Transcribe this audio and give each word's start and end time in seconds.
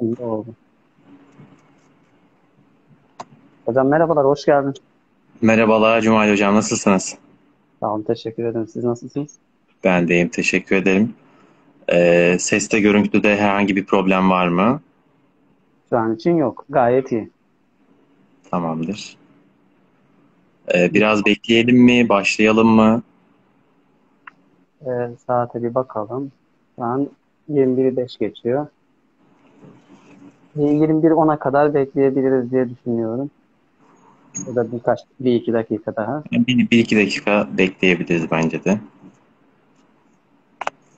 Şimdi 0.00 0.22
oldu. 0.22 0.48
Hocam 3.64 3.88
merhabalar, 3.88 4.24
hoş 4.26 4.44
geldin. 4.44 4.74
Merhabalar 5.40 6.00
Cumali 6.00 6.32
Hocam, 6.32 6.54
nasılsınız? 6.54 7.16
Sağ 7.80 7.94
olun, 7.94 8.02
teşekkür 8.02 8.44
ederim. 8.44 8.68
Siz 8.68 8.84
nasılsınız? 8.84 9.30
Ben 9.84 10.08
deyim, 10.08 10.28
teşekkür 10.28 10.76
ederim. 10.76 11.14
Ee, 11.92 12.36
seste, 12.40 12.80
görüntüde 12.80 13.36
herhangi 13.36 13.76
bir 13.76 13.86
problem 13.86 14.30
var 14.30 14.48
mı? 14.48 14.80
Şu 15.90 15.98
an 15.98 16.14
için 16.14 16.36
yok. 16.36 16.64
Gayet 16.70 17.12
iyi. 17.12 17.30
Tamamdır. 18.50 19.16
Ee, 20.74 20.94
biraz 20.94 21.26
bekleyelim 21.26 21.76
mi? 21.76 22.08
Başlayalım 22.08 22.68
mı? 22.68 23.02
Ee, 24.86 24.90
saate 25.26 25.62
bir 25.62 25.74
bakalım. 25.74 26.32
Şu 26.76 26.84
an 26.84 27.08
21'i 27.50 27.96
5 27.96 28.18
geçiyor. 28.18 28.66
21.10'a 30.58 31.38
kadar 31.38 31.74
bekleyebiliriz 31.74 32.50
diye 32.50 32.70
düşünüyorum. 32.70 33.30
Ya 34.46 34.54
da 34.54 34.72
birkaç, 34.72 35.00
bir 35.20 35.34
iki 35.34 35.52
dakika 35.52 35.96
daha. 35.96 36.22
Bir, 36.32 36.70
bir 36.70 36.78
iki 36.78 36.96
dakika 36.96 37.48
bekleyebiliriz 37.58 38.30
bence 38.30 38.64
de. 38.64 38.78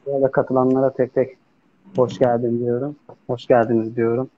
Ya 0.06 0.22
da 0.22 0.30
katılanlara 0.30 0.92
tek 0.92 1.14
tek 1.14 1.36
hoş 1.96 2.18
geldin 2.18 2.58
diyorum. 2.58 2.96
Hoş 3.26 3.46
geldiniz 3.46 3.96
diyorum. 3.96 4.30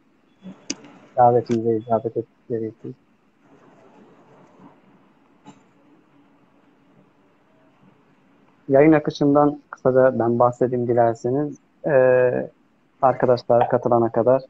Davetimize 1.16 1.76
icabet 1.76 2.16
ettikleri 2.16 2.73
için. 2.78 2.95
Yayın 8.68 8.93
akışından 8.93 9.60
kısaca 9.71 10.18
ben 10.18 10.38
bahsedeyim 10.38 10.88
dilerseniz. 10.88 11.59
Ee, 11.87 12.51
arkadaşlar 13.02 13.68
katılana 13.68 14.12
kadar. 14.12 14.43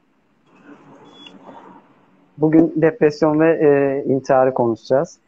Bugün 2.38 2.72
depresyon 2.76 3.40
ve 3.40 3.50
e, 3.50 4.04
intiharı 4.12 4.54
konuşacağız. 4.54 5.18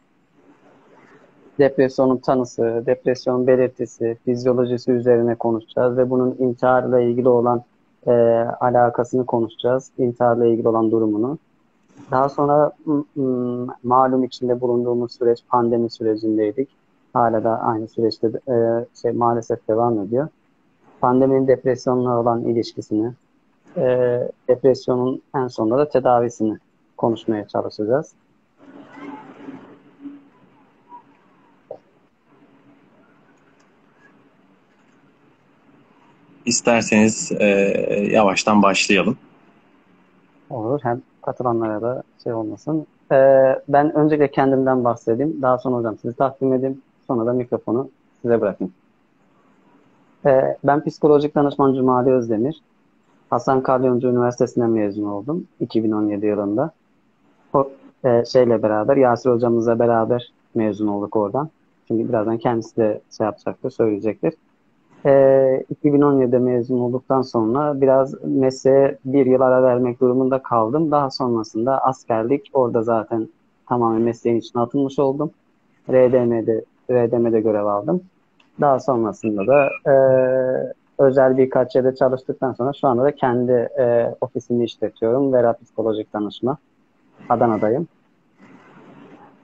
Depresyonun 1.58 2.16
tanısı, 2.16 2.82
depresyon 2.86 3.46
belirtisi, 3.46 4.16
fizyolojisi 4.24 4.92
üzerine 4.92 5.34
konuşacağız 5.34 5.96
ve 5.96 6.10
bunun 6.10 6.36
intiharla 6.38 7.00
ilgili 7.00 7.28
olan 7.28 7.62
e, 8.06 8.12
alakasını 8.60 9.26
konuşacağız. 9.26 9.90
İntiharla 9.98 10.46
ilgili 10.46 10.68
olan 10.68 10.90
durumunu. 10.90 11.38
Daha 12.10 12.28
sonra 12.28 12.72
malum 13.82 14.24
içinde 14.24 14.60
bulunduğumuz 14.60 15.12
süreç 15.12 15.38
pandemi 15.48 15.90
sürecindeydik. 15.90 16.68
Hala 17.12 17.44
da 17.44 17.60
aynı 17.60 17.88
süreçte 17.88 18.30
e, 18.48 18.84
şey 19.02 19.12
maalesef 19.12 19.68
devam 19.68 19.98
ediyor. 19.98 20.28
Pandeminin 21.00 21.48
depresyonla 21.48 22.20
olan 22.20 22.44
ilişkisini, 22.44 23.12
e, 23.76 23.84
depresyonun 24.48 25.22
en 25.34 25.48
sonunda 25.48 25.78
da 25.78 25.88
tedavisini 25.88 26.58
konuşmaya 26.96 27.48
çalışacağız. 27.48 28.12
İsterseniz 36.46 37.32
e, 37.32 37.46
yavaştan 38.12 38.62
başlayalım. 38.62 39.18
Olur. 40.50 40.80
Hem 40.82 41.02
katılanlara 41.22 41.82
da 41.82 42.02
şey 42.24 42.32
olmasın. 42.32 42.86
E, 43.12 43.16
ben 43.68 43.96
öncelikle 43.96 44.30
kendimden 44.30 44.84
bahsedeyim. 44.84 45.42
Daha 45.42 45.58
sonra 45.58 45.76
hocam 45.76 45.98
sizi 46.02 46.16
takdim 46.16 46.52
edeyim. 46.52 46.82
Sonra 47.06 47.26
da 47.26 47.32
mikrofonu 47.32 47.90
size 48.22 48.40
bırakayım. 48.40 48.72
E, 50.26 50.56
ben 50.64 50.84
psikolojik 50.84 51.34
danışman 51.34 51.74
Cumali 51.74 52.10
Özdemir. 52.10 52.60
Hasan 53.30 53.62
Kalyoncu 53.62 54.08
Üniversitesi'nden 54.08 54.70
mezun 54.70 55.04
oldum 55.04 55.46
2017 55.60 56.26
yılında. 56.26 56.70
O, 57.56 57.70
e, 58.04 58.24
şeyle 58.24 58.62
beraber, 58.62 58.96
Yasir 58.96 59.30
hocamızla 59.30 59.78
beraber 59.78 60.32
mezun 60.54 60.86
olduk 60.86 61.16
oradan. 61.16 61.50
Çünkü 61.88 62.08
birazdan 62.08 62.38
kendisi 62.38 62.76
de 62.76 63.00
şey 63.16 63.24
yapacaktır, 63.24 63.70
söyleyecektir. 63.70 64.34
E, 65.06 65.10
2017'de 65.74 66.38
mezun 66.38 66.78
olduktan 66.78 67.22
sonra 67.22 67.80
biraz 67.80 68.24
mesleğe 68.24 68.98
bir 69.04 69.26
yıl 69.26 69.40
ara 69.40 69.62
vermek 69.62 70.00
durumunda 70.00 70.42
kaldım. 70.42 70.90
Daha 70.90 71.10
sonrasında 71.10 71.78
askerlik, 71.78 72.50
orada 72.52 72.82
zaten 72.82 73.28
tamamen 73.68 74.02
mesleğin 74.02 74.38
içine 74.38 74.62
atılmış 74.62 74.98
oldum. 74.98 75.30
RDM'de, 75.90 76.64
RDM'de 76.90 77.40
görev 77.40 77.64
aldım. 77.64 78.02
Daha 78.60 78.80
sonrasında 78.80 79.46
da 79.46 79.68
e, 79.90 79.94
özel 80.98 81.36
birkaç 81.36 81.74
yerde 81.76 81.94
çalıştıktan 81.94 82.52
sonra 82.52 82.72
şu 82.72 82.88
anda 82.88 83.04
da 83.04 83.14
kendi 83.14 83.52
e, 83.52 84.14
ofisimi 84.20 84.64
işletiyorum. 84.64 85.32
Vera 85.32 85.52
Psikolojik 85.52 86.12
Danışma. 86.12 86.58
Adana'dayım. 87.28 87.88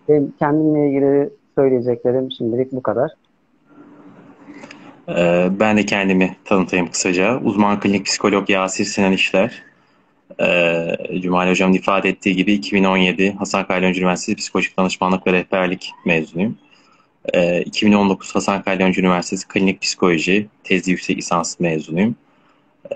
Benim 0.08 0.32
kendimle 0.38 0.88
ilgili 0.88 1.30
söyleyeceklerim 1.54 2.32
şimdilik 2.32 2.72
bu 2.72 2.82
kadar. 2.82 3.10
Ee, 5.08 5.48
ben 5.60 5.76
de 5.76 5.86
kendimi 5.86 6.36
tanıtayım 6.44 6.90
kısaca. 6.90 7.40
Uzman 7.40 7.80
klinik 7.80 8.06
psikolog 8.06 8.50
Yasir 8.50 8.84
Sinan 8.84 9.12
İşler. 9.12 9.62
Ee, 10.40 11.20
Cumali 11.20 11.50
Hocam'ın 11.50 11.72
ifade 11.72 12.08
ettiği 12.08 12.36
gibi 12.36 12.52
2017 12.52 13.32
Hasan 13.32 13.66
Kalyoncu 13.66 14.00
Üniversitesi 14.00 14.36
Psikolojik 14.36 14.78
Danışmanlık 14.78 15.26
ve 15.26 15.32
Rehberlik 15.32 15.92
mezunuyum. 16.06 16.58
Ee, 17.34 17.62
2019 17.62 18.34
Hasan 18.34 18.62
Kalyoncu 18.62 19.00
Üniversitesi 19.00 19.48
Klinik 19.48 19.82
Psikoloji 19.82 20.46
tezli 20.64 20.90
yüksek 20.90 21.16
lisans 21.16 21.60
mezunuyum. 21.60 22.16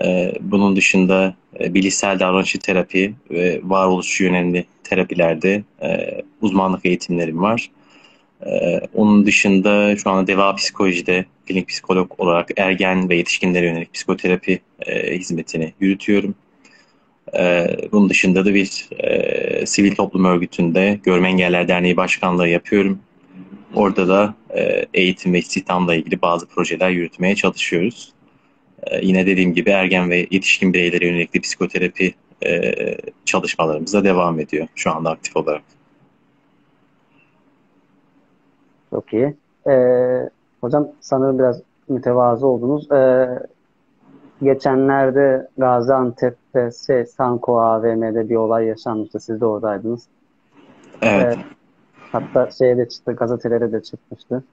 Ee, 0.05 0.33
bunun 0.41 0.75
dışında 0.75 1.35
e, 1.59 1.73
bilişsel 1.73 2.19
davranışçı 2.19 2.59
terapi 2.59 3.13
ve 3.31 3.61
varoluşçu 3.63 4.23
yönelimli 4.23 4.65
terapilerde 4.83 5.63
e, 5.81 6.21
uzmanlık 6.41 6.85
eğitimlerim 6.85 7.41
var. 7.41 7.69
E, 8.45 8.81
onun 8.93 9.25
dışında 9.25 9.97
şu 9.97 10.09
anda 10.09 10.27
deva 10.27 10.55
psikolojide 10.55 11.25
klinik 11.47 11.67
psikolog 11.67 12.11
olarak 12.17 12.49
ergen 12.57 13.09
ve 13.09 13.15
yetişkinlere 13.15 13.65
yönelik 13.65 13.93
psikoterapi 13.93 14.59
e, 14.85 15.17
hizmetini 15.17 15.73
yürütüyorum. 15.79 16.35
E, 17.37 17.67
bunun 17.91 18.09
dışında 18.09 18.45
da 18.45 18.53
bir 18.53 18.89
sivil 19.65 19.95
toplum 19.95 20.25
örgütünde 20.25 20.99
Görme 21.03 21.29
Engeller 21.29 21.67
Derneği 21.67 21.97
Başkanlığı 21.97 22.47
yapıyorum. 22.47 22.99
Orada 23.75 24.07
da 24.07 24.33
eğitim 24.93 25.33
ve 25.33 25.39
istihdamla 25.39 25.95
ilgili 25.95 26.21
bazı 26.21 26.47
projeler 26.47 26.89
yürütmeye 26.89 27.35
çalışıyoruz. 27.35 28.13
E, 28.83 29.05
yine 29.05 29.25
dediğim 29.25 29.53
gibi 29.53 29.69
ergen 29.69 30.09
ve 30.09 30.27
yetişkin 30.31 30.73
bireylere 30.73 31.07
yönelik 31.07 31.43
psikoterapi 31.43 32.13
e, 32.45 32.73
çalışmalarımız 33.25 33.93
da 33.93 34.03
devam 34.03 34.39
ediyor 34.39 34.67
şu 34.75 34.91
anda 34.91 35.09
aktif 35.09 35.37
olarak. 35.37 35.63
Çok 38.89 39.13
iyi. 39.13 39.35
Ee, 39.67 40.29
hocam 40.61 40.87
sanırım 40.99 41.39
biraz 41.39 41.61
mütevazı 41.89 42.47
oldunuz. 42.47 42.91
Ee, 42.91 43.39
geçenlerde 44.41 45.47
Gaziantep'te 45.57 46.69
şey, 46.87 47.05
Sanko 47.05 47.59
AVM'de 47.59 48.29
bir 48.29 48.35
olay 48.35 48.65
yaşanmıştı. 48.65 49.19
Siz 49.19 49.41
de 49.41 49.45
oradaydınız. 49.45 50.07
Evet. 51.01 51.37
Ee, 51.37 51.41
hatta 52.11 52.51
şeye 52.51 52.77
de 52.77 52.89
çıktı, 52.89 53.11
gazetelere 53.13 53.71
de 53.71 53.83
çıkmıştı. 53.83 54.43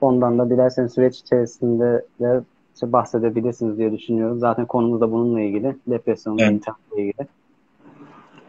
Ondan 0.00 0.38
da 0.38 0.50
dilerseniz 0.50 0.92
süreç 0.92 1.18
içerisinde 1.18 2.04
de 2.20 2.40
işte 2.76 2.92
bahsedebilirsiniz 2.92 3.78
diye 3.78 3.92
düşünüyorum. 3.92 4.38
Zaten 4.38 4.66
konumuz 4.66 5.00
da 5.00 5.12
bununla 5.12 5.40
ilgili. 5.40 5.76
Depresyon 5.86 6.38
evet. 6.38 6.52
intiharla 6.52 6.96
ilgili. 6.96 7.26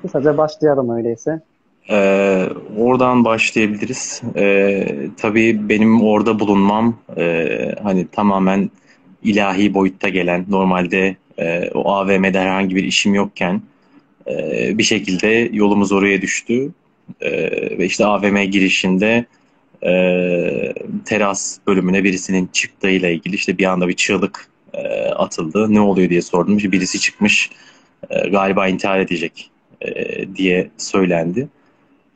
Kısaca 0.01 0.37
başlayalım 0.37 0.89
öyleyse. 0.89 1.41
Ee, 1.89 2.47
oradan 2.77 3.25
başlayabiliriz. 3.25 4.21
Ee, 4.35 5.09
tabii 5.17 5.69
benim 5.69 6.01
orada 6.01 6.39
bulunmam 6.39 6.95
e, 7.17 7.75
hani 7.83 8.07
tamamen 8.07 8.69
ilahi 9.23 9.73
boyutta 9.73 10.09
gelen, 10.09 10.45
normalde 10.49 11.15
e, 11.39 11.69
o 11.73 11.91
AVM'de 11.91 12.39
herhangi 12.39 12.75
bir 12.75 12.83
işim 12.83 13.13
yokken 13.13 13.61
e, 14.27 14.77
bir 14.77 14.83
şekilde 14.83 15.49
yolumuz 15.53 15.91
oraya 15.91 16.21
düştü. 16.21 16.71
E, 17.21 17.31
ve 17.77 17.85
işte 17.85 18.05
AVM 18.05 18.37
girişinde 18.37 19.25
e, 19.83 20.73
teras 21.05 21.57
bölümüne 21.67 22.03
birisinin 22.03 22.49
çıktığıyla 22.53 23.09
ilgili 23.09 23.35
işte 23.35 23.57
bir 23.57 23.65
anda 23.65 23.87
bir 23.87 23.93
çığlık 23.93 24.47
e, 24.73 24.87
atıldı. 25.09 25.73
Ne 25.73 25.81
oluyor 25.81 26.09
diye 26.09 26.21
sordum. 26.21 26.57
İşte 26.57 26.71
birisi 26.71 26.99
çıkmış 26.99 27.49
e, 28.09 28.29
galiba 28.29 28.67
intihar 28.67 28.99
edecek 28.99 29.51
e, 29.81 30.35
diye 30.35 30.69
söylendi. 30.77 31.47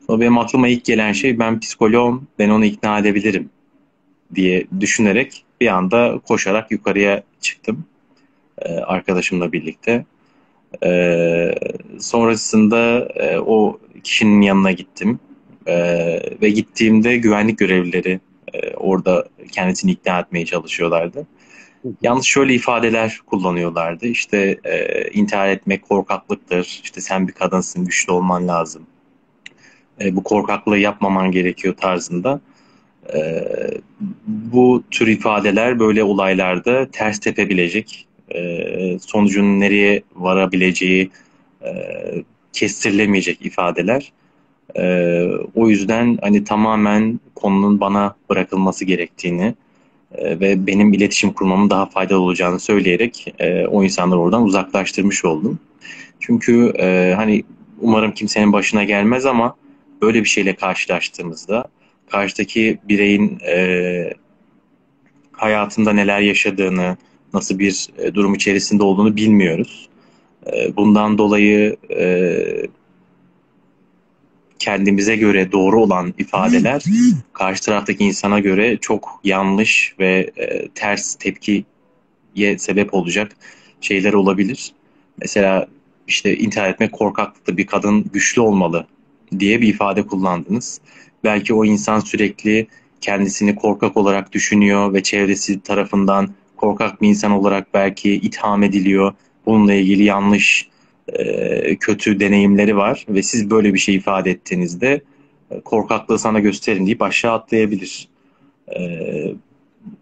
Sonra 0.06 0.20
benim 0.20 0.38
aklıma 0.38 0.68
ilk 0.68 0.84
gelen 0.84 1.12
şey 1.12 1.38
ben 1.38 1.60
psikoloğum, 1.60 2.28
ben 2.38 2.48
onu 2.48 2.64
ikna 2.64 2.98
edebilirim 2.98 3.50
diye 4.34 4.66
düşünerek 4.80 5.44
bir 5.60 5.66
anda 5.66 6.20
koşarak 6.26 6.70
yukarıya 6.70 7.22
çıktım 7.40 7.84
e, 8.58 8.74
arkadaşımla 8.74 9.52
birlikte. 9.52 10.04
E, 10.84 11.54
sonrasında 11.98 13.08
e, 13.14 13.38
o 13.38 13.80
kişinin 14.04 14.40
yanına 14.40 14.72
gittim 14.72 15.20
e, 15.66 15.76
ve 16.42 16.50
gittiğimde 16.50 17.16
güvenlik 17.16 17.58
görevlileri 17.58 18.20
e, 18.54 18.74
orada 18.74 19.28
kendisini 19.52 19.90
ikna 19.90 20.18
etmeye 20.18 20.46
çalışıyorlardı. 20.46 21.26
Yalnız 22.02 22.24
şöyle 22.24 22.54
ifadeler 22.54 23.20
kullanıyorlardı. 23.26 24.06
İşte 24.06 24.58
e, 24.64 25.04
intihar 25.10 25.48
etmek 25.48 25.88
korkaklıktır. 25.88 26.80
İşte 26.84 27.00
sen 27.00 27.28
bir 27.28 27.32
kadınsın, 27.32 27.84
güçlü 27.84 28.12
olman 28.12 28.48
lazım. 28.48 28.86
E, 30.00 30.16
bu 30.16 30.22
korkaklığı 30.22 30.78
yapmaman 30.78 31.32
gerekiyor 31.32 31.74
tarzında. 31.76 32.40
E, 33.14 33.44
bu 34.26 34.84
tür 34.90 35.06
ifadeler 35.06 35.78
böyle 35.78 36.04
olaylarda 36.04 36.90
ters 36.90 37.18
tepebilecek, 37.18 38.06
e, 38.34 38.98
sonucun 38.98 39.60
nereye 39.60 40.02
varabileceği 40.14 41.10
e, 41.64 41.70
kestirilemeyecek 42.52 43.46
ifadeler. 43.46 44.12
E, 44.76 45.24
o 45.54 45.68
yüzden 45.68 46.18
hani 46.22 46.44
tamamen 46.44 47.20
konunun 47.34 47.80
bana 47.80 48.14
bırakılması 48.30 48.84
gerektiğini 48.84 49.54
e, 50.14 50.40
ve 50.40 50.66
benim 50.66 50.92
iletişim 50.92 51.32
kurmamın 51.32 51.70
daha 51.70 51.86
faydalı 51.86 52.20
olacağını 52.20 52.60
söyleyerek 52.60 53.34
e, 53.38 53.66
o 53.66 53.84
insanları 53.84 54.20
oradan 54.20 54.42
uzaklaştırmış 54.42 55.24
oldum. 55.24 55.58
Çünkü 56.20 56.72
e, 56.78 57.12
hani 57.16 57.44
umarım 57.80 58.12
kimsenin 58.12 58.52
başına 58.52 58.84
gelmez 58.84 59.26
ama 59.26 59.56
böyle 60.02 60.20
bir 60.20 60.28
şeyle 60.28 60.54
karşılaştığımızda 60.54 61.64
karşıdaki 62.10 62.78
bireyin 62.88 63.38
e, 63.46 64.14
hayatında 65.32 65.92
neler 65.92 66.20
yaşadığını, 66.20 66.96
nasıl 67.34 67.58
bir 67.58 67.88
e, 67.98 68.14
durum 68.14 68.34
içerisinde 68.34 68.82
olduğunu 68.82 69.16
bilmiyoruz. 69.16 69.88
E, 70.52 70.76
bundan 70.76 71.18
dolayı 71.18 71.76
e, 71.90 72.06
kendimize 74.62 75.16
göre 75.16 75.52
doğru 75.52 75.82
olan 75.82 76.14
ifadeler 76.18 76.82
karşı 77.32 77.62
taraftaki 77.62 78.04
insana 78.04 78.38
göre 78.40 78.78
çok 78.80 79.20
yanlış 79.24 79.94
ve 79.98 80.30
e, 80.36 80.68
ters 80.68 81.14
tepkiye 81.14 81.64
sebep 82.58 82.94
olacak 82.94 83.32
şeyler 83.80 84.12
olabilir. 84.12 84.72
Mesela 85.18 85.66
işte 86.08 86.36
intihar 86.36 86.68
etmek 86.68 86.92
korkaklıktı, 86.92 87.56
bir 87.56 87.66
kadın 87.66 88.04
güçlü 88.12 88.40
olmalı 88.40 88.86
diye 89.38 89.60
bir 89.60 89.68
ifade 89.68 90.06
kullandınız. 90.06 90.80
Belki 91.24 91.54
o 91.54 91.64
insan 91.64 92.00
sürekli 92.00 92.66
kendisini 93.00 93.54
korkak 93.54 93.96
olarak 93.96 94.32
düşünüyor 94.32 94.94
ve 94.94 95.02
çevresi 95.02 95.60
tarafından 95.60 96.28
korkak 96.56 97.02
bir 97.02 97.08
insan 97.08 97.32
olarak 97.32 97.74
belki 97.74 98.12
itham 98.12 98.62
ediliyor. 98.62 99.12
Bununla 99.46 99.74
ilgili 99.74 100.04
yanlış, 100.04 100.68
e, 101.12 101.76
kötü 101.76 102.20
deneyimleri 102.20 102.76
var 102.76 103.06
ve 103.08 103.22
siz 103.22 103.50
böyle 103.50 103.74
bir 103.74 103.78
şey 103.78 103.94
ifade 103.94 104.30
ettiğinizde 104.30 105.00
korkaklığı 105.64 106.18
sana 106.18 106.40
gösterin 106.40 106.86
deyip 106.86 107.02
aşağı 107.02 107.32
atlayabilir. 107.32 108.08
E, 108.76 108.80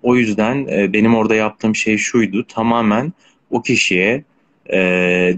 o 0.03 0.17
yüzden 0.17 0.67
benim 0.93 1.15
orada 1.15 1.35
yaptığım 1.35 1.77
şey 1.77 1.99
şuydu, 1.99 2.47
tamamen 2.47 3.12
o 3.51 3.62
kişiye 3.62 4.25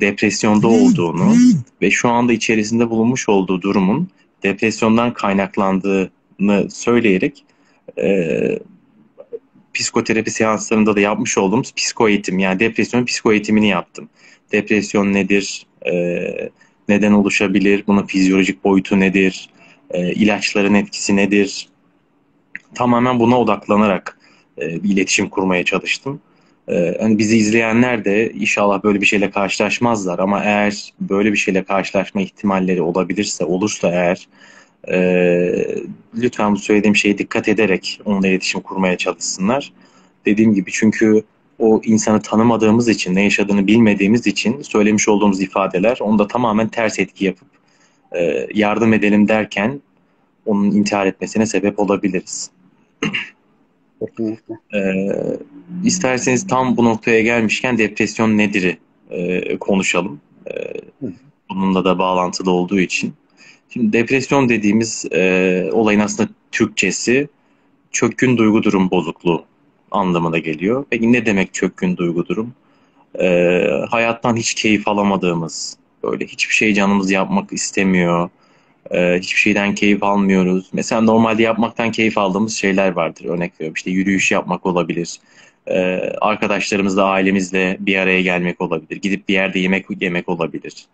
depresyonda 0.01 0.69
olduğunu 0.69 1.35
ve 1.83 1.91
şu 1.91 2.09
anda 2.09 2.33
içerisinde 2.33 2.91
bulunmuş 2.91 3.29
olduğu 3.29 3.63
durumun 3.63 4.09
depresyondan 4.43 5.15
kaynaklandığını 5.15 6.71
söyleyerek 6.71 7.45
psikoterapi 9.75 10.31
seanslarında 10.31 10.97
da 10.97 11.01
yapmış 11.01 11.39
olduğumuz 11.39 11.75
psiko 11.75 12.09
eğitim 12.09 12.39
yani 12.39 12.61
depresyon 12.61 13.05
psiko 13.05 13.33
eğitimini 13.33 13.69
yaptım. 13.69 14.09
Depresyon 14.53 15.13
nedir? 15.13 15.67
E, 15.87 15.93
neden 16.89 17.13
oluşabilir? 17.13 17.85
Bunun 17.87 18.07
fizyolojik 18.07 18.65
boyutu 18.65 19.01
nedir? 19.01 19.49
E, 19.91 20.13
ilaçların 20.13 20.75
etkisi 20.75 21.17
nedir? 21.17 21.69
Tamamen 22.75 23.21
buna 23.21 23.41
odaklanarak 23.41 24.19
e, 24.59 24.83
bir 24.83 24.91
iletişim 24.91 25.29
kurmaya 25.29 25.65
çalıştım. 25.65 26.21
E, 26.69 26.97
hani 27.01 27.19
bizi 27.19 27.37
izleyenler 27.37 28.05
de 28.05 28.33
inşallah 28.33 28.85
böyle 28.85 29.01
bir 29.01 29.07
şeyle 29.07 29.31
karşılaşmazlar 29.31 30.19
ama 30.19 30.45
eğer 30.45 30.93
böyle 31.01 31.33
bir 31.33 31.37
şeyle 31.37 31.65
karşılaşma 31.65 32.21
ihtimalleri 32.21 32.83
olabilirse, 32.83 33.45
olursa 33.45 33.89
eğer 33.89 34.29
e, 34.89 34.97
lütfen 36.15 36.53
bu 36.53 36.59
söylediğim 36.59 36.97
şeye 36.97 37.19
dikkat 37.19 37.49
ederek 37.49 38.01
onunla 38.05 38.29
iletişim 38.29 38.61
kurmaya 38.61 38.97
çalışsınlar. 38.97 39.73
Dediğim 40.27 40.55
gibi 40.55 40.71
çünkü 40.73 41.23
o 41.63 41.81
insanı 41.85 42.23
tanımadığımız 42.23 42.89
için, 42.89 43.15
ne 43.15 43.25
yaşadığını 43.25 43.67
bilmediğimiz 43.67 44.27
için 44.27 44.63
söylemiş 44.63 45.09
olduğumuz 45.09 45.41
ifadeler 45.41 45.99
onda 46.01 46.29
tamamen 46.29 46.69
ters 46.69 46.99
etki 46.99 47.25
yapıp 47.25 47.49
e, 48.13 48.47
yardım 48.55 48.93
edelim 48.93 49.29
derken 49.29 49.81
onun 50.47 50.71
intihar 50.71 51.07
etmesine 51.07 51.47
sebep 51.47 51.79
olabiliriz. 51.79 52.51
Kesinlikle. 54.01 54.55
E, 54.75 54.81
isterseniz 55.85 56.47
tam 56.47 56.77
bu 56.77 56.85
noktaya 56.85 57.21
gelmişken 57.21 57.79
depresyon 57.79 58.39
nedir'i 58.39 58.79
e, 59.11 59.57
konuşalım. 59.57 60.21
E, 60.47 60.53
bununla 61.51 61.85
da 61.85 61.99
bağlantılı 61.99 62.51
olduğu 62.51 62.81
için. 62.81 63.15
Şimdi 63.69 63.93
depresyon 63.93 64.49
dediğimiz 64.49 65.05
e, 65.13 65.69
olayın 65.73 66.01
aslında 66.01 66.29
Türkçesi 66.53 67.29
çökkün 67.93 68.37
duygu 68.37 68.63
durum 68.63 68.91
bozukluğu 68.91 69.52
anlamına 69.95 70.39
geliyor. 70.39 70.85
Peki 70.91 71.13
ne 71.13 71.27
demek 71.27 71.55
çökkün 71.55 71.97
duygu 71.97 72.29
durum? 72.29 72.55
E, 73.21 73.67
hayattan 73.91 74.37
hiç 74.37 74.55
keyif 74.55 74.89
alamadığımız, 74.89 75.77
böyle 76.03 76.27
hiçbir 76.27 76.55
şey 76.55 76.75
canımız 76.75 77.11
yapmak 77.11 77.53
istemiyor, 77.53 78.31
e, 78.91 79.19
hiçbir 79.19 79.39
şeyden 79.39 79.75
keyif 79.75 80.03
almıyoruz. 80.03 80.71
Mesela 80.73 81.01
normalde 81.01 81.43
yapmaktan 81.43 81.93
keyif 81.93 82.19
aldığımız 82.19 82.57
şeyler 82.57 82.93
vardır. 82.93 83.25
Örnek 83.25 83.53
veriyorum 83.55 83.75
işte 83.77 83.91
yürüyüş 83.91 84.31
yapmak 84.33 84.67
olabilir, 84.67 85.21
e, 85.67 85.81
arkadaşlarımızla, 86.21 87.05
ailemizle 87.05 87.77
bir 87.81 87.97
araya 87.97 88.23
gelmek 88.23 88.61
olabilir, 88.61 89.01
gidip 89.01 89.29
bir 89.29 89.35
yerde 89.35 89.59
yemek 89.59 89.87
yemek 90.01 90.29
olabilir 90.29 90.87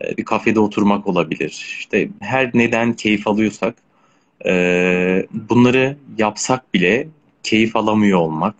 e, 0.00 0.16
bir 0.16 0.24
kafede 0.24 0.60
oturmak 0.60 1.06
olabilir. 1.06 1.50
İşte 1.78 2.08
her 2.20 2.50
neden 2.54 2.92
keyif 2.92 3.28
alıyorsak 3.28 3.74
e, 4.46 5.26
bunları 5.32 5.96
yapsak 6.18 6.74
bile 6.74 7.08
keyif 7.42 7.76
alamıyor 7.76 8.18
olmak 8.18 8.54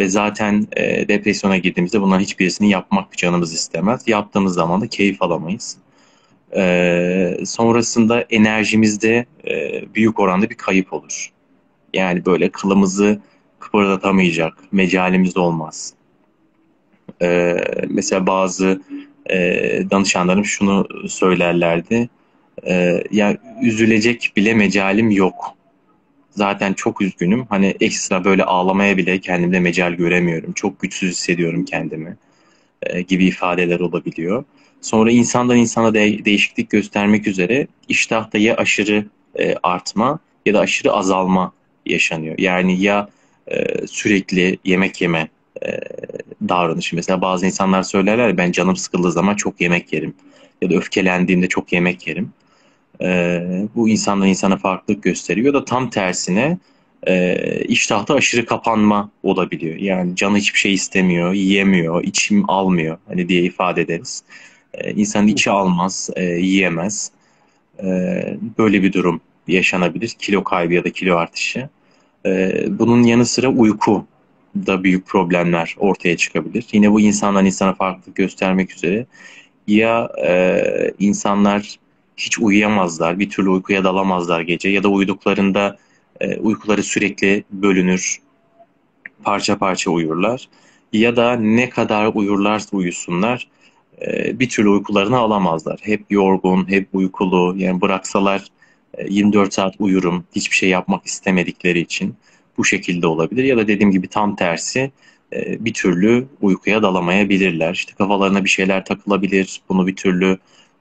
ve 0.00 0.08
zaten 0.08 0.66
e, 0.76 1.08
depresyona 1.08 1.56
girdiğimizde 1.56 2.00
bunların 2.00 2.22
hiçbirisini 2.22 2.70
yapmak 2.70 3.16
canımız 3.18 3.54
istemez. 3.54 4.08
Yaptığımız 4.08 4.54
zaman 4.54 4.80
da 4.80 4.88
keyif 4.88 5.22
alamayız. 5.22 5.76
sonrasında 7.44 8.20
enerjimizde 8.20 9.26
büyük 9.94 10.20
oranda 10.20 10.50
bir 10.50 10.54
kayıp 10.54 10.92
olur. 10.92 11.32
Yani 11.94 12.26
böyle 12.26 12.48
kılımızı 12.48 13.20
kıpırdatamayacak, 13.58 14.58
mecalimiz 14.72 15.36
olmaz. 15.36 15.94
mesela 17.88 18.26
bazı 18.26 18.80
e, 19.30 19.36
danışanlarım 19.90 20.44
şunu 20.44 20.86
söylerlerdi. 21.08 22.08
E, 22.66 23.04
ya 23.10 23.36
üzülecek 23.62 24.32
bile 24.36 24.54
mecalim 24.54 25.10
yok. 25.10 25.54
Zaten 26.34 26.72
çok 26.72 27.02
üzgünüm. 27.02 27.46
Hani 27.48 27.74
ekstra 27.80 28.24
böyle 28.24 28.44
ağlamaya 28.44 28.96
bile 28.96 29.20
kendimde 29.20 29.60
mecal 29.60 29.92
göremiyorum. 29.92 30.52
Çok 30.52 30.80
güçsüz 30.80 31.10
hissediyorum 31.10 31.64
kendimi 31.64 32.16
e, 32.82 33.02
gibi 33.02 33.26
ifadeler 33.26 33.80
olabiliyor. 33.80 34.44
Sonra 34.80 35.10
insandan 35.10 35.56
insana 35.56 35.94
de, 35.94 36.24
değişiklik 36.24 36.70
göstermek 36.70 37.26
üzere 37.26 37.66
iştahta 37.88 38.38
ya 38.38 38.56
aşırı 38.56 39.06
e, 39.38 39.54
artma 39.62 40.18
ya 40.46 40.54
da 40.54 40.60
aşırı 40.60 40.92
azalma 40.92 41.52
yaşanıyor. 41.86 42.38
Yani 42.38 42.82
ya 42.82 43.08
e, 43.48 43.86
sürekli 43.86 44.58
yemek 44.64 45.00
yeme 45.00 45.28
e, 45.66 45.80
davranışı. 46.48 46.96
Mesela 46.96 47.20
bazı 47.20 47.46
insanlar 47.46 47.82
söylerler 47.82 48.36
ben 48.36 48.52
canım 48.52 48.76
sıkıldığı 48.76 49.12
zaman 49.12 49.34
çok 49.34 49.60
yemek 49.60 49.92
yerim. 49.92 50.14
Ya 50.62 50.70
da 50.70 50.74
öfkelendiğimde 50.74 51.48
çok 51.48 51.72
yemek 51.72 52.06
yerim. 52.06 52.32
E, 53.00 53.40
bu 53.74 53.88
insandan 53.88 54.28
insana 54.28 54.56
farklılık 54.56 55.02
gösteriyor. 55.02 55.54
Da 55.54 55.64
tam 55.64 55.90
tersine 55.90 56.58
e, 57.06 57.36
iştahta 57.64 58.14
aşırı 58.14 58.46
kapanma 58.46 59.10
olabiliyor. 59.22 59.76
Yani 59.76 60.16
canı 60.16 60.36
hiçbir 60.36 60.58
şey 60.58 60.74
istemiyor, 60.74 61.32
yiyemiyor, 61.32 62.04
içim 62.04 62.50
almıyor 62.50 62.98
hani 63.08 63.28
diye 63.28 63.42
ifade 63.42 63.80
ederiz. 63.80 64.24
E, 64.74 64.92
insanın 64.92 65.26
içi 65.26 65.50
almaz, 65.50 66.10
e, 66.16 66.24
yiyemez. 66.24 67.10
E, 67.82 67.86
böyle 68.58 68.82
bir 68.82 68.92
durum 68.92 69.20
yaşanabilir. 69.48 70.08
Kilo 70.08 70.44
kaybı 70.44 70.74
ya 70.74 70.84
da 70.84 70.90
kilo 70.90 71.16
artışı. 71.16 71.68
E, 72.26 72.64
bunun 72.78 73.02
yanı 73.02 73.26
sıra 73.26 73.48
uyku 73.48 74.06
da 74.56 74.84
büyük 74.84 75.06
problemler 75.06 75.74
ortaya 75.78 76.16
çıkabilir. 76.16 76.66
Yine 76.72 76.92
bu 76.92 77.00
insandan 77.00 77.46
insana 77.46 77.74
farklılık 77.74 78.16
göstermek 78.16 78.72
üzere 78.72 79.06
ya 79.66 80.10
e, 80.26 80.62
insanlar 80.98 81.78
hiç 82.16 82.38
uyuyamazlar, 82.38 83.18
bir 83.18 83.30
türlü 83.30 83.50
uykuya 83.50 83.84
dalamazlar 83.84 84.40
gece 84.40 84.68
ya 84.68 84.82
da 84.82 84.88
uyuduklarında 84.88 85.78
e, 86.20 86.36
uykuları 86.36 86.82
sürekli 86.82 87.44
bölünür, 87.50 88.18
parça 89.22 89.58
parça 89.58 89.90
uyurlar. 89.90 90.48
Ya 90.92 91.16
da 91.16 91.36
ne 91.36 91.68
kadar 91.68 92.10
uyurlarsa 92.14 92.76
uyusunlar 92.76 93.48
e, 94.06 94.40
bir 94.40 94.48
türlü 94.48 94.68
uykularını 94.68 95.18
alamazlar. 95.18 95.80
Hep 95.82 96.04
yorgun, 96.10 96.70
hep 96.70 96.88
uykulu, 96.92 97.54
yani 97.58 97.80
bıraksalar 97.80 98.44
e, 98.94 99.06
24 99.14 99.54
saat 99.54 99.74
uyurum, 99.78 100.24
hiçbir 100.34 100.56
şey 100.56 100.68
yapmak 100.68 101.06
istemedikleri 101.06 101.80
için 101.80 102.14
bu 102.58 102.64
şekilde 102.64 103.06
olabilir. 103.06 103.44
Ya 103.44 103.56
da 103.56 103.68
dediğim 103.68 103.90
gibi 103.90 104.08
tam 104.08 104.36
tersi 104.36 104.90
e, 105.32 105.64
bir 105.64 105.74
türlü 105.74 106.26
uykuya 106.40 106.82
dalamayabilirler. 106.82 107.74
İşte 107.74 107.92
kafalarına 107.98 108.44
bir 108.44 108.48
şeyler 108.48 108.84
takılabilir, 108.84 109.62
bunu 109.68 109.86
bir 109.86 109.96
türlü 109.96 110.38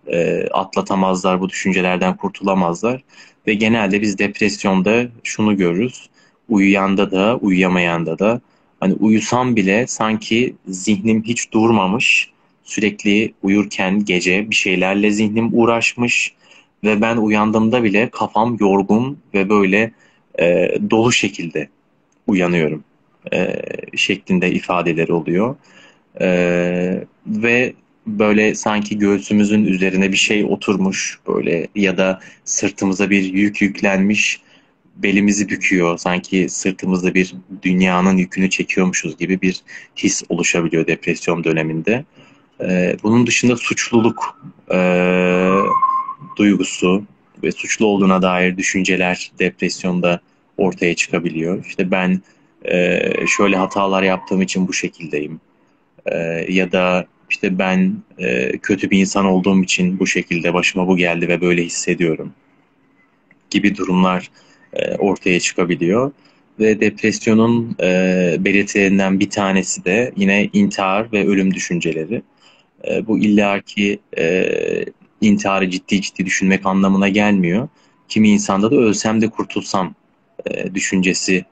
e, 0.07 0.47
atlatamazlar, 0.51 1.39
bu 1.41 1.49
düşüncelerden 1.49 2.17
kurtulamazlar. 2.17 3.03
Ve 3.47 3.53
genelde 3.53 4.01
biz 4.01 4.19
depresyonda 4.19 5.05
şunu 5.23 5.57
görürüz, 5.57 6.09
uyuyanda 6.49 7.11
da, 7.11 7.37
uyuyamayanda 7.37 8.19
da, 8.19 8.41
hani 8.79 8.93
uyusam 8.93 9.55
bile 9.55 9.87
sanki 9.87 10.55
zihnim 10.67 11.23
hiç 11.23 11.51
durmamış, 11.51 12.29
sürekli 12.63 13.33
uyurken 13.43 14.05
gece 14.05 14.49
bir 14.49 14.55
şeylerle 14.55 15.11
zihnim 15.11 15.49
uğraşmış 15.53 16.33
ve 16.83 17.01
ben 17.01 17.17
uyandığımda 17.17 17.83
bile 17.83 18.09
kafam 18.09 18.57
yorgun 18.59 19.17
ve 19.33 19.49
böyle 19.49 19.91
e, 20.39 20.75
dolu 20.89 21.11
şekilde 21.11 21.69
uyanıyorum 22.27 22.83
e, 23.33 23.61
şeklinde 23.95 24.51
ifadeleri 24.51 25.13
oluyor. 25.13 25.55
E, 26.21 26.27
ve 27.27 27.73
böyle 28.07 28.55
sanki 28.55 28.97
göğsümüzün 28.97 29.65
üzerine 29.65 30.11
bir 30.11 30.17
şey 30.17 30.43
oturmuş 30.43 31.19
böyle 31.27 31.67
ya 31.75 31.97
da 31.97 32.19
sırtımıza 32.45 33.09
bir 33.09 33.23
yük 33.23 33.61
yüklenmiş 33.61 34.41
belimizi 34.95 35.49
büküyor. 35.49 35.97
Sanki 35.97 36.49
sırtımızda 36.49 37.13
bir 37.13 37.35
dünyanın 37.61 38.17
yükünü 38.17 38.49
çekiyormuşuz 38.49 39.17
gibi 39.17 39.41
bir 39.41 39.61
his 39.97 40.23
oluşabiliyor 40.29 40.87
depresyon 40.87 41.43
döneminde. 41.43 42.05
Ee, 42.61 42.97
bunun 43.03 43.27
dışında 43.27 43.57
suçluluk 43.57 44.41
e, 44.71 44.77
duygusu 46.37 47.03
ve 47.43 47.51
suçlu 47.51 47.85
olduğuna 47.85 48.21
dair 48.21 48.57
düşünceler 48.57 49.31
depresyonda 49.39 50.19
ortaya 50.57 50.95
çıkabiliyor. 50.95 51.65
İşte 51.65 51.91
ben 51.91 52.21
e, 52.65 53.01
şöyle 53.37 53.57
hatalar 53.57 54.03
yaptığım 54.03 54.41
için 54.41 54.67
bu 54.67 54.73
şekildeyim. 54.73 55.39
E, 56.05 56.17
ya 56.49 56.71
da 56.71 57.07
işte 57.29 57.59
ben 57.59 57.93
e, 58.17 58.57
kötü 58.57 58.89
bir 58.89 58.99
insan 58.99 59.25
olduğum 59.25 59.63
için 59.63 59.99
bu 59.99 60.07
şekilde 60.07 60.53
başıma 60.53 60.87
bu 60.87 60.97
geldi 60.97 61.27
ve 61.27 61.41
böyle 61.41 61.63
hissediyorum 61.63 62.33
gibi 63.49 63.77
durumlar 63.77 64.29
e, 64.73 64.95
ortaya 64.95 65.39
çıkabiliyor. 65.39 66.11
Ve 66.59 66.79
depresyonun 66.79 67.75
e, 67.81 68.35
belirtilerinden 68.39 69.19
bir 69.19 69.29
tanesi 69.29 69.85
de 69.85 70.13
yine 70.15 70.49
intihar 70.53 71.11
ve 71.11 71.27
ölüm 71.27 71.53
düşünceleri. 71.53 72.21
E, 72.87 73.07
bu 73.07 73.19
illaki 73.19 73.99
e, 74.17 74.49
intiharı 75.21 75.69
ciddi 75.69 76.01
ciddi 76.01 76.25
düşünmek 76.25 76.65
anlamına 76.65 77.09
gelmiyor. 77.09 77.67
Kimi 78.07 78.29
insanda 78.29 78.71
da 78.71 78.75
ölsem 78.75 79.21
de 79.21 79.29
kurtulsam 79.29 79.95
e, 80.45 80.75
düşüncesi 80.75 81.45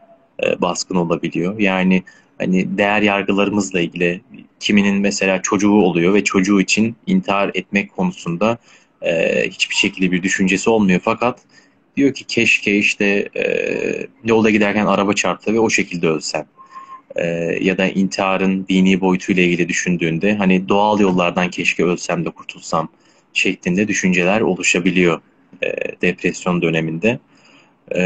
e, 0.44 0.62
baskın 0.62 0.96
olabiliyor. 0.96 1.60
Yani 1.60 2.04
hani 2.42 2.78
değer 2.78 3.02
yargılarımızla 3.02 3.82
ilgili 3.82 4.22
kiminin 4.60 4.96
mesela 4.96 5.42
çocuğu 5.42 5.72
oluyor 5.72 6.14
ve 6.14 6.24
çocuğu 6.24 6.62
için 6.62 6.96
intihar 7.08 7.52
etmek 7.54 7.92
konusunda 7.92 8.58
e, 9.02 9.44
hiçbir 9.50 9.76
şekilde 9.76 10.12
bir 10.12 10.24
düşüncesi 10.24 10.70
olmuyor. 10.70 11.00
Fakat 11.04 11.40
diyor 11.98 12.14
ki 12.14 12.24
keşke 12.24 12.78
işte 12.78 13.30
e, 13.38 13.44
yolda 14.24 14.50
giderken 14.50 14.86
araba 14.86 15.14
çarptı 15.14 15.54
ve 15.54 15.60
o 15.60 15.70
şekilde 15.70 16.08
ölsem. 16.08 16.46
E, 17.16 17.26
ya 17.62 17.78
da 17.78 17.88
intiharın 17.88 18.66
dini 18.70 19.02
boyutuyla 19.02 19.44
ilgili 19.44 19.70
düşündüğünde 19.70 20.36
hani 20.36 20.70
doğal 20.70 21.00
yollardan 21.00 21.50
keşke 21.50 21.84
ölsem 21.84 22.26
de 22.26 22.30
kurtulsam 22.30 22.90
şeklinde 23.34 23.88
düşünceler 23.88 24.42
oluşabiliyor 24.42 25.22
e, 25.64 25.72
depresyon 26.02 26.62
döneminde. 26.62 27.20
E, 27.96 28.02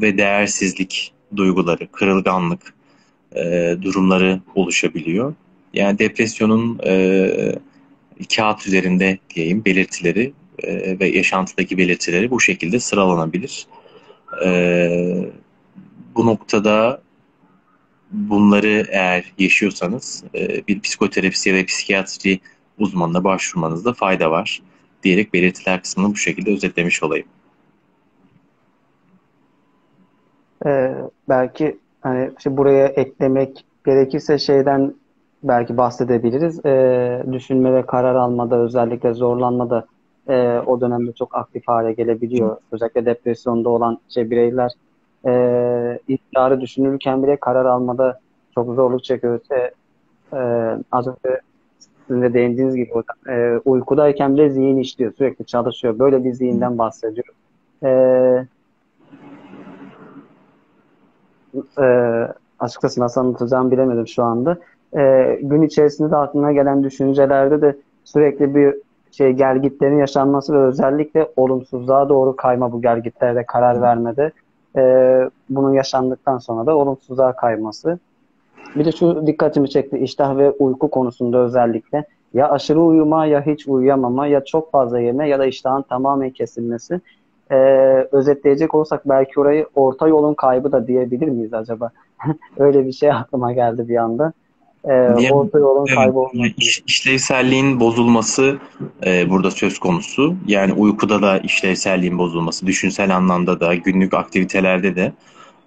ve 0.00 0.18
değersizlik 0.18 1.12
duyguları, 1.36 1.86
kırılganlık 1.92 2.74
e, 3.36 3.76
durumları 3.82 4.40
oluşabiliyor. 4.54 5.34
Yani 5.74 5.98
depresyonun 5.98 6.80
e, 6.86 7.54
kağıt 8.36 8.66
üzerinde 8.66 9.18
diyeyim 9.34 9.64
belirtileri 9.64 10.32
e, 10.58 11.00
ve 11.00 11.08
yaşantıdaki 11.08 11.78
belirtileri 11.78 12.30
bu 12.30 12.40
şekilde 12.40 12.80
sıralanabilir. 12.80 13.66
E, 14.44 15.30
bu 16.14 16.26
noktada 16.26 17.02
bunları 18.10 18.86
eğer 18.90 19.24
yaşıyorsanız 19.38 20.24
e, 20.34 20.66
bir 20.66 20.80
psikoterapisi 20.80 21.54
ve 21.54 21.64
psikiyatri 21.64 22.40
uzmanına 22.78 23.24
başvurmanızda 23.24 23.92
fayda 23.92 24.30
var 24.30 24.62
diyerek 25.02 25.34
belirtiler 25.34 25.82
kısmını 25.82 26.10
bu 26.10 26.16
şekilde 26.16 26.52
özetlemiş 26.52 27.02
olayım. 27.02 27.26
Ee, 30.66 30.94
belki 31.28 31.78
hani 32.02 32.30
işte 32.38 32.56
buraya 32.56 32.86
eklemek 32.86 33.64
gerekirse 33.86 34.38
şeyden 34.38 34.94
belki 35.42 35.76
bahsedebiliriz. 35.76 36.66
Ee, 36.66 37.22
düşünme 37.32 37.74
ve 37.74 37.86
karar 37.86 38.14
almada 38.14 38.58
özellikle 38.58 39.14
zorlanmada 39.14 39.86
e, 40.28 40.58
o 40.66 40.80
dönemde 40.80 41.12
çok 41.12 41.36
aktif 41.36 41.62
hale 41.68 41.92
gelebiliyor. 41.92 42.56
Özellikle 42.72 43.06
depresyonda 43.06 43.68
olan 43.68 43.98
şey 44.08 44.30
bireyler 44.30 44.70
e, 45.26 45.98
intiharı 46.08 46.60
düşünürken 46.60 47.22
bile 47.22 47.36
karar 47.36 47.64
almada 47.64 48.18
çok 48.54 48.74
zorluk 48.74 49.04
çekiyor. 49.04 49.40
İşte, 49.42 49.70
e, 50.32 50.38
az 50.92 51.06
önce 51.06 51.40
sizin 52.06 52.22
de 52.22 52.34
değindiğiniz 52.34 52.76
gibi 52.76 52.90
e, 53.28 53.60
uykudayken 53.64 54.34
bile 54.34 54.50
zihin 54.50 54.76
işliyor. 54.76 55.12
Sürekli 55.12 55.44
çalışıyor. 55.44 55.98
Böyle 55.98 56.24
bir 56.24 56.32
zihinden 56.32 56.78
bahsediyor. 56.78 57.26
E, 57.82 58.46
e, 61.78 61.86
açıkçası 62.58 63.00
nasıl 63.00 63.20
anlatacağımı 63.20 63.70
bilemedim 63.70 64.06
şu 64.06 64.22
anda. 64.22 64.56
E, 64.96 65.38
gün 65.42 65.62
içerisinde 65.62 66.10
de 66.10 66.16
aklına 66.16 66.52
gelen 66.52 66.84
düşüncelerde 66.84 67.62
de 67.62 67.76
sürekli 68.04 68.54
bir 68.54 68.74
şey 69.10 69.32
gelgitlerin 69.32 69.98
yaşanması 69.98 70.54
ve 70.54 70.58
özellikle 70.58 71.28
olumsuzluğa 71.36 72.08
doğru 72.08 72.36
kayma 72.36 72.72
bu 72.72 72.82
gelgitlerde 72.82 73.46
karar 73.46 73.82
vermede 73.82 74.32
e, 74.76 74.82
bunun 75.50 75.72
yaşandıktan 75.72 76.38
sonra 76.38 76.66
da 76.66 76.76
olumsuzluğa 76.76 77.36
kayması. 77.36 77.98
Bir 78.76 78.84
de 78.84 78.92
şu 78.92 79.26
dikkatimi 79.26 79.70
çekti 79.70 79.98
iştah 79.98 80.36
ve 80.36 80.50
uyku 80.50 80.90
konusunda 80.90 81.38
özellikle 81.38 82.04
ya 82.34 82.50
aşırı 82.50 82.80
uyuma 82.80 83.26
ya 83.26 83.46
hiç 83.46 83.68
uyuyamama 83.68 84.26
ya 84.26 84.44
çok 84.44 84.72
fazla 84.72 85.00
yeme 85.00 85.28
ya 85.28 85.38
da 85.38 85.46
iştahın 85.46 85.82
tamamen 85.82 86.30
kesilmesi. 86.30 87.00
Ee, 87.52 87.56
özetleyecek 88.12 88.74
olsak 88.74 89.08
belki 89.08 89.40
orayı 89.40 89.66
orta 89.74 90.08
yolun 90.08 90.34
kaybı 90.34 90.72
da 90.72 90.86
diyebilir 90.86 91.28
miyiz 91.28 91.54
acaba? 91.54 91.90
Öyle 92.58 92.86
bir 92.86 92.92
şey 92.92 93.12
aklıma 93.12 93.52
geldi 93.52 93.88
bir 93.88 93.96
anda 93.96 94.32
e, 94.84 94.92
orta 95.32 95.58
yolun 95.58 95.86
evet, 95.86 95.96
kaybolması. 95.96 96.52
Iş, 96.56 96.82
işlevselliğin 96.86 97.80
bozulması 97.80 98.58
e, 99.06 99.30
burada 99.30 99.50
söz 99.50 99.78
konusu. 99.78 100.34
Yani 100.46 100.72
uykuda 100.72 101.22
da 101.22 101.38
işlevselliğin 101.38 102.18
bozulması, 102.18 102.66
düşünsel 102.66 103.16
anlamda 103.16 103.60
da, 103.60 103.74
günlük 103.74 104.14
aktivitelerde 104.14 104.96
de. 104.96 105.12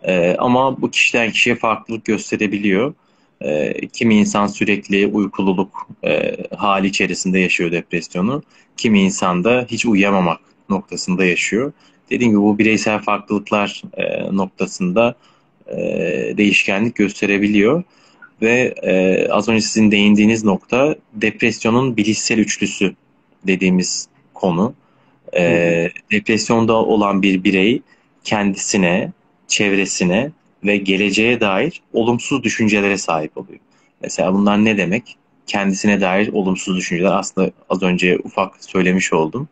E, 0.03 0.35
ama 0.39 0.81
bu 0.81 0.91
kişiden 0.91 1.31
kişiye 1.31 1.55
farklılık 1.55 2.05
gösterebiliyor. 2.05 2.93
E, 3.41 3.73
kimi 3.87 4.15
insan 4.15 4.47
sürekli 4.47 5.07
uykululuk 5.07 5.87
e, 6.03 6.35
hali 6.55 6.87
içerisinde 6.87 7.39
yaşıyor 7.39 7.71
depresyonu. 7.71 8.43
Kimi 8.77 9.01
insan 9.01 9.43
da 9.43 9.65
hiç 9.67 9.85
uyuyamamak 9.85 10.39
noktasında 10.69 11.25
yaşıyor. 11.25 11.71
Dediğim 12.09 12.31
gibi 12.31 12.41
bu 12.41 12.57
bireysel 12.57 13.01
farklılıklar 13.01 13.81
e, 13.93 14.35
noktasında 14.35 15.15
e, 15.67 15.77
değişkenlik 16.37 16.95
gösterebiliyor. 16.95 17.83
Ve 18.41 18.75
e, 18.83 19.27
az 19.29 19.49
önce 19.49 19.61
sizin 19.61 19.91
değindiğiniz 19.91 20.43
nokta 20.43 20.95
depresyonun 21.13 21.97
bilişsel 21.97 22.37
üçlüsü 22.37 22.95
dediğimiz 23.47 24.07
konu. 24.33 24.73
E, 25.37 25.43
depresyonda 26.11 26.73
olan 26.73 27.21
bir 27.21 27.43
birey 27.43 27.81
kendisine, 28.23 29.11
çevresine 29.47 30.31
ve 30.63 30.77
geleceğe 30.77 31.39
dair 31.39 31.81
olumsuz 31.93 32.43
düşüncelere 32.43 32.97
sahip 32.97 33.37
oluyor. 33.37 33.59
Mesela 34.01 34.33
bunlar 34.33 34.65
ne 34.65 34.77
demek? 34.77 35.17
Kendisine 35.47 36.01
dair 36.01 36.27
olumsuz 36.33 36.77
düşünceler 36.77 37.11
aslında 37.11 37.51
az 37.69 37.83
önce 37.83 38.19
ufak 38.23 38.63
söylemiş 38.63 39.13
oldum. 39.13 39.47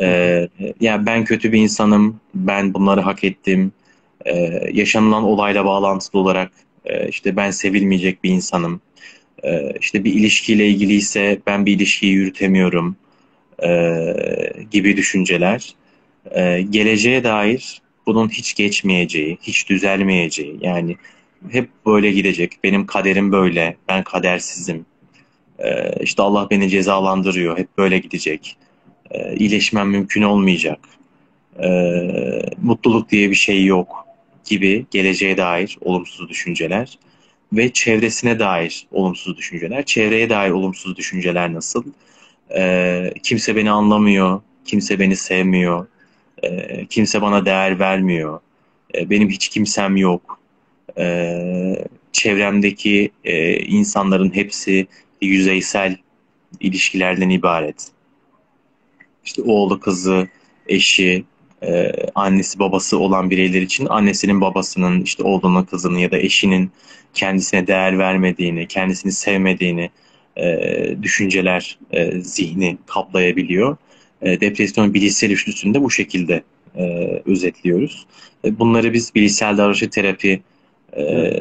Ee, 0.00 0.48
yani 0.80 1.06
ben 1.06 1.24
kötü 1.24 1.52
bir 1.52 1.58
insanım, 1.58 2.20
ben 2.34 2.74
bunları 2.74 3.00
hak 3.00 3.24
ettim. 3.24 3.72
Ee, 4.26 4.70
yaşanılan 4.72 5.24
olayla 5.24 5.64
bağlantılı 5.64 6.20
olarak 6.20 6.52
e, 6.84 7.08
işte 7.08 7.36
ben 7.36 7.50
sevilmeyecek 7.50 8.24
bir 8.24 8.30
insanım. 8.30 8.80
E, 9.42 9.72
işte 9.80 10.04
bir 10.04 10.14
ilişkiyle 10.14 10.68
ilgiliyse 10.68 11.40
ben 11.46 11.66
bir 11.66 11.72
ilişkiyi 11.72 12.12
yürütemiyorum 12.12 12.96
e, 13.62 13.68
gibi 14.70 14.96
düşünceler. 14.96 15.74
E, 16.30 16.62
geleceğe 16.62 17.24
dair 17.24 17.82
bunun 18.06 18.28
hiç 18.28 18.54
geçmeyeceği, 18.54 19.38
hiç 19.42 19.68
düzelmeyeceği 19.68 20.58
yani 20.60 20.96
hep 21.50 21.68
böyle 21.86 22.12
gidecek. 22.12 22.52
Benim 22.64 22.86
kaderim 22.86 23.32
böyle, 23.32 23.76
ben 23.88 24.04
kadersizim. 24.04 24.86
E, 25.58 25.92
işte 26.00 26.22
Allah 26.22 26.50
beni 26.50 26.68
cezalandırıyor, 26.68 27.58
hep 27.58 27.78
böyle 27.78 27.98
gidecek. 27.98 28.56
E, 29.10 29.84
mümkün 29.84 30.22
olmayacak. 30.22 30.78
E, 31.62 31.68
mutluluk 32.62 33.10
diye 33.10 33.30
bir 33.30 33.34
şey 33.34 33.64
yok 33.64 34.06
gibi 34.44 34.86
geleceğe 34.90 35.36
dair 35.36 35.78
olumsuz 35.80 36.28
düşünceler 36.28 36.98
ve 37.52 37.72
çevresine 37.72 38.38
dair 38.38 38.86
olumsuz 38.90 39.36
düşünceler. 39.36 39.84
Çevreye 39.84 40.30
dair 40.30 40.50
olumsuz 40.50 40.96
düşünceler 40.96 41.52
nasıl? 41.52 41.84
E, 42.56 43.12
kimse 43.22 43.56
beni 43.56 43.70
anlamıyor, 43.70 44.40
kimse 44.64 44.98
beni 44.98 45.16
sevmiyor, 45.16 45.86
e, 46.42 46.86
kimse 46.86 47.22
bana 47.22 47.46
değer 47.46 47.78
vermiyor, 47.78 48.40
e, 48.94 49.10
benim 49.10 49.30
hiç 49.30 49.48
kimsem 49.48 49.96
yok, 49.96 50.40
e, 50.98 51.86
çevremdeki 52.12 53.10
e, 53.24 53.56
insanların 53.56 54.34
hepsi 54.34 54.86
yüzeysel 55.22 55.96
ilişkilerden 56.60 57.30
ibaret. 57.30 57.95
İşte 59.26 59.42
oğlu, 59.42 59.80
kızı, 59.80 60.28
eşi, 60.68 61.24
e, 61.62 61.92
annesi, 62.14 62.58
babası 62.58 62.98
olan 62.98 63.30
bireyler 63.30 63.62
için 63.62 63.86
annesinin, 63.86 64.40
babasının, 64.40 65.00
işte 65.00 65.22
oğlunun, 65.22 65.64
kızının 65.64 65.98
ya 65.98 66.10
da 66.10 66.18
eşinin 66.18 66.70
kendisine 67.14 67.66
değer 67.66 67.98
vermediğini, 67.98 68.68
kendisini 68.68 69.12
sevmediğini 69.12 69.90
e, 70.36 70.58
düşünceler 71.02 71.78
e, 71.92 72.20
zihni 72.20 72.78
kaplayabiliyor. 72.86 73.76
E, 74.22 74.40
depresyon 74.40 74.94
bilişsel 74.94 75.30
üçlüsünde 75.30 75.82
bu 75.82 75.90
şekilde 75.90 76.42
e, 76.76 76.84
özetliyoruz. 77.26 78.06
E, 78.44 78.58
bunları 78.58 78.92
biz 78.92 79.14
bilişsel 79.14 79.58
davranışçı 79.58 79.90
terapi 79.90 80.40
e, 80.96 81.32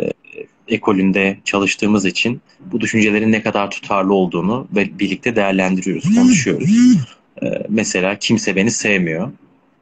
ekolünde 0.68 1.38
çalıştığımız 1.44 2.06
için 2.06 2.42
bu 2.60 2.82
düşüncelerin 2.82 3.32
ne 3.32 3.42
kadar 3.42 3.72
tutarlı 3.72 4.14
olduğunu 4.14 4.68
ve 4.76 5.00
birlikte 5.00 5.36
değerlendiriyoruz, 5.36 6.16
konuşuyoruz. 6.16 6.70
E, 7.44 7.46
mesela 7.70 8.20
kimse 8.20 8.56
beni 8.56 8.72
sevmiyor. 8.72 9.32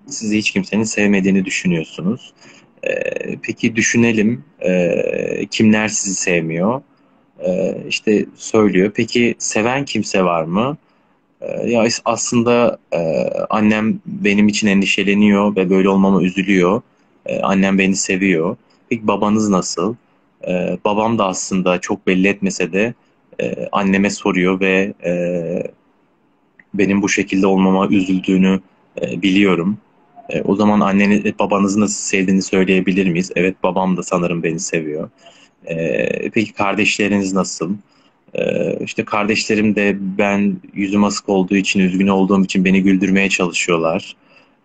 Sizi 0.08 0.38
hiç 0.38 0.52
kimsenin 0.52 0.84
sevmediğini 0.84 1.46
düşünüyorsunuz. 1.46 2.34
E, 2.84 2.92
peki 3.42 3.76
düşünelim 3.76 4.44
e, 4.60 5.46
kimler 5.52 5.88
sizi 5.88 6.16
sevmiyor? 6.16 6.82
E, 7.40 7.78
işte 7.90 8.26
söylüyor. 8.36 8.92
Peki 8.96 9.36
seven 9.38 9.86
kimse 9.86 10.24
var 10.24 10.44
mı? 10.44 10.78
Ya 11.66 11.88
aslında 12.06 12.78
e, 12.94 13.30
annem 13.50 14.00
benim 14.06 14.48
için 14.48 14.68
endişeleniyor 14.68 15.56
ve 15.56 15.70
böyle 15.70 15.90
olmama 15.90 16.24
üzülüyor. 16.24 16.82
Annem 17.42 17.78
beni 17.78 17.96
seviyor. 17.96 18.58
Peki 18.90 19.08
babanız 19.08 19.50
nasıl? 19.50 19.96
Babam 20.86 21.18
da 21.18 21.28
aslında 21.28 21.80
çok 21.80 22.08
belli 22.08 22.28
etmese 22.28 22.74
de 22.74 22.94
e, 23.40 23.68
anneme 23.72 24.10
soruyor 24.10 24.60
ve 24.60 24.94
e, 25.06 25.14
benim 26.74 27.02
bu 27.02 27.10
şekilde 27.10 27.48
olmama 27.48 27.88
üzüldüğünü 27.88 28.60
e, 29.02 29.22
biliyorum. 29.22 29.78
E, 30.30 30.42
o 30.42 30.56
zaman 30.56 30.80
anneni, 30.80 31.34
babanızı 31.40 31.80
nasıl 31.80 32.04
sevdiğini 32.04 32.42
söyleyebilir 32.42 33.08
miyiz? 33.08 33.32
Evet 33.36 33.56
babam 33.64 33.98
da 33.98 34.04
sanırım 34.04 34.44
beni 34.44 34.60
seviyor. 34.60 35.10
E, 35.66 36.30
peki 36.30 36.54
kardeşleriniz 36.54 37.34
nasıl? 37.34 37.76
E, 38.34 38.74
işte 38.86 39.06
kardeşlerim 39.06 39.76
de 39.76 39.98
ben 40.00 40.58
yüzüm 40.74 41.04
asık 41.04 41.30
olduğu 41.30 41.56
için, 41.56 41.80
üzgün 41.80 42.08
olduğum 42.08 42.44
için 42.44 42.66
beni 42.66 42.84
güldürmeye 42.84 43.30
çalışıyorlar. 43.30 44.16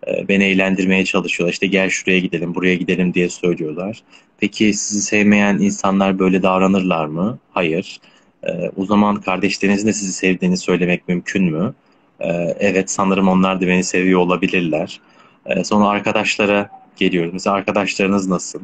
E, 0.07 0.27
beni 0.27 0.43
eğlendirmeye 0.43 1.05
çalışıyorlar. 1.05 1.53
İşte 1.53 1.67
gel 1.67 1.89
şuraya 1.89 2.19
gidelim, 2.19 2.55
buraya 2.55 2.75
gidelim 2.75 3.13
diye 3.13 3.29
söylüyorlar. 3.29 4.03
Peki 4.39 4.73
sizi 4.73 5.01
sevmeyen 5.01 5.57
insanlar 5.57 6.19
böyle 6.19 6.43
davranırlar 6.43 7.05
mı? 7.05 7.39
Hayır. 7.51 7.99
E, 8.43 8.49
o 8.75 8.85
zaman 8.85 9.15
kardeşlerinizin 9.21 9.87
de 9.87 9.93
sizi 9.93 10.13
sevdiğini 10.13 10.57
söylemek 10.57 11.07
mümkün 11.07 11.43
mü? 11.43 11.73
E, 12.19 12.27
evet 12.59 12.91
sanırım 12.91 13.27
onlar 13.27 13.61
da 13.61 13.67
beni 13.67 13.83
seviyor 13.83 14.19
olabilirler. 14.19 15.01
E, 15.45 15.63
sonra 15.63 15.87
arkadaşlara 15.87 16.69
geliyoruz. 16.95 17.33
Mesela 17.33 17.55
arkadaşlarınız 17.55 18.27
nasıl? 18.27 18.61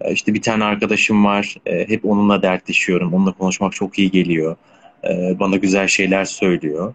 E, 0.00 0.12
işte 0.12 0.34
bir 0.34 0.42
tane 0.42 0.64
arkadaşım 0.64 1.24
var. 1.24 1.56
E, 1.66 1.88
hep 1.88 2.04
onunla 2.04 2.42
dertleşiyorum. 2.42 3.14
Onunla 3.14 3.32
konuşmak 3.32 3.72
çok 3.72 3.98
iyi 3.98 4.10
geliyor. 4.10 4.56
Bana 5.40 5.56
güzel 5.56 5.88
şeyler 5.88 6.24
söylüyor. 6.24 6.94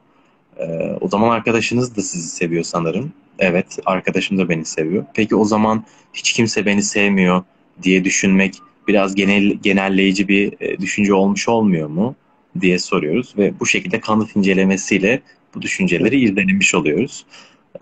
O 1.02 1.08
zaman 1.08 1.30
arkadaşınız 1.30 1.98
da 1.98 2.02
sizi 2.02 2.28
seviyor 2.28 2.64
sanırım. 2.64 3.14
Evet, 3.40 3.80
arkadaşım 3.86 4.38
da 4.38 4.50
beni 4.50 4.66
seviyor. 4.66 5.06
Peki 5.14 5.36
o 5.36 5.46
zaman 5.46 5.84
hiç 6.14 6.34
kimse 6.34 6.66
beni 6.66 6.84
sevmiyor 6.84 7.44
diye 7.84 8.06
düşünmek 8.06 8.56
biraz 8.88 9.16
genel 9.16 9.44
genelleyici 9.44 10.28
bir 10.28 10.54
e, 10.60 10.78
düşünce 10.78 11.14
olmuş 11.14 11.50
olmuyor 11.50 11.90
mu 11.90 12.16
diye 12.62 12.80
soruyoruz 12.80 13.34
ve 13.38 13.54
bu 13.60 13.66
şekilde 13.66 14.00
kanıt 14.00 14.36
incelemesiyle 14.36 15.22
bu 15.56 15.62
düşünceleri 15.62 16.20
irdelemiş 16.20 16.76
oluyoruz. 16.76 17.26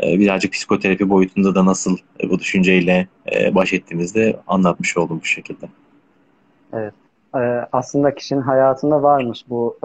E, 0.03 0.19
birazcık 0.19 0.53
psikoterapi 0.53 1.09
boyutunda 1.09 1.55
da 1.55 1.65
nasıl 1.65 1.97
e, 2.23 2.29
bu 2.29 2.39
düşünceyle 2.39 3.07
baş 3.51 3.73
ettiğimizde 3.73 4.39
anlatmış 4.47 4.97
oldum 4.97 5.19
bu 5.21 5.25
şekilde. 5.25 5.65
Evet. 6.73 6.93
Aslında 7.71 8.15
kişinin 8.15 8.41
hayatında 8.41 9.03
varmış 9.03 9.45
bu 9.49 9.77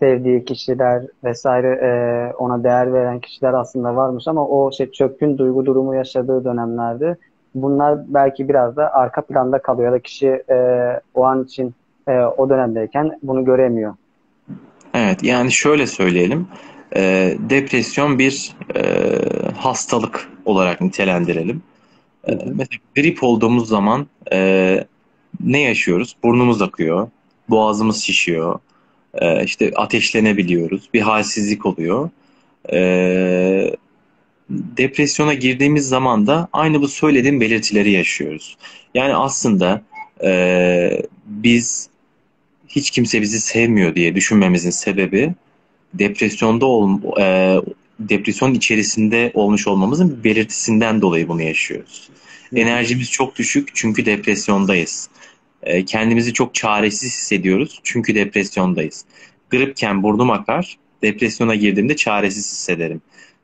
sevdiği 0.00 0.44
kişiler 0.44 1.02
vesaire 1.24 2.32
ona 2.38 2.64
değer 2.64 2.92
veren 2.92 3.20
kişiler 3.20 3.52
aslında 3.52 3.96
varmış 3.96 4.28
ama 4.28 4.48
o 4.48 4.72
şey 4.72 4.90
çökkün 4.90 5.38
duygu 5.38 5.66
durumu 5.66 5.94
yaşadığı 5.94 6.44
dönemlerde 6.44 7.16
bunlar 7.62 7.98
belki 8.08 8.48
biraz 8.48 8.76
da 8.76 8.94
arka 8.94 9.22
planda 9.22 9.58
kalıyor 9.58 9.88
ya 9.88 9.92
da 9.92 9.98
kişi 9.98 10.28
e, 10.50 10.56
o 11.14 11.24
an 11.24 11.44
için 11.44 11.74
e, 12.08 12.12
o 12.12 12.50
dönemdeyken 12.50 13.18
bunu 13.22 13.44
göremiyor. 13.44 13.94
Evet 14.94 15.22
yani 15.22 15.52
şöyle 15.52 15.86
söyleyelim. 15.86 16.48
E, 16.96 17.34
depresyon 17.38 18.18
bir 18.18 18.52
e, 18.76 18.82
hastalık 19.56 20.28
olarak 20.44 20.80
nitelendirelim. 20.80 21.62
E, 22.28 22.34
mesela 22.34 22.80
grip 22.96 23.22
olduğumuz 23.22 23.68
zaman 23.68 24.06
e, 24.32 24.84
ne 25.40 25.60
yaşıyoruz? 25.60 26.16
Burnumuz 26.22 26.62
akıyor, 26.62 27.08
boğazımız 27.48 28.02
şişiyor, 28.02 28.58
e, 29.14 29.44
işte 29.44 29.72
ateşlenebiliyoruz, 29.76 30.88
bir 30.94 31.00
halsizlik 31.00 31.66
oluyor. 31.66 32.10
E, 32.72 33.76
depresyona 34.50 35.34
girdiğimiz 35.34 35.88
zaman 35.88 36.26
da 36.26 36.48
aynı 36.52 36.82
bu 36.82 36.88
söylediğim 36.88 37.40
belirtileri 37.40 37.90
yaşıyoruz. 37.90 38.56
Yani 38.94 39.14
aslında 39.14 39.82
e, 40.24 41.02
biz 41.26 41.88
hiç 42.76 42.90
kimse 42.90 43.22
bizi 43.22 43.40
sevmiyor 43.40 43.94
diye 43.94 44.14
düşünmemizin 44.14 44.70
sebebi 44.70 45.34
depresyonda 45.94 46.66
ol, 46.66 47.00
e, 47.20 47.56
depresyon 48.00 48.54
içerisinde 48.54 49.30
olmuş 49.34 49.66
olmamızın 49.66 50.24
belirtisinden 50.24 51.02
dolayı 51.02 51.28
bunu 51.28 51.42
yaşıyoruz. 51.42 52.08
Enerjimiz 52.54 53.10
çok 53.10 53.36
düşük 53.36 53.68
çünkü 53.74 54.06
depresyondayız. 54.06 55.08
E, 55.62 55.84
kendimizi 55.84 56.32
çok 56.32 56.54
çaresiz 56.54 57.12
hissediyoruz 57.12 57.80
çünkü 57.84 58.14
depresyondayız. 58.14 59.04
Gripken 59.50 60.02
burnum 60.02 60.30
akar, 60.30 60.76
depresyona 61.02 61.54
girdiğimde 61.54 61.96
çaresiz 61.96 62.52
hissederim. 62.52 63.00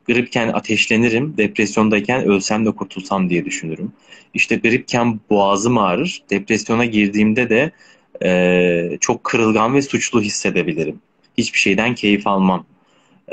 Gripken 0.07 0.49
ateşlenirim, 0.49 1.37
depresyondayken 1.37 2.25
ölsem 2.25 2.66
de 2.66 2.71
kurtulsam 2.71 3.31
diye 3.31 3.45
düşünürüm. 3.45 3.92
İşte 4.35 4.57
gripken 4.57 5.21
boğazım 5.31 5.79
ağrır, 5.79 6.23
depresyona 6.31 6.85
girdiğimde 6.85 7.51
de 7.51 7.73
e, 8.25 8.99
çok 9.01 9.25
kırılgan 9.25 9.75
ve 9.75 9.83
suçlu 9.83 10.23
hissedebilirim. 10.23 11.01
Hiçbir 11.39 11.59
şeyden 11.59 11.95
keyif 11.95 12.27
almam. 12.27 12.67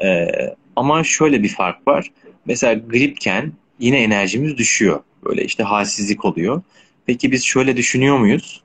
E, 0.04 0.28
ama 0.76 1.04
şöyle 1.04 1.44
bir 1.44 1.50
fark 1.50 1.88
var. 1.88 2.12
Mesela 2.46 2.74
gripken 2.74 3.52
yine 3.80 4.04
enerjimiz 4.04 4.58
düşüyor. 4.58 5.00
Böyle 5.26 5.46
işte 5.46 5.64
halsizlik 5.64 6.26
oluyor. 6.26 6.62
Peki 7.06 7.32
biz 7.32 7.44
şöyle 7.44 7.78
düşünüyor 7.78 8.18
muyuz? 8.18 8.62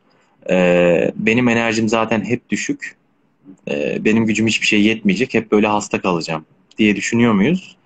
E, 0.51 1.13
benim 1.17 1.49
enerjim 1.49 1.89
zaten 1.89 2.25
hep 2.25 2.51
düşük. 2.51 2.97
E, 3.71 4.05
benim 4.05 4.27
gücüm 4.27 4.47
hiçbir 4.47 4.67
şey 4.67 4.83
yetmeyecek. 4.83 5.35
Hep 5.35 5.53
böyle 5.53 5.67
hasta 5.67 6.01
kalacağım 6.01 6.47
diye 6.79 6.97
düşünüyor 6.97 7.33
muyuz? 7.33 7.77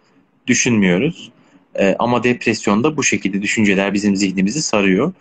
düşünmüyoruz. 0.48 1.30
E, 1.74 1.96
ama 1.98 2.24
depresyonda 2.24 2.96
bu 2.96 3.02
şekilde 3.02 3.42
düşünceler 3.42 3.94
bizim 3.94 4.16
zihnimizi 4.16 4.62
sarıyor. 4.62 5.12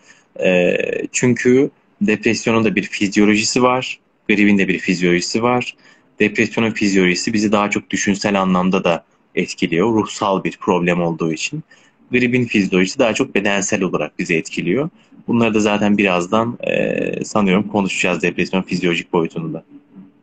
E, 0.44 0.78
çünkü 1.12 1.70
depresyonun 2.02 2.64
da 2.64 2.76
bir 2.76 2.84
fizyolojisi 2.84 3.64
var. 3.64 4.00
Gripin 4.30 4.58
de 4.58 4.68
bir 4.68 4.80
fizyolojisi 4.80 5.44
var. 5.44 5.76
Depresyonun 6.20 6.72
fizyolojisi 6.72 7.34
bizi 7.34 7.52
daha 7.52 7.70
çok 7.70 7.90
düşünsel 7.90 8.42
anlamda 8.42 8.84
da 8.84 9.04
etkiliyor. 9.36 9.94
Ruhsal 9.94 10.44
bir 10.44 10.58
problem 10.62 11.02
olduğu 11.02 11.34
için. 11.34 11.64
Gripin 12.12 12.46
fizyolojisi 12.46 13.00
daha 13.00 13.14
çok 13.14 13.36
bedensel 13.36 13.84
olarak 13.84 14.20
bizi 14.20 14.36
etkiliyor. 14.36 14.90
Bunları 15.28 15.54
da 15.54 15.60
zaten 15.60 15.98
birazdan 15.98 16.58
e, 16.60 17.26
sanıyorum 17.26 17.68
konuşacağız 17.68 18.22
depresyon 18.22 18.62
fizyolojik 18.62 19.14
boyutunda. 19.14 19.64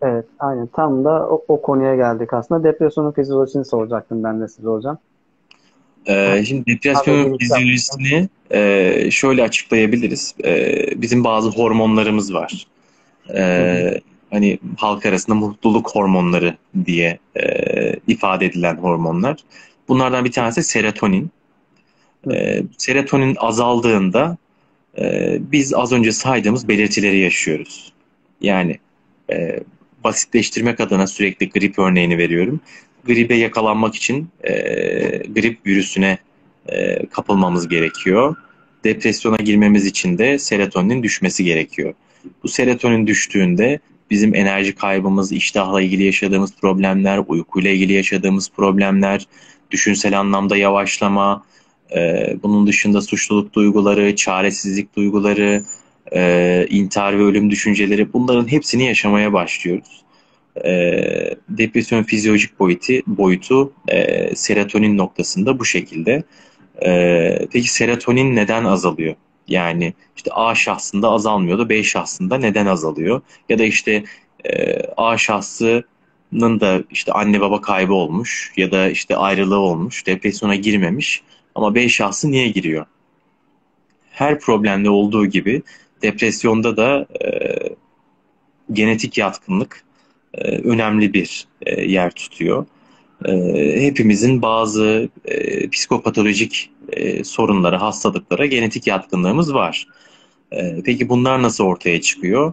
Evet, 0.03 0.25
aynen. 0.39 0.67
Tam 0.67 1.05
da 1.05 1.29
o, 1.29 1.45
o 1.49 1.63
konuya 1.63 1.97
geldik 1.97 2.35
aslında. 2.35 2.65
Depresyonun 2.65 3.13
fizyolojisini 3.13 3.65
soracaktım 3.65 4.25
ben 4.25 4.41
de 4.41 4.49
size 4.49 4.69
hocam. 4.69 4.99
Ee, 6.07 6.45
şimdi 6.49 6.67
depresyonun 6.67 7.39
fizyolojisini 7.39 8.29
e, 8.51 9.11
şöyle 9.11 9.43
açıklayabiliriz. 9.43 10.35
E, 10.45 11.03
bizim 11.03 11.25
bazı 11.25 11.49
hormonlarımız 11.49 12.35
var. 12.35 12.67
E, 13.35 14.01
hani 14.31 14.59
halk 14.77 15.07
arasında 15.07 15.37
mutluluk 15.37 15.91
hormonları 15.95 16.57
diye 16.87 17.19
e, 17.37 17.47
ifade 18.07 18.47
edilen 18.47 18.77
hormonlar. 18.77 19.37
Bunlardan 19.89 20.25
bir 20.25 20.33
tanesi 20.33 20.63
serotonin. 20.63 21.31
E, 22.33 22.63
serotonin 22.79 23.37
azaldığında 23.41 24.37
e, 24.99 25.37
biz 25.41 25.75
az 25.75 25.93
önce 25.93 26.13
saydığımız 26.13 26.69
belirtileri 26.69 27.19
yaşıyoruz. 27.19 27.93
Yani 28.41 28.79
e, 29.33 29.61
basitleştirmek 30.05 30.81
adına 30.81 31.07
sürekli 31.07 31.49
grip 31.49 31.79
örneğini 31.79 32.19
veriyorum. 32.19 32.61
Gribe 33.07 33.35
yakalanmak 33.35 33.95
için 33.95 34.29
e, 34.45 34.53
grip 35.35 35.67
virüsüne 35.67 36.19
e, 36.69 37.07
kapılmamız 37.07 37.69
gerekiyor. 37.69 38.37
Depresyona 38.85 39.37
girmemiz 39.37 39.87
için 39.87 40.19
de 40.19 40.39
serotonin 40.39 41.03
düşmesi 41.03 41.45
gerekiyor. 41.45 41.95
Bu 42.43 42.49
serotonin 42.49 43.07
düştüğünde 43.07 43.81
bizim 44.11 44.35
enerji 44.35 44.75
kaybımız, 44.75 45.33
iştahla 45.33 45.83
ilgili 45.83 46.05
yaşadığımız 46.05 46.55
problemler, 46.57 47.21
uykuyla 47.27 47.71
ilgili 47.71 47.93
yaşadığımız 47.93 48.51
problemler, 48.51 49.27
düşünsel 49.71 50.21
anlamda 50.21 50.57
yavaşlama, 50.57 51.45
e, 51.97 52.37
bunun 52.43 52.67
dışında 52.67 53.03
suçluluk 53.03 53.53
duyguları, 53.53 54.17
çaresizlik 54.17 54.97
duyguları, 54.97 55.65
e, 56.13 56.67
intihar 56.71 57.19
ve 57.19 57.23
ölüm 57.23 57.51
düşünceleri 57.51 58.13
bunların 58.13 58.51
hepsini 58.51 58.85
yaşamaya 58.87 59.33
başlıyoruz. 59.33 60.04
E, 60.65 60.71
depresyon 61.49 62.03
fizyolojik 62.03 62.61
boyutu, 62.61 62.93
boyutu 63.07 63.73
e, 63.89 64.37
serotonin 64.37 64.99
noktasında 64.99 65.59
bu 65.59 65.65
şekilde. 65.65 66.23
E, 66.85 67.49
peki 67.53 67.73
serotonin 67.73 68.37
neden 68.37 68.65
azalıyor? 68.65 69.15
Yani 69.49 69.95
işte 70.17 70.31
A 70.33 70.55
şahsında 70.55 71.11
azalmıyordu, 71.11 71.69
B 71.69 71.83
şahsında 71.83 72.39
neden 72.39 72.67
azalıyor? 72.67 73.21
Ya 73.49 73.59
da 73.59 73.65
işte 73.65 74.05
e, 74.45 74.81
A 74.97 75.19
şahsının 75.19 76.61
da 76.61 76.83
işte 76.91 77.13
anne 77.13 77.41
baba 77.41 77.61
kaybı 77.61 77.93
olmuş 77.93 78.53
ya 78.57 78.73
da 78.73 78.89
işte 78.91 79.17
ayrılığı 79.17 79.59
olmuş, 79.59 80.07
depresyona 80.07 80.55
girmemiş 80.55 81.23
ama 81.55 81.75
B 81.75 81.89
şahsı 81.89 82.31
niye 82.31 82.49
giriyor? 82.49 82.87
Her 84.11 84.41
problemde 84.41 84.91
olduğu 84.91 85.27
gibi 85.27 85.63
depresyonda 86.03 86.77
da 86.77 87.07
e, 87.25 87.29
genetik 88.73 89.19
yatkınlık 89.19 89.84
önemli 90.43 91.15
bir 91.15 91.47
e, 91.63 91.83
yer 91.83 92.11
tutuyor. 92.11 92.67
E, 93.25 93.33
hepimizin 93.83 94.43
bazı 94.43 95.09
e, 95.25 95.69
psikopatolojik 95.69 96.71
e, 96.93 97.25
sorunlara, 97.25 97.81
hastalıklara 97.81 98.47
genetik 98.47 98.87
yatkınlığımız 98.87 99.55
var. 99.55 99.87
E, 100.53 100.83
peki 100.85 101.09
bunlar 101.09 101.43
nasıl 101.43 101.65
ortaya 101.65 102.01
çıkıyor? 102.01 102.53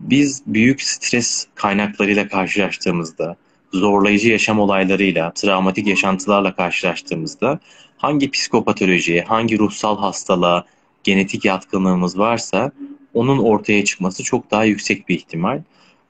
Biz 0.00 0.42
büyük 0.46 0.82
stres 0.82 1.46
kaynaklarıyla 1.54 2.28
karşılaştığımızda, 2.28 3.36
zorlayıcı 3.72 4.28
yaşam 4.28 4.58
olaylarıyla, 4.60 5.32
travmatik 5.34 5.86
yaşantılarla 5.86 6.54
karşılaştığımızda 6.54 7.60
hangi 7.96 8.30
psikopatolojiye, 8.30 9.22
hangi 9.22 9.58
ruhsal 9.58 9.98
hastalığa 9.98 10.64
genetik 11.04 11.44
yatkınlığımız 11.44 12.18
varsa 12.18 12.72
onun 13.14 13.38
ortaya 13.38 13.84
çıkması 13.84 14.22
çok 14.22 14.50
daha 14.50 14.64
yüksek 14.64 15.08
bir 15.08 15.14
ihtimal. 15.14 15.62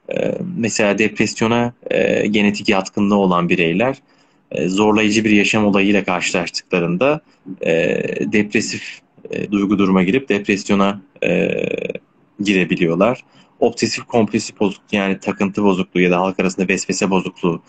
Ee, 0.09 0.33
mesela 0.57 0.97
depresyona 0.97 1.73
e, 1.91 2.27
genetik 2.27 2.69
yatkınlığı 2.69 3.15
olan 3.15 3.49
bireyler 3.49 3.97
e, 4.51 4.67
zorlayıcı 4.67 5.23
bir 5.23 5.29
yaşam 5.29 5.65
olayıyla 5.65 6.03
karşılaştıklarında 6.03 7.21
e, 7.61 7.73
depresif 8.19 8.99
duygu 9.51 9.79
duruma 9.79 10.03
girip 10.03 10.29
depresyona 10.29 11.01
girebiliyorlar. 12.39 13.23
Obsesif 13.59 14.03
kompulsif 14.03 14.59
bozukluk 14.59 14.93
yani 14.93 15.19
takıntı 15.19 15.63
bozukluğu 15.63 16.01
ya 16.01 16.11
da 16.11 16.19
halk 16.19 16.39
arasında 16.39 16.67
vesvese 16.67 17.09
bozukluğu 17.09 17.61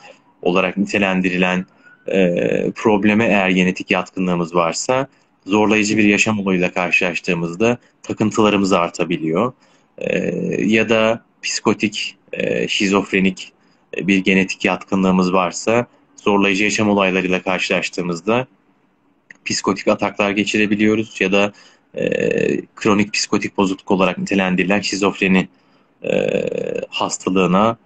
olarak 0.42 0.77
nitelendirilen 0.77 1.66
e, 2.07 2.70
probleme 2.75 3.25
eğer 3.25 3.49
genetik 3.49 3.90
yatkınlığımız 3.90 4.55
varsa 4.55 5.09
zorlayıcı 5.47 5.97
bir 5.99 6.05
yaşam 6.05 6.40
olayıyla 6.40 6.73
karşılaştığımızda 6.73 7.79
takıntılarımız 8.03 8.73
artabiliyor. 8.73 9.53
E, 9.99 10.18
ya 10.64 10.88
da 10.88 11.25
psikotik, 11.42 12.16
e, 12.37 12.68
şizofrenik 12.68 13.53
e, 13.97 14.07
bir 14.07 14.18
genetik 14.18 14.64
yatkınlığımız 14.64 15.33
varsa 15.33 15.87
zorlayıcı 16.16 16.64
yaşam 16.64 16.88
olaylarıyla 16.88 17.42
karşılaştığımızda 17.42 18.47
psikotik 19.44 19.88
ataklar 19.88 20.31
geçirebiliyoruz 20.31 21.20
ya 21.20 21.33
da 21.33 21.53
e, 21.94 22.05
kronik 22.77 23.12
psikotik 23.12 23.57
bozukluk 23.57 23.90
olarak 23.90 24.18
nitelendirilen 24.18 24.81
şizofreni 24.81 25.49
e, 26.05 26.40
hastalığına 26.88 27.77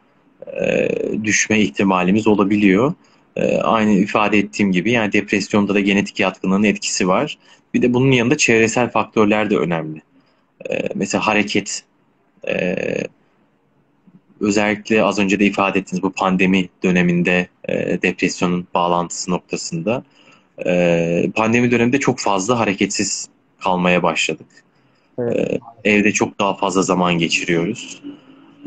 e, 0.61 0.89
düşme 1.25 1.61
ihtimalimiz 1.61 2.27
olabiliyor. 2.27 2.95
E, 3.37 3.57
aynı 3.57 3.93
ifade 3.93 4.39
ettiğim 4.39 4.73
gibi 4.73 4.93
yani 4.93 5.13
depresyonda 5.13 5.75
da 5.75 5.81
genetik 5.81 6.21
yatkınlığın 6.21 6.63
etkisi 6.63 7.09
var. 7.09 7.39
Bir 7.75 7.83
de 7.83 7.95
bunun 7.95 8.11
yanında 8.11 8.37
çevresel 8.37 8.91
faktörler 8.91 9.51
de 9.51 9.57
önemli. 9.57 10.03
E, 10.71 10.89
mesela 10.95 11.27
hareket, 11.27 11.85
e, 12.49 12.77
özellikle 14.41 15.03
az 15.03 15.19
önce 15.19 15.41
de 15.41 15.47
ifade 15.47 15.79
ettiğiniz 15.79 16.03
bu 16.03 16.13
pandemi 16.13 16.69
döneminde 16.83 17.49
e, 17.69 18.03
depresyonun 18.03 18.67
bağlantısı 18.75 19.31
noktasında 19.31 20.05
e, 20.67 21.31
pandemi 21.35 21.71
döneminde 21.71 22.01
çok 22.01 22.19
fazla 22.19 22.59
hareketsiz 22.59 23.29
kalmaya 23.61 24.03
başladık. 24.03 24.47
Evet. 25.19 25.61
E, 25.85 25.91
evde 25.91 26.13
çok 26.13 26.41
daha 26.41 26.55
fazla 26.55 26.83
zaman 26.83 27.19
geçiriyoruz. 27.19 28.03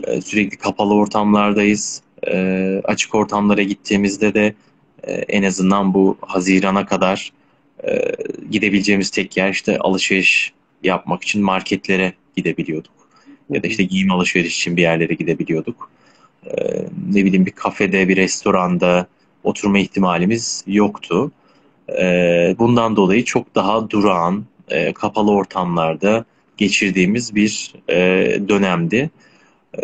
E, 0.04 0.22
sürekli 0.22 0.58
kapalı 0.58 0.94
ortamlardayız. 0.94 2.02
E, 2.28 2.82
açık 2.84 3.16
ortamlara 3.16 3.62
gittiğimizde 3.62 4.34
de 4.34 4.56
e, 5.04 5.14
en 5.14 5.44
azından 5.44 5.94
bu 5.94 6.18
Haziran'a 6.22 6.86
kadar 6.86 7.32
e, 7.88 8.12
gidebileceğimiz 8.52 9.10
tek 9.10 9.38
yer 9.38 9.50
işte 9.50 9.78
alışveriş 9.78 10.54
yapmak 10.84 11.24
için 11.24 11.44
marketlere 11.44 12.14
gidebiliyorduk 12.36 13.01
ya 13.52 13.64
da 13.64 13.68
işte 13.68 13.84
giyim 13.84 14.12
alışveriş 14.12 14.56
için 14.56 14.78
bir 14.78 14.82
yerlere 14.82 15.14
gidebiliyorduk. 15.14 15.90
Ee, 16.46 16.52
ne 17.14 17.26
bileyim 17.26 17.46
bir 17.46 17.52
kafede, 17.52 18.08
bir 18.08 18.18
restoranda 18.18 19.08
oturma 19.44 19.80
ihtimalimiz 19.80 20.64
yoktu. 20.68 21.32
Ee, 21.90 22.56
bundan 22.60 22.96
dolayı 22.96 23.26
çok 23.26 23.56
daha 23.56 23.90
durağan, 23.90 24.46
e, 24.70 24.94
kapalı 24.94 25.32
ortamlarda 25.32 26.26
geçirdiğimiz 26.58 27.36
bir 27.36 27.74
e, 27.90 27.98
dönemdi. 28.50 29.10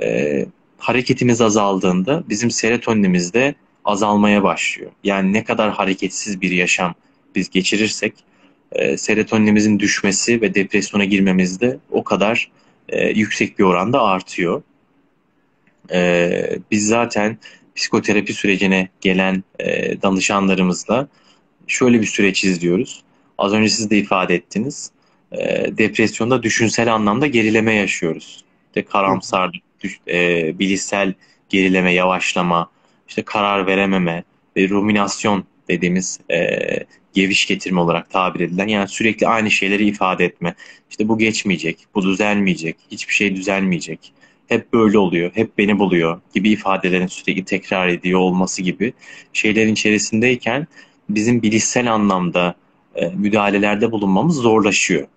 E, 0.01 0.45
hareketimiz 0.77 1.41
azaldığında 1.41 2.23
bizim 2.29 2.51
serotoninimiz 2.51 3.33
de 3.33 3.55
azalmaya 3.85 4.43
başlıyor. 4.43 4.91
Yani 5.03 5.33
ne 5.33 5.43
kadar 5.43 5.71
hareketsiz 5.71 6.41
bir 6.41 6.51
yaşam 6.51 6.95
biz 7.35 7.49
geçirirsek 7.49 8.13
e, 8.71 8.97
serotoninimizin 8.97 9.79
düşmesi 9.79 10.41
ve 10.41 10.55
depresyona 10.55 11.05
girmemiz 11.05 11.61
de 11.61 11.77
o 11.91 12.03
kadar 12.03 12.51
e, 12.89 13.09
yüksek 13.09 13.59
bir 13.59 13.63
oranda 13.63 14.01
artıyor. 14.01 14.61
E, 15.91 16.59
biz 16.71 16.87
zaten 16.87 17.37
psikoterapi 17.75 18.33
sürecine 18.33 18.89
gelen 19.01 19.43
e, 19.59 20.01
danışanlarımızla 20.01 21.07
şöyle 21.67 22.01
bir 22.01 22.05
süreç 22.05 22.43
izliyoruz. 22.43 23.03
Az 23.37 23.53
önce 23.53 23.69
siz 23.69 23.89
de 23.89 23.97
ifade 23.97 24.35
ettiniz. 24.35 24.91
E, 25.31 25.37
depresyonda 25.77 26.43
düşünsel 26.43 26.93
anlamda 26.93 27.27
gerileme 27.27 27.73
yaşıyoruz. 27.73 28.43
İşte 28.67 28.85
karamsarlık, 28.85 29.63
düş, 29.81 29.99
e, 30.07 30.59
bilişsel 30.59 31.13
gerileme, 31.49 31.93
yavaşlama, 31.93 32.69
işte 33.07 33.21
karar 33.21 33.67
verememe 33.67 34.23
ve 34.57 34.69
ruminasyon 34.69 35.45
dediğimiz 35.69 36.19
e, 36.31 36.59
geviş 37.13 37.45
getirme 37.45 37.79
olarak 37.79 38.09
tabir 38.09 38.39
edilen 38.39 38.67
yani 38.67 38.87
sürekli 38.87 39.27
aynı 39.27 39.51
şeyleri 39.51 39.85
ifade 39.85 40.25
etme. 40.25 40.55
İşte 40.89 41.07
bu 41.07 41.17
geçmeyecek, 41.17 41.87
bu 41.95 42.03
düzelmeyecek, 42.03 42.77
hiçbir 42.91 43.13
şey 43.13 43.35
düzelmeyecek. 43.35 44.13
Hep 44.47 44.73
böyle 44.73 44.97
oluyor, 44.97 45.31
hep 45.33 45.57
beni 45.57 45.79
buluyor 45.79 46.21
gibi 46.33 46.49
ifadelerin 46.49 47.07
sürekli 47.07 47.45
tekrar 47.45 47.87
ediyor 47.87 48.19
olması 48.19 48.61
gibi 48.61 48.93
şeylerin 49.33 49.73
içerisindeyken 49.73 50.67
bizim 51.09 51.41
bilişsel 51.41 51.93
anlamda 51.93 52.55
e, 52.95 53.07
müdahalelerde 53.07 53.91
bulunmamız 53.91 54.35
zorlaşıyor. 54.35 55.07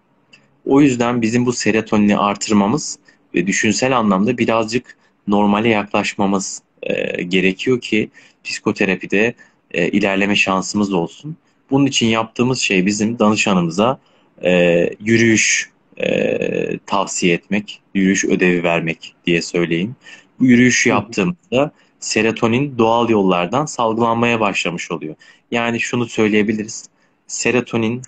O 0.66 0.80
yüzden 0.80 1.22
bizim 1.22 1.46
bu 1.46 1.52
serotonini 1.52 2.18
artırmamız 2.18 2.98
ve 3.34 3.46
düşünsel 3.46 3.98
anlamda 3.98 4.38
birazcık 4.38 4.96
normale 5.26 5.68
yaklaşmamız 5.68 6.62
e, 6.82 7.22
gerekiyor 7.22 7.80
ki 7.80 8.10
psikoterapide 8.44 9.34
e, 9.70 9.88
ilerleme 9.88 10.36
şansımız 10.36 10.92
olsun. 10.92 11.36
Bunun 11.70 11.86
için 11.86 12.06
yaptığımız 12.06 12.60
şey 12.60 12.86
bizim 12.86 13.18
danışanımıza 13.18 13.98
e, 14.42 14.90
yürüyüş 15.00 15.70
e, 16.02 16.78
tavsiye 16.78 17.34
etmek, 17.34 17.82
yürüyüş 17.94 18.24
ödevi 18.24 18.62
vermek 18.62 19.14
diye 19.26 19.42
söyleyeyim. 19.42 19.96
Bu 20.40 20.46
yürüyüşü 20.46 20.88
yaptığımızda 20.88 21.72
serotonin 22.00 22.78
doğal 22.78 23.08
yollardan 23.08 23.66
salgılanmaya 23.66 24.40
başlamış 24.40 24.90
oluyor. 24.90 25.14
Yani 25.50 25.80
şunu 25.80 26.06
söyleyebiliriz. 26.06 26.84
Serotonin 27.26 28.02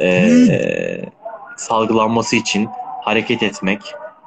e, 0.00 1.04
salgılanması 1.56 2.36
için 2.36 2.68
hareket 3.04 3.42
etmek, 3.42 3.80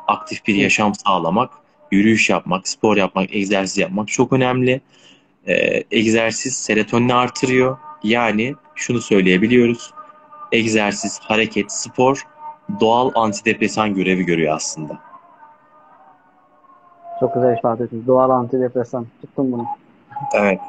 aktif 0.07 0.47
bir 0.47 0.55
yaşam 0.55 0.95
sağlamak, 0.95 1.49
yürüyüş 1.91 2.29
yapmak, 2.29 2.67
spor 2.67 2.97
yapmak, 2.97 3.35
egzersiz 3.35 3.77
yapmak 3.77 4.07
çok 4.07 4.33
önemli. 4.33 4.81
E, 5.47 5.83
egzersiz 5.91 6.57
serotonini 6.57 7.13
artırıyor. 7.13 7.77
Yani 8.03 8.55
şunu 8.75 9.01
söyleyebiliyoruz. 9.01 9.93
Egzersiz, 10.51 11.19
hareket, 11.19 11.71
spor 11.71 12.23
doğal 12.79 13.11
antidepresan 13.15 13.93
görevi 13.93 14.23
görüyor 14.25 14.55
aslında. 14.55 14.99
Çok 17.19 17.33
güzel 17.33 17.57
ifade 17.57 17.83
ettiniz. 17.83 18.07
Doğal 18.07 18.29
antidepresan. 18.29 19.05
Tuttum 19.21 19.51
bunu. 19.51 19.65
Evet. 20.33 20.59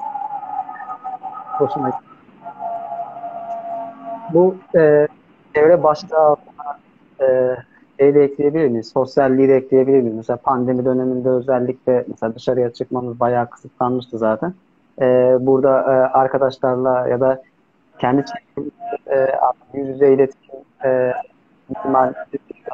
Hoşuma 1.58 1.90
gitti. 1.90 2.02
Bu 4.34 4.56
e, 4.74 5.08
çevre 5.54 5.82
başlığı 5.82 6.18
altına 6.18 6.78
e, 7.20 7.56
şeyi 8.00 8.14
de 8.14 8.24
ekleyebilir 8.24 8.68
miyiz? 8.68 8.88
Sosyalliği 8.88 9.48
de 9.48 9.56
ekleyebilir 9.56 10.00
miyiz? 10.00 10.16
Mesela 10.16 10.36
pandemi 10.36 10.84
döneminde 10.84 11.28
özellikle 11.28 12.04
mesela 12.08 12.34
dışarıya 12.34 12.72
çıkmamız 12.72 13.20
bayağı 13.20 13.50
kısıtlanmıştı 13.50 14.18
zaten. 14.18 14.54
E, 15.00 15.36
burada 15.40 15.80
e, 15.80 16.18
arkadaşlarla 16.18 17.08
ya 17.08 17.20
da 17.20 17.42
kendi 17.98 18.24
e, 19.06 19.28
yüz 19.74 19.88
yüze 19.88 20.12
iletişim 20.12 20.54
e, 20.84 21.12
ihtimali 21.70 22.14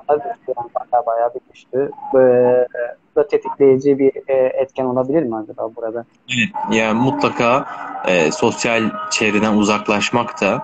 bayağı 0.08 1.06
bayağı 1.06 1.34
bitmişti. 1.34 1.78
E, 2.14 2.18
bu 3.16 3.20
da 3.20 3.28
tetikleyici 3.28 3.98
bir 3.98 4.12
e, 4.28 4.34
etken 4.34 4.84
olabilir 4.84 5.22
mi 5.22 5.36
acaba 5.36 5.70
burada? 5.76 6.04
Evet, 6.36 6.78
yani 6.78 7.00
mutlaka 7.00 7.66
e, 8.06 8.32
sosyal 8.32 8.90
çevreden 9.10 9.52
uzaklaşmak 9.52 10.40
da 10.40 10.62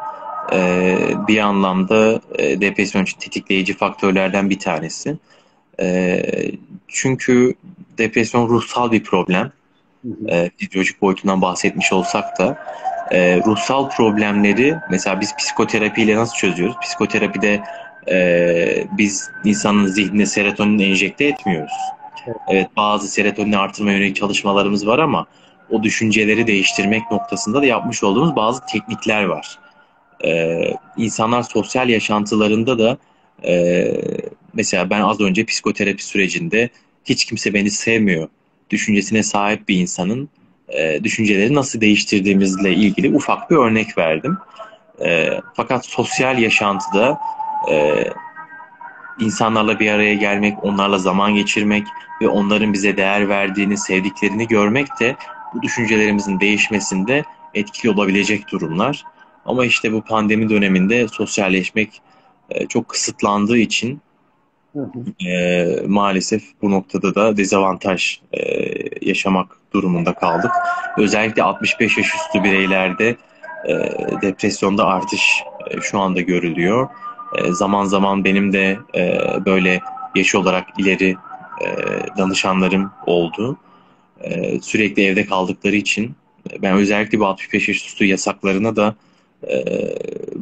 e, 0.53 0.99
bir 1.29 1.39
anlamda 1.39 2.21
e, 2.39 2.61
depresyon 2.61 3.03
için 3.03 3.19
tetikleyici 3.19 3.77
faktörlerden 3.77 4.51
bir 4.51 4.59
tanesi. 4.59 5.17
E, 5.81 6.23
çünkü 6.89 7.55
depresyon 7.99 8.49
ruhsal 8.49 8.93
bir 8.93 9.05
problem. 9.05 9.53
E, 10.29 10.51
fizyolojik 10.57 11.03
boyutundan 11.03 11.43
bahsetmiş 11.43 11.93
olsak 11.93 12.39
da 12.39 12.59
e, 13.11 13.37
ruhsal 13.37 13.91
problemleri 13.91 14.77
mesela 14.91 15.21
biz 15.21 15.37
psikoterapiyle 15.37 16.17
nasıl 16.17 16.35
çözüyoruz? 16.35 16.77
Psikoterapide 16.83 17.63
e, 18.11 18.87
biz 18.99 19.31
insanın 19.45 19.87
zihnine 19.87 20.27
serotonin 20.27 20.79
enjekte 20.79 21.25
etmiyoruz. 21.25 21.73
Evet. 22.27 22.37
evet 22.49 22.67
bazı 22.77 23.09
serotonin 23.09 23.53
artırma 23.53 23.93
yönelik 23.93 24.17
çalışmalarımız 24.17 24.87
var 24.87 24.99
ama 24.99 25.27
o 25.71 25.83
düşünceleri 25.83 26.47
değiştirmek 26.47 27.11
noktasında 27.11 27.63
da 27.63 27.67
yapmış 27.67 28.05
olduğumuz 28.05 28.37
bazı 28.37 28.67
teknikler 28.67 29.25
var. 29.25 29.59
Ee, 30.25 30.71
insanlar 30.97 31.43
sosyal 31.43 31.89
yaşantılarında 31.89 32.79
da 32.79 32.99
e, 33.47 33.87
mesela 34.55 34.91
ben 34.91 35.01
az 35.01 35.21
önce 35.21 35.45
psikoterapi 35.45 36.05
sürecinde 36.05 36.69
hiç 37.05 37.25
kimse 37.25 37.55
beni 37.55 37.71
sevmiyor 37.71 38.29
düşüncesine 38.75 39.23
sahip 39.23 39.69
bir 39.69 39.77
insanın 39.77 40.29
e, 40.69 41.05
düşünceleri 41.05 41.55
nasıl 41.55 41.81
değiştirdiğimizle 41.81 42.73
ilgili 42.73 43.17
ufak 43.17 43.51
bir 43.51 43.57
örnek 43.57 43.99
verdim. 43.99 44.39
E, 45.05 45.41
fakat 45.55 45.87
sosyal 45.87 46.39
yaşantıda 46.39 47.19
e, 47.71 48.05
insanlarla 49.21 49.81
bir 49.81 49.91
araya 49.91 50.15
gelmek, 50.15 50.65
onlarla 50.65 50.99
zaman 50.99 51.35
geçirmek 51.35 51.87
ve 52.23 52.29
onların 52.29 52.73
bize 52.73 52.97
değer 52.97 53.29
verdiğini, 53.29 53.79
sevdiklerini 53.79 54.49
görmek 54.49 55.01
de 55.01 55.17
bu 55.55 55.63
düşüncelerimizin 55.63 56.41
değişmesinde 56.41 57.25
etkili 57.55 57.93
olabilecek 57.93 58.53
durumlar. 58.53 59.05
Ama 59.45 59.65
işte 59.65 59.93
bu 59.93 60.03
pandemi 60.03 60.49
döneminde 60.49 61.09
sosyalleşmek 61.09 62.03
e, 62.51 62.67
çok 62.67 62.89
kısıtlandığı 62.89 63.59
için 63.59 64.01
e, 65.27 65.67
maalesef 65.87 66.43
bu 66.63 66.71
noktada 66.71 67.15
da 67.15 67.37
dezavantaj 67.37 68.21
e, 68.33 68.41
yaşamak 69.09 69.57
durumunda 69.73 70.15
kaldık. 70.15 70.51
Özellikle 70.99 71.43
65 71.43 71.99
yaş 71.99 72.15
üstü 72.15 72.45
bireylerde 72.45 73.17
e, 73.69 73.73
depresyonda 74.23 74.87
artış 74.87 75.43
e, 75.71 75.81
şu 75.81 76.01
anda 76.01 76.21
görülüyor. 76.21 76.89
E, 77.39 77.53
zaman 77.53 77.85
zaman 77.85 78.25
benim 78.25 78.53
de 78.53 78.79
e, 78.95 79.19
böyle 79.47 79.81
yaş 80.15 80.35
olarak 80.35 80.67
ileri 80.79 81.17
e, 81.61 81.67
danışanlarım 82.19 82.91
oldu. 83.07 83.57
E, 84.21 84.61
sürekli 84.61 85.05
evde 85.05 85.27
kaldıkları 85.27 85.77
için 85.77 86.15
ben 86.63 86.77
özellikle 86.77 87.21
bu 87.21 87.27
65 87.27 87.69
yaş 87.69 87.87
üstü 87.87 88.05
yasaklarına 88.05 88.77
da 88.77 88.95
e, 89.51 89.65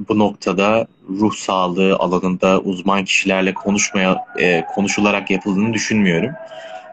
bu 0.09 0.19
noktada 0.19 0.87
ruh 1.09 1.35
sağlığı 1.35 1.97
alanında 1.97 2.61
uzman 2.61 3.05
kişilerle 3.05 3.55
konuşmaya 3.55 4.25
e, 4.39 4.65
konuşularak 4.75 5.31
yapıldığını 5.31 5.75
düşünmüyorum. 5.75 6.31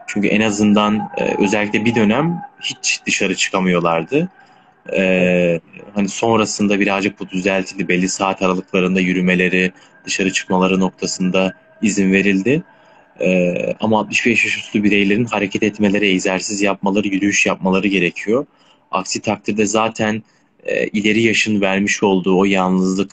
Çünkü 0.06 0.28
en 0.28 0.40
azından 0.40 1.10
e, 1.18 1.44
özellikle 1.44 1.84
bir 1.84 1.94
dönem 1.94 2.42
hiç 2.62 3.00
dışarı 3.06 3.34
çıkamıyorlardı. 3.34 4.28
E, 4.96 5.60
hani 5.94 6.08
sonrasında 6.08 6.80
birazcık 6.80 7.20
bu 7.20 7.28
düzeltildi. 7.28 7.88
Belli 7.88 8.08
saat 8.08 8.42
aralıklarında 8.42 9.00
yürümeleri, 9.00 9.72
dışarı 10.04 10.32
çıkmaları 10.32 10.80
noktasında 10.80 11.52
izin 11.82 12.12
verildi. 12.12 12.62
E, 13.20 13.54
ama 13.80 13.98
65 14.00 14.44
yaş 14.44 14.58
üstü 14.58 14.84
bireylerin 14.84 15.24
hareket 15.24 15.62
etmeleri, 15.62 16.06
egzersiz 16.06 16.62
yapmaları, 16.62 17.08
yürüyüş 17.08 17.46
yapmaları 17.46 17.88
gerekiyor. 17.88 18.46
Aksi 18.90 19.20
takdirde 19.20 19.66
zaten 19.66 20.22
e, 20.64 20.86
ileri 20.86 21.22
yaşın 21.22 21.60
vermiş 21.60 22.02
olduğu 22.02 22.38
o 22.38 22.44
yalnızlık 22.44 23.10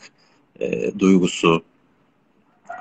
e, 0.59 0.99
duygusu, 0.99 1.63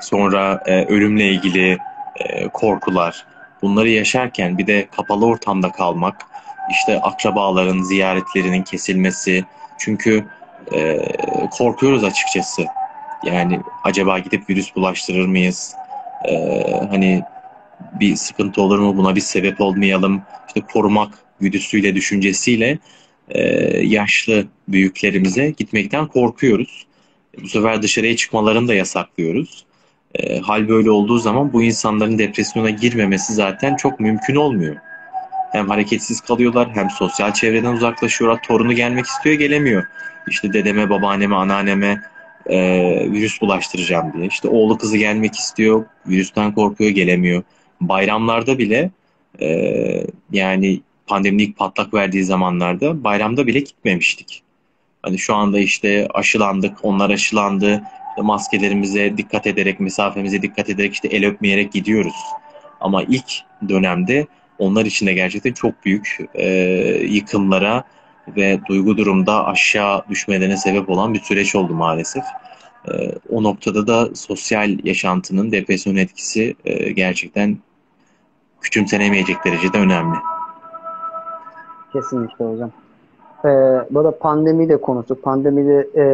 sonra 0.00 0.62
e, 0.66 0.84
ölümle 0.84 1.28
ilgili 1.28 1.78
e, 2.16 2.48
korkular, 2.48 3.26
bunları 3.62 3.88
yaşarken 3.88 4.58
bir 4.58 4.66
de 4.66 4.88
kapalı 4.96 5.26
ortamda 5.26 5.72
kalmak, 5.72 6.26
işte 6.70 7.00
akrabaların 7.00 7.82
ziyaretlerinin 7.82 8.62
kesilmesi, 8.62 9.44
çünkü 9.78 10.24
e, 10.72 10.98
korkuyoruz 11.50 12.04
açıkçası. 12.04 12.66
Yani 13.24 13.60
acaba 13.84 14.18
gidip 14.18 14.50
virüs 14.50 14.76
bulaştırır 14.76 15.26
mıyız? 15.26 15.74
E, 16.24 16.62
hani 16.90 17.22
bir 18.00 18.16
sıkıntı 18.16 18.62
olur 18.62 18.78
mu? 18.78 18.96
Buna 18.96 19.16
bir 19.16 19.20
sebep 19.20 19.60
olmayalım. 19.60 20.22
İşte 20.48 20.60
korumak 20.60 21.18
güdüsüyle, 21.40 21.94
düşüncesiyle 21.94 22.78
e, 23.28 23.40
yaşlı 23.86 24.46
büyüklerimize 24.68 25.50
gitmekten 25.50 26.06
korkuyoruz. 26.06 26.86
Bu 27.42 27.48
sefer 27.48 27.82
dışarıya 27.82 28.16
çıkmalarını 28.16 28.68
da 28.68 28.74
yasaklıyoruz. 28.74 29.64
E, 30.14 30.38
hal 30.38 30.68
böyle 30.68 30.90
olduğu 30.90 31.18
zaman 31.18 31.52
bu 31.52 31.62
insanların 31.62 32.18
depresyona 32.18 32.70
girmemesi 32.70 33.34
zaten 33.34 33.76
çok 33.76 34.00
mümkün 34.00 34.34
olmuyor. 34.34 34.76
Hem 35.52 35.68
hareketsiz 35.68 36.20
kalıyorlar 36.20 36.68
hem 36.74 36.90
sosyal 36.90 37.32
çevreden 37.32 37.72
uzaklaşıyorlar. 37.72 38.42
Torunu 38.42 38.72
gelmek 38.72 39.06
istiyor 39.06 39.34
gelemiyor. 39.34 39.84
İşte 40.28 40.52
dedeme, 40.52 40.90
babaanneme, 40.90 41.36
anneanneme 41.36 42.02
e, 42.46 42.58
virüs 43.12 43.40
bulaştıracağım 43.40 44.12
diye. 44.12 44.26
İşte 44.26 44.48
oğlu 44.48 44.78
kızı 44.78 44.96
gelmek 44.96 45.34
istiyor, 45.34 45.84
virüsten 46.06 46.54
korkuyor, 46.54 46.90
gelemiyor. 46.90 47.42
Bayramlarda 47.80 48.58
bile 48.58 48.90
e, 49.40 50.06
yani 50.32 50.80
pandeminin 51.06 51.42
ilk 51.42 51.56
patlak 51.56 51.94
verdiği 51.94 52.24
zamanlarda 52.24 53.04
bayramda 53.04 53.46
bile 53.46 53.60
gitmemiştik. 53.60 54.42
Hani 55.02 55.18
şu 55.18 55.34
anda 55.34 55.58
işte 55.58 56.08
aşılandık, 56.14 56.78
onlar 56.82 57.10
aşılandı. 57.10 57.82
İşte 58.08 58.22
maskelerimize 58.22 59.16
dikkat 59.16 59.46
ederek, 59.46 59.80
mesafemize 59.80 60.42
dikkat 60.42 60.70
ederek 60.70 60.92
işte 60.92 61.08
el 61.08 61.26
öpmeyerek 61.26 61.72
gidiyoruz. 61.72 62.16
Ama 62.80 63.02
ilk 63.02 63.32
dönemde 63.68 64.26
onlar 64.58 64.86
için 64.86 65.06
de 65.06 65.12
gerçekten 65.12 65.52
çok 65.52 65.84
büyük 65.84 66.18
e, 66.34 66.48
yıkımlara 67.08 67.84
ve 68.36 68.60
duygu 68.68 68.96
durumda 68.96 69.46
aşağı 69.46 70.04
düşmelerine 70.10 70.56
sebep 70.56 70.90
olan 70.90 71.14
bir 71.14 71.20
süreç 71.20 71.54
oldu 71.54 71.74
maalesef. 71.74 72.24
E, 72.88 72.92
o 73.28 73.42
noktada 73.42 73.86
da 73.86 74.14
sosyal 74.14 74.84
yaşantının 74.84 75.52
depresyon 75.52 75.96
etkisi 75.96 76.54
e, 76.64 76.92
gerçekten 76.92 77.58
küçümsenemeyecek 78.60 79.44
derecede 79.44 79.78
önemli. 79.78 80.16
Kesinlikle 81.96 82.44
hocam. 82.44 82.70
Ee, 83.44 83.48
bu 83.90 84.04
da 84.04 84.18
pandemi 84.18 84.68
de 84.68 84.76
konuştuk. 84.76 85.22
Pandemide 85.22 85.88
e, 85.96 86.04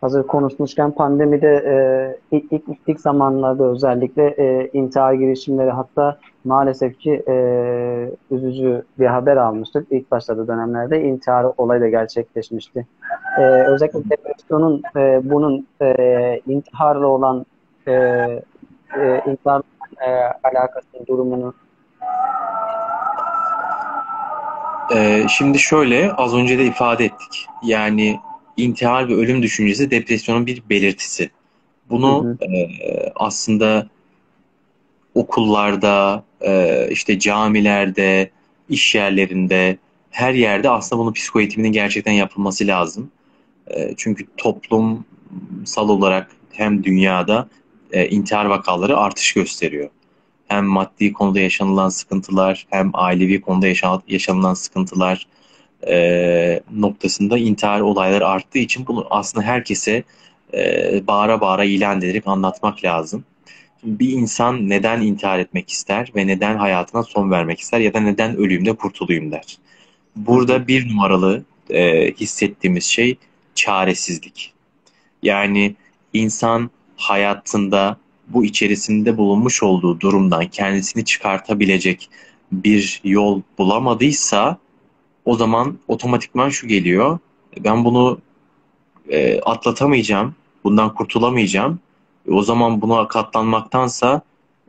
hazır 0.00 0.26
konuşmuşken 0.26 0.90
pandemide 0.90 1.52
e, 1.66 2.36
ilk, 2.36 2.52
ilk, 2.52 2.64
ilk 2.86 3.00
zamanlarda 3.00 3.64
özellikle 3.64 4.28
e, 4.28 4.70
intihar 4.72 5.12
girişimleri 5.12 5.70
hatta 5.70 6.18
maalesef 6.44 6.98
ki 6.98 7.22
e, 7.28 7.34
üzücü 8.30 8.82
bir 8.98 9.06
haber 9.06 9.36
almıştık. 9.36 9.86
İlk 9.90 10.10
başladığı 10.10 10.48
dönemlerde 10.48 11.02
intihar 11.02 11.46
olayı 11.56 11.80
da 11.80 11.88
gerçekleşmişti. 11.88 12.86
E, 13.38 13.42
özellikle 13.42 14.10
depresyonun 14.10 14.82
e, 14.96 15.20
bunun 15.30 15.66
e, 15.82 16.40
intiharla 16.46 17.06
olan 17.06 17.46
e, 17.86 17.92
e, 17.92 19.22
intihar 19.26 19.62
e, 20.06 20.10
alakasını, 20.42 21.06
durumunu 21.06 21.54
Ee, 24.94 25.26
şimdi 25.38 25.58
şöyle 25.58 26.12
az 26.12 26.34
önce 26.34 26.58
de 26.58 26.66
ifade 26.66 27.04
ettik. 27.04 27.46
Yani 27.62 28.20
intihar 28.56 29.08
ve 29.08 29.14
ölüm 29.14 29.42
düşüncesi 29.42 29.90
depresyonun 29.90 30.46
bir 30.46 30.62
belirtisi. 30.70 31.30
Bunu 31.90 32.24
hı 32.24 32.28
hı. 32.28 32.52
E, 32.52 32.68
aslında 33.14 33.88
okullarda, 35.14 36.24
e, 36.40 36.86
işte 36.90 37.18
camilerde, 37.18 38.30
iş 38.68 38.94
yerlerinde, 38.94 39.78
her 40.10 40.34
yerde 40.34 40.70
aslında 40.70 41.02
bunun 41.02 41.12
psikoeğitiminin 41.12 41.72
gerçekten 41.72 42.12
yapılması 42.12 42.66
lazım. 42.66 43.10
E, 43.66 43.94
çünkü 43.96 44.26
toplumsal 44.36 45.88
olarak 45.88 46.30
hem 46.52 46.84
dünyada 46.84 47.48
e, 47.92 48.08
intihar 48.08 48.44
vakaları 48.44 48.96
artış 48.96 49.32
gösteriyor. 49.32 49.90
Hem 50.48 50.64
maddi 50.64 51.12
konuda 51.12 51.40
yaşanılan 51.40 51.88
sıkıntılar 51.88 52.66
hem 52.70 52.90
ailevi 52.94 53.40
konuda 53.40 53.66
yaşanılan 54.08 54.54
sıkıntılar 54.54 55.26
e, 55.88 56.60
noktasında 56.74 57.38
intihar 57.38 57.80
olayları 57.80 58.26
arttığı 58.26 58.58
için 58.58 58.86
bunu 58.86 59.06
aslında 59.10 59.46
herkese 59.46 60.02
e, 60.54 61.02
bağıra 61.06 61.40
bağıra 61.40 61.64
ilan 61.64 61.98
ederek 61.98 62.26
anlatmak 62.26 62.84
lazım. 62.84 63.24
Şimdi 63.80 63.98
bir 63.98 64.08
insan 64.08 64.68
neden 64.68 65.00
intihar 65.00 65.38
etmek 65.38 65.70
ister 65.70 66.12
ve 66.16 66.26
neden 66.26 66.56
hayatına 66.56 67.02
son 67.02 67.30
vermek 67.30 67.60
ister 67.60 67.80
ya 67.80 67.94
da 67.94 68.00
neden 68.00 68.36
ölümde 68.36 68.76
kurtulayım 68.76 69.32
der. 69.32 69.58
Burada 70.16 70.68
bir 70.68 70.88
numaralı 70.88 71.44
e, 71.70 72.12
hissettiğimiz 72.12 72.84
şey 72.84 73.16
çaresizlik. 73.54 74.52
Yani 75.22 75.74
insan 76.12 76.70
hayatında 76.96 77.96
bu 78.28 78.44
içerisinde 78.44 79.16
bulunmuş 79.16 79.62
olduğu 79.62 80.00
durumdan 80.00 80.46
kendisini 80.46 81.04
çıkartabilecek 81.04 82.10
bir 82.52 83.00
yol 83.04 83.42
bulamadıysa 83.58 84.58
o 85.24 85.36
zaman 85.36 85.78
otomatikman 85.88 86.48
şu 86.48 86.66
geliyor. 86.68 87.18
Ben 87.64 87.84
bunu 87.84 88.18
e, 89.08 89.40
atlatamayacağım. 89.40 90.34
Bundan 90.64 90.94
kurtulamayacağım. 90.94 91.80
E, 92.28 92.32
o 92.32 92.42
zaman 92.42 92.82
buna 92.82 93.08
katlanmaktansa 93.08 94.22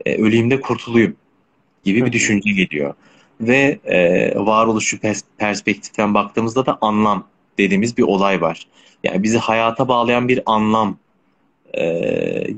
e, 0.06 0.22
öleyim 0.22 0.60
kurtulayım 0.60 1.16
gibi 1.84 2.06
bir 2.06 2.12
düşünce 2.12 2.50
geliyor. 2.50 2.94
Ve 3.40 3.78
e, 3.84 4.32
varoluşu 4.36 4.96
pers- 4.96 5.24
perspektiften 5.38 6.14
baktığımızda 6.14 6.66
da 6.66 6.78
anlam 6.80 7.24
dediğimiz 7.58 7.96
bir 7.96 8.02
olay 8.02 8.40
var. 8.40 8.66
Yani 9.04 9.22
bizi 9.22 9.38
hayata 9.38 9.88
bağlayan 9.88 10.28
bir 10.28 10.42
anlam 10.46 10.96
e, 11.74 11.84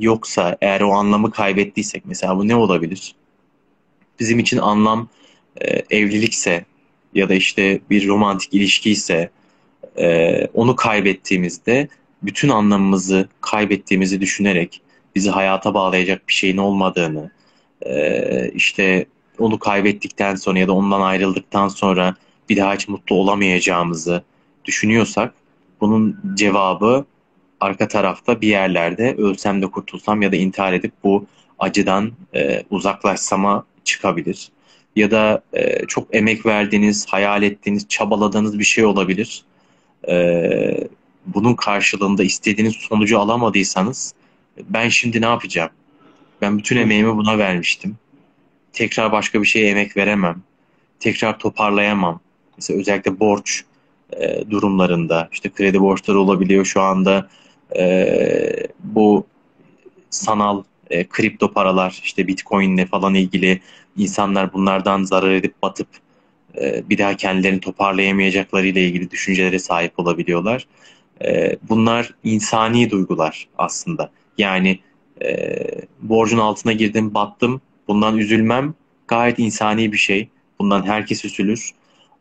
yoksa 0.01 0.57
eğer 0.61 0.81
o 0.81 0.92
anlamı 0.92 1.31
kaybettiysek 1.31 2.03
mesela 2.07 2.37
bu 2.37 2.48
ne 2.48 2.57
olabilir? 2.57 3.14
Bizim 4.20 4.38
için 4.38 4.59
anlam 4.59 5.09
e, 5.61 5.83
evlilikse 5.90 6.64
ya 7.14 7.29
da 7.29 7.35
işte 7.35 7.81
bir 7.90 8.09
romantik 8.09 8.55
ilişki 8.55 8.90
ise 8.90 9.31
e, 9.98 10.46
onu 10.55 10.77
kaybettiğimizde 10.77 11.88
bütün 12.22 12.48
anlamımızı 12.48 13.29
kaybettiğimizi 13.40 14.20
düşünerek 14.20 14.83
bizi 15.14 15.31
hayata 15.31 15.75
bağlayacak 15.75 16.29
bir 16.29 16.33
şeyin 16.33 16.57
olmadığını 16.57 17.31
e, 17.87 18.51
işte 18.55 19.07
onu 19.38 19.59
kaybettikten 19.59 20.35
sonra 20.35 20.59
ya 20.59 20.68
da 20.68 20.72
ondan 20.72 21.01
ayrıldıktan 21.01 21.68
sonra 21.68 22.16
bir 22.48 22.57
daha 22.57 22.75
hiç 22.75 22.88
mutlu 22.88 23.16
olamayacağımızı 23.16 24.22
düşünüyorsak 24.64 25.35
bunun 25.81 26.20
cevabı 26.35 27.05
arka 27.62 27.88
tarafta 27.88 28.40
bir 28.40 28.48
yerlerde 28.48 29.14
ölsem 29.14 29.62
de 29.62 29.66
kurtulsam 29.66 30.22
ya 30.22 30.33
da 30.33 30.37
intihar 30.37 30.72
edip 30.72 30.92
bu 31.05 31.27
acıdan 31.59 32.12
e, 32.35 32.62
uzaklaşsama 32.70 33.66
çıkabilir. 33.85 34.48
Ya 34.96 35.11
da 35.11 35.42
e, 35.53 35.87
çok 35.87 36.14
emek 36.14 36.46
verdiğiniz, 36.46 37.07
hayal 37.07 37.42
ettiğiniz, 37.42 37.88
çabaladığınız 37.88 38.59
bir 38.59 38.64
şey 38.64 38.85
olabilir. 38.85 39.44
E, 40.09 40.88
bunun 41.27 41.55
karşılığında 41.55 42.22
istediğiniz 42.22 42.75
sonucu 42.75 43.18
alamadıysanız 43.18 44.14
ben 44.68 44.88
şimdi 44.88 45.20
ne 45.20 45.27
yapacağım? 45.27 45.70
Ben 46.40 46.59
bütün 46.59 46.77
emeğimi 46.77 47.16
buna 47.16 47.38
vermiştim. 47.38 47.96
Tekrar 48.72 49.12
başka 49.12 49.40
bir 49.42 49.46
şeye 49.46 49.70
emek 49.70 49.96
veremem. 49.96 50.42
Tekrar 51.01 51.38
toparlayamam. 51.38 52.20
Mesela 52.57 52.81
özellikle 52.81 53.20
borç 53.20 53.64
e, 54.20 54.51
durumlarında 54.51 55.29
işte 55.33 55.51
kredi 55.51 55.81
borçları 55.81 56.20
olabiliyor 56.20 56.64
şu 56.64 56.81
anda 56.81 57.29
e, 57.76 58.66
bu 58.85 59.26
sanal 60.11 60.62
e, 60.90 61.08
kripto 61.08 61.52
paralar 61.52 62.00
işte 62.04 62.26
bitcoinle 62.26 62.87
falan 62.87 63.14
ilgili 63.14 63.61
insanlar 63.96 64.52
bunlardan 64.52 65.02
zarar 65.02 65.30
edip 65.30 65.62
batıp 65.62 65.88
e, 66.61 66.90
bir 66.90 66.98
daha 66.98 67.16
kendilerini 67.16 67.61
toparlayamayacakları 67.61 68.66
ile 68.66 68.87
ilgili 68.87 69.11
düşüncelere 69.11 69.58
sahip 69.58 69.98
olabiliyorlar. 69.98 70.66
E, 71.24 71.56
bunlar 71.62 72.14
insani 72.24 72.90
duygular 72.90 73.48
aslında. 73.58 74.11
Yani 74.38 74.78
e, 75.22 75.58
borcun 76.00 76.38
altına 76.38 76.72
girdim 76.72 77.14
battım 77.14 77.61
bundan 77.88 78.18
üzülmem 78.18 78.74
gayet 79.08 79.38
insani 79.38 79.92
bir 79.92 79.96
şey. 79.96 80.28
Bundan 80.58 80.87
herkes 80.87 81.24
üzülür. 81.24 81.70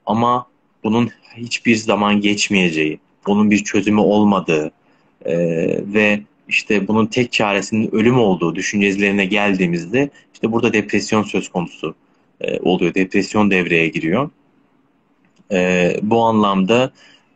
Ama 0.05 0.47
bunun 0.83 1.09
hiçbir 1.37 1.75
zaman 1.75 2.21
geçmeyeceği, 2.21 2.99
bunun 3.27 3.51
bir 3.51 3.63
çözümü 3.63 4.01
olmadığı, 4.01 4.71
e, 5.25 5.35
ve 5.93 6.21
işte 6.47 6.87
bunun 6.87 7.05
tek 7.05 7.31
çaresinin 7.31 7.95
ölüm 7.95 8.19
olduğu 8.19 8.55
düşüncelerine 8.55 9.25
geldiğimizde 9.25 10.09
işte 10.33 10.51
burada 10.51 10.73
depresyon 10.73 11.23
söz 11.23 11.49
konusu 11.49 11.95
e, 12.41 12.59
oluyor. 12.59 12.93
Depresyon 12.93 13.51
devreye 13.51 13.87
giriyor. 13.87 14.29
E, 15.51 15.95
bu 16.01 16.23
anlamda 16.23 16.91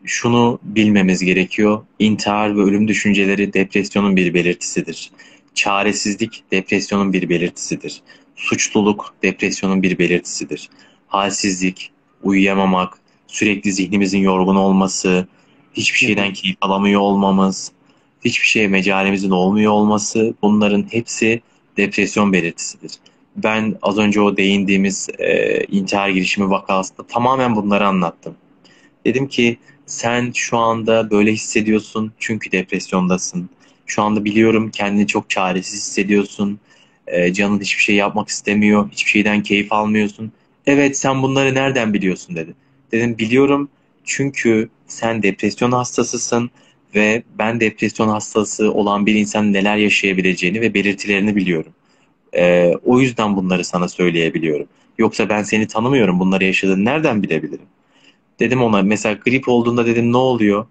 şunu 0.06 0.60
bilmemiz 0.64 1.24
gerekiyor. 1.26 1.82
İntihar 2.00 2.58
ve 2.58 2.62
ölüm 2.62 2.88
düşünceleri 2.88 3.54
depresyonun 3.54 4.16
bir 4.16 4.34
belirtisidir. 4.34 5.12
Çaresizlik 5.54 6.44
depresyonun 6.52 7.14
bir 7.14 7.30
belirtisidir. 7.30 8.02
Suçluluk 8.36 9.16
depresyonun 9.24 9.84
bir 9.84 9.98
belirtisidir. 9.98 10.70
Halsizlik, 11.08 11.92
uyuyamamak, 12.24 12.98
sürekli 13.28 13.74
zihnimizin 13.74 14.20
yorgun 14.20 14.56
olması, 14.56 15.28
hiçbir 15.76 15.98
şeyden 15.98 16.34
keyif 16.34 16.58
alamıyor 16.62 17.02
olmamız, 17.02 17.72
hiçbir 18.26 18.48
şeye 18.48 18.68
mecalimizin 18.68 19.30
olmuyor 19.30 19.72
olması 19.72 20.34
bunların 20.42 20.86
hepsi 20.92 21.42
depresyon 21.78 22.34
belirtisidir. 22.34 22.92
Ben 23.36 23.76
az 23.82 23.98
önce 23.98 24.22
o 24.22 24.38
değindiğimiz 24.38 25.10
e, 25.20 25.64
intihar 25.64 26.10
girişimi 26.10 26.50
vakasında 26.50 27.08
tamamen 27.08 27.56
bunları 27.56 27.88
anlattım. 27.88 28.36
Dedim 29.06 29.28
ki 29.28 29.58
sen 29.86 30.32
şu 30.36 30.58
anda 30.58 31.12
böyle 31.12 31.32
hissediyorsun 31.34 32.12
çünkü 32.20 32.52
depresyondasın. 32.52 33.50
Şu 33.86 34.02
anda 34.02 34.26
biliyorum 34.26 34.72
kendini 34.72 35.08
çok 35.08 35.30
çaresiz 35.30 35.74
hissediyorsun. 35.74 36.60
E, 37.08 37.34
canın 37.34 37.60
hiçbir 37.60 37.84
şey 37.84 37.96
yapmak 37.96 38.30
istemiyor. 38.30 38.92
Hiçbir 38.92 39.10
şeyden 39.10 39.44
keyif 39.44 39.74
almıyorsun. 39.74 40.32
Evet 40.66 40.98
sen 40.98 41.24
bunları 41.24 41.56
nereden 41.56 41.94
biliyorsun 41.94 42.36
dedi. 42.36 42.54
Dedim 42.92 43.18
biliyorum 43.18 43.70
çünkü 44.04 44.70
sen 44.88 45.24
depresyon 45.24 45.72
hastasısın 45.72 46.52
ve 46.96 47.24
ben 47.40 47.60
depresyon 47.60 48.08
hastası 48.08 48.74
olan 48.74 49.06
bir 49.06 49.16
insan 49.16 49.54
neler 49.54 49.78
yaşayabileceğini 49.78 50.62
ve 50.62 50.74
belirtilerini 50.74 51.36
biliyorum. 51.36 51.72
Ee, 52.38 52.74
o 52.86 53.00
yüzden 53.00 53.36
bunları 53.36 53.66
sana 53.66 53.88
söyleyebiliyorum. 53.88 54.68
Yoksa 54.98 55.30
ben 55.30 55.44
seni 55.44 55.68
tanımıyorum. 55.68 56.20
Bunları 56.20 56.44
yaşadığını 56.44 56.86
nereden 56.86 57.24
bilebilirim? 57.24 57.66
Dedim 58.40 58.64
ona 58.64 58.82
mesela 58.82 59.16
grip 59.26 59.48
olduğunda 59.50 59.86
dedim 59.86 60.12
ne 60.12 60.18
oluyor? 60.18 60.66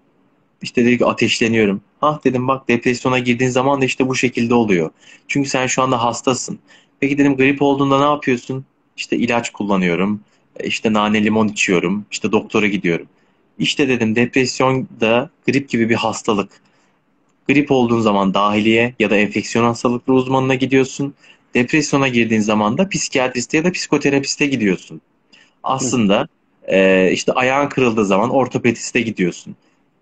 İşte 0.61 0.85
dedi 0.85 0.97
ki 0.97 1.05
ateşleniyorum. 1.05 1.81
Ah 2.01 2.23
dedim 2.23 2.47
bak 2.47 2.67
depresyona 2.69 3.19
girdiğin 3.19 3.51
zaman 3.51 3.81
da 3.81 3.85
işte 3.85 4.07
bu 4.07 4.15
şekilde 4.15 4.53
oluyor. 4.53 4.89
Çünkü 5.27 5.49
sen 5.49 5.67
şu 5.67 5.81
anda 5.81 6.03
hastasın. 6.03 6.59
Peki 6.99 7.17
dedim 7.17 7.37
grip 7.37 7.61
olduğunda 7.61 7.99
ne 7.99 8.05
yapıyorsun? 8.05 8.65
İşte 8.97 9.17
ilaç 9.17 9.49
kullanıyorum. 9.49 10.21
İşte 10.63 10.93
nane 10.93 11.23
limon 11.23 11.47
içiyorum. 11.47 12.05
İşte 12.11 12.31
doktora 12.31 12.67
gidiyorum. 12.67 13.07
İşte 13.59 13.89
dedim 13.89 14.15
depresyon 14.15 14.87
da 15.01 15.29
grip 15.47 15.69
gibi 15.69 15.89
bir 15.89 15.95
hastalık. 15.95 16.61
Grip 17.47 17.71
olduğun 17.71 18.01
zaman 18.01 18.33
dahiliye 18.33 18.95
ya 18.99 19.09
da 19.09 19.17
enfeksiyon 19.17 19.65
hastalıkları 19.65 20.17
uzmanına 20.17 20.55
gidiyorsun. 20.55 21.13
Depresyona 21.53 22.07
girdiğin 22.07 22.41
zaman 22.41 22.77
da 22.77 22.89
psikiyatriste 22.89 23.57
ya 23.57 23.63
da 23.63 23.71
psikoterapiste 23.71 24.45
gidiyorsun. 24.45 25.01
Aslında 25.63 26.27
e, 26.67 27.09
işte 27.11 27.31
ayağın 27.31 27.69
kırıldığı 27.69 28.05
zaman 28.05 28.29
ortopediste 28.29 29.01
gidiyorsun. 29.01 29.55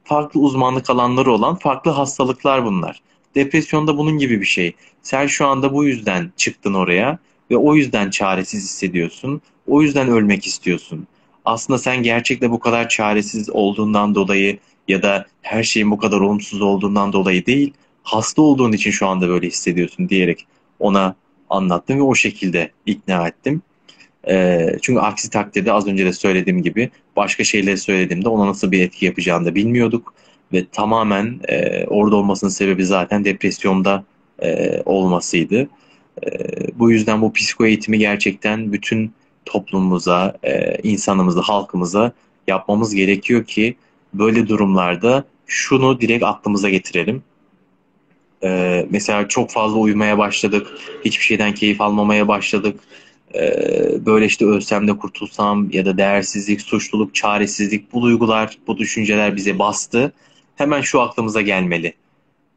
Farklı 0.04 0.40
uzmanlık 0.40 0.90
alanları 0.90 1.32
olan 1.32 1.56
farklı 1.56 1.92
hastalıklar 1.92 2.66
bunlar. 2.66 3.02
Depresyonda 3.36 3.98
bunun 3.98 4.18
gibi 4.18 4.42
bir 4.42 4.46
şey. 4.46 4.74
Sen 5.02 5.28
şu 5.28 5.48
anda 5.48 5.74
bu 5.74 5.86
yüzden 5.86 6.32
çıktın 6.38 6.74
oraya 6.74 7.20
ve 7.52 7.58
o 7.58 7.76
yüzden 7.76 8.10
çaresiz 8.10 8.64
hissediyorsun. 8.64 9.42
O 9.68 9.82
yüzden 9.82 10.08
ölmek 10.08 10.48
istiyorsun 10.48 11.08
aslında 11.46 11.80
sen 11.80 12.04
gerçekte 12.04 12.52
bu 12.52 12.60
kadar 12.60 12.90
çaresiz 12.90 13.50
olduğundan 13.50 14.16
dolayı 14.16 14.60
ya 14.88 15.04
da 15.04 15.26
her 15.42 15.64
şeyin 15.64 15.92
bu 15.92 15.98
kadar 15.98 16.20
olumsuz 16.20 16.62
olduğundan 16.62 17.14
dolayı 17.14 17.46
değil, 17.46 17.74
hasta 18.04 18.42
olduğun 18.42 18.72
için 18.72 18.92
şu 18.92 19.08
anda 19.08 19.30
böyle 19.30 19.48
hissediyorsun 19.48 20.10
diyerek 20.10 20.48
ona 20.80 21.16
anlattım 21.50 21.98
ve 21.98 22.02
o 22.02 22.16
şekilde 22.16 22.72
ikna 22.86 23.28
ettim. 23.28 23.62
E, 24.28 24.68
çünkü 24.82 25.00
aksi 25.00 25.30
takdirde 25.30 25.74
az 25.74 25.88
önce 25.88 26.06
de 26.06 26.14
söylediğim 26.14 26.64
gibi 26.64 26.90
başka 27.16 27.44
şeyleri 27.44 27.78
söylediğimde 27.78 28.30
ona 28.30 28.48
nasıl 28.48 28.72
bir 28.72 28.82
etki 28.82 29.06
yapacağını 29.06 29.46
da 29.46 29.56
bilmiyorduk. 29.56 30.14
Ve 30.54 30.66
tamamen 30.72 31.40
e, 31.48 31.86
orada 31.86 32.16
olmasının 32.16 32.52
sebebi 32.52 32.86
zaten 32.86 33.26
depresyonda 33.26 34.04
e, 34.44 34.82
olmasıydı. 34.86 35.70
E, 36.26 36.30
bu 36.80 36.92
yüzden 36.92 37.22
bu 37.22 37.34
psiko 37.34 37.66
eğitimi 37.66 38.00
gerçekten 38.00 38.74
bütün 38.74 39.12
toplumumuza, 39.46 40.38
e, 40.44 40.78
insanımıza, 40.84 41.42
halkımıza 41.42 42.12
yapmamız 42.48 42.96
gerekiyor 42.96 43.46
ki 43.46 43.76
böyle 44.14 44.48
durumlarda 44.48 45.24
şunu 45.48 46.02
direkt 46.02 46.24
aklımıza 46.24 46.70
getirelim. 46.70 47.24
Ee, 48.44 48.88
mesela 48.90 49.28
çok 49.28 49.52
fazla 49.52 49.78
uyumaya 49.78 50.18
başladık. 50.18 50.68
Hiçbir 51.06 51.24
şeyden 51.24 51.54
keyif 51.54 51.82
almamaya 51.82 52.28
başladık. 52.28 52.80
Ee, 53.36 54.06
böyle 54.06 54.26
işte 54.26 54.46
ölsem 54.46 54.88
de 54.88 54.98
kurtulsam 54.98 55.72
ya 55.72 55.86
da 55.86 55.98
değersizlik, 55.98 56.62
suçluluk, 56.62 57.16
çaresizlik 57.16 57.94
bu 57.94 58.02
duygular, 58.02 58.58
bu 58.68 58.78
düşünceler 58.78 59.36
bize 59.36 59.60
bastı. 59.60 60.12
Hemen 60.56 60.82
şu 60.82 61.02
aklımıza 61.02 61.42
gelmeli. 61.42 61.94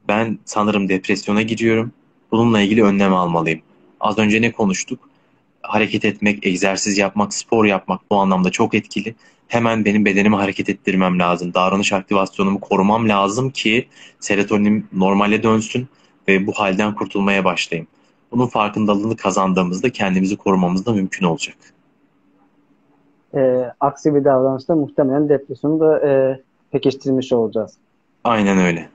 Ben 0.09 0.39
sanırım 0.45 0.89
depresyona 0.89 1.43
giriyorum. 1.43 1.93
Bununla 2.31 2.61
ilgili 2.61 2.83
önlem 2.85 3.15
almalıyım. 3.15 3.61
Az 4.01 4.19
önce 4.19 4.43
ne 4.43 4.53
konuştuk? 4.53 5.09
Hareket 5.69 6.05
etmek, 6.05 6.47
egzersiz 6.47 6.99
yapmak, 6.99 7.35
spor 7.35 7.65
yapmak 7.65 8.01
bu 8.11 8.17
anlamda 8.17 8.51
çok 8.51 8.75
etkili. 8.75 9.15
Hemen 9.49 9.85
benim 9.85 10.05
bedenimi 10.05 10.37
hareket 10.37 10.69
ettirmem 10.69 11.19
lazım. 11.19 11.55
Davranış 11.55 11.93
aktivasyonumu 11.93 12.61
korumam 12.61 13.09
lazım 13.09 13.51
ki 13.51 13.89
serotoninim 14.21 14.89
normale 14.93 15.43
dönsün 15.43 15.89
ve 16.29 16.47
bu 16.47 16.53
halden 16.53 16.95
kurtulmaya 16.95 17.45
başlayayım. 17.45 17.89
Bunun 18.33 18.47
farkındalığını 18.47 19.17
kazandığımızda 19.17 19.91
kendimizi 19.91 20.37
korumamız 20.37 20.87
da 20.87 20.93
mümkün 20.93 21.27
olacak. 21.27 21.57
E, 23.35 23.71
aksi 23.81 24.15
bir 24.15 24.25
davranışta 24.25 24.75
muhtemelen 24.75 25.29
depresyonu 25.29 25.81
da 25.81 26.09
e, 26.09 26.41
pekiştirmiş 26.71 27.33
olacağız. 27.33 27.75
Aynen 28.25 28.59
öyle. 28.59 28.89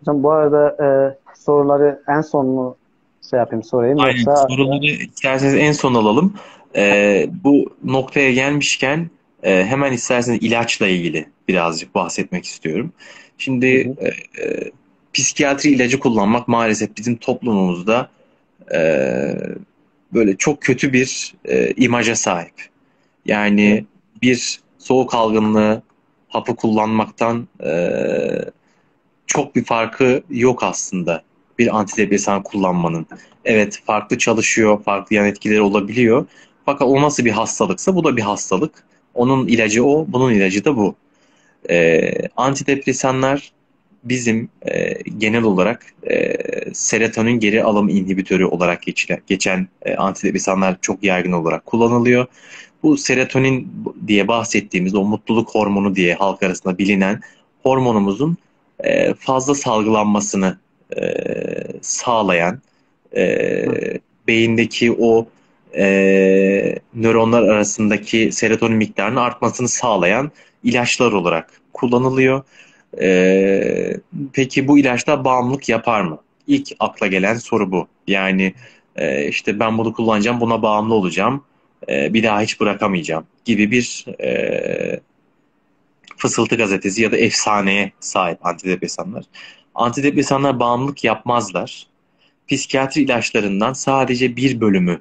Hocam 0.00 0.22
bu 0.22 0.30
arada 0.30 0.76
e, 0.84 0.86
soruları 1.34 2.02
en 2.08 2.20
son 2.20 2.46
mu 2.46 2.76
şey 3.30 3.38
yapayım 3.38 3.62
sorayım 3.62 4.00
Aynen. 4.00 4.16
yoksa 4.16 4.46
Soruları 4.48 4.86
isterseniz 4.86 5.54
en 5.54 5.72
son 5.72 5.94
alalım. 5.94 6.34
Ee, 6.76 7.26
bu 7.44 7.76
noktaya 7.84 8.32
gelmişken 8.32 9.10
e, 9.42 9.64
hemen 9.64 9.92
isterseniz 9.92 10.38
ilaçla 10.42 10.88
ilgili 10.88 11.28
birazcık 11.48 11.94
bahsetmek 11.94 12.44
istiyorum. 12.44 12.92
Şimdi 13.38 13.88
Hı 13.88 14.06
e, 14.06 14.08
e, 14.42 14.70
psikiyatri 15.12 15.70
ilacı 15.70 15.98
kullanmak 15.98 16.48
maalesef 16.48 16.96
bizim 16.96 17.16
toplumumuzda 17.16 18.10
e, 18.74 18.80
böyle 20.12 20.36
çok 20.36 20.62
kötü 20.62 20.92
bir 20.92 21.34
e, 21.44 21.72
imaja 21.76 22.16
sahip. 22.16 22.68
Yani 23.26 23.84
bir 24.22 24.60
soğuk 24.78 25.14
algınlığı 25.14 25.82
hapı 26.28 26.56
kullanmaktan 26.56 27.48
e, 27.64 27.90
çok 29.26 29.56
bir 29.56 29.64
farkı 29.64 30.22
yok 30.30 30.62
aslında 30.62 31.22
bir 31.58 31.78
antidepresan 31.78 32.42
kullanmanın. 32.42 33.06
Evet 33.44 33.80
farklı 33.84 34.18
çalışıyor, 34.18 34.82
farklı 34.82 35.16
yan 35.16 35.26
etkileri 35.26 35.60
olabiliyor. 35.60 36.26
Fakat 36.64 36.88
o 36.88 37.02
nasıl 37.02 37.24
bir 37.24 37.30
hastalıksa 37.30 37.94
bu 37.94 38.04
da 38.04 38.16
bir 38.16 38.22
hastalık. 38.22 38.84
Onun 39.14 39.46
ilacı 39.46 39.84
o, 39.84 40.06
bunun 40.08 40.32
ilacı 40.32 40.64
da 40.64 40.76
bu. 40.76 40.94
Ee, 41.70 42.12
antidepresanlar 42.36 43.52
bizim 44.04 44.48
e, 44.62 44.94
genel 45.18 45.42
olarak 45.42 45.86
e, 46.10 46.36
serotonin 46.74 47.40
geri 47.40 47.64
alım 47.64 47.88
inhibitörü 47.88 48.44
olarak 48.44 48.82
geçilen, 48.82 49.20
geçen 49.26 49.68
e, 49.82 49.94
antidepresanlar 49.94 50.76
çok 50.80 51.04
yaygın 51.04 51.32
olarak 51.32 51.66
kullanılıyor. 51.66 52.26
Bu 52.82 52.96
serotonin 52.96 53.72
diye 54.06 54.28
bahsettiğimiz 54.28 54.94
o 54.94 55.04
mutluluk 55.04 55.54
hormonu 55.54 55.94
diye 55.94 56.14
halk 56.14 56.42
arasında 56.42 56.78
bilinen 56.78 57.20
hormonumuzun 57.62 58.36
e, 58.84 59.14
fazla 59.14 59.54
salgılanmasını 59.54 60.58
e, 60.96 61.24
sağlayan 61.80 62.60
e, 63.16 63.64
beyindeki 64.28 64.92
o 64.92 65.28
e, 65.76 65.84
nöronlar 66.94 67.42
arasındaki 67.42 68.32
serotonin 68.32 68.76
miktarının 68.76 69.20
artmasını 69.20 69.68
sağlayan 69.68 70.30
ilaçlar 70.64 71.12
olarak 71.12 71.60
kullanılıyor. 71.72 72.42
E, 73.00 73.96
peki 74.32 74.68
bu 74.68 74.78
ilaçlar 74.78 75.24
bağımlılık 75.24 75.68
yapar 75.68 76.00
mı? 76.00 76.18
İlk 76.46 76.68
akla 76.78 77.06
gelen 77.06 77.34
soru 77.34 77.72
bu. 77.72 77.88
Yani 78.06 78.54
e, 78.96 79.28
işte 79.28 79.60
ben 79.60 79.78
bunu 79.78 79.92
kullanacağım, 79.92 80.40
buna 80.40 80.62
bağımlı 80.62 80.94
olacağım, 80.94 81.44
e, 81.88 82.14
bir 82.14 82.22
daha 82.22 82.40
hiç 82.40 82.60
bırakamayacağım 82.60 83.26
gibi 83.44 83.70
bir 83.70 84.04
e, 84.20 85.00
fısıltı 86.16 86.56
gazetesi 86.56 87.02
ya 87.02 87.12
da 87.12 87.16
efsaneye 87.16 87.92
sahip 88.00 88.46
antidepresanlar. 88.46 89.24
Antidepresanlar 89.78 90.60
bağımlılık 90.60 91.04
yapmazlar. 91.04 91.86
Psikiyatri 92.48 93.02
ilaçlarından 93.02 93.72
sadece 93.72 94.36
bir 94.36 94.60
bölümü 94.60 95.00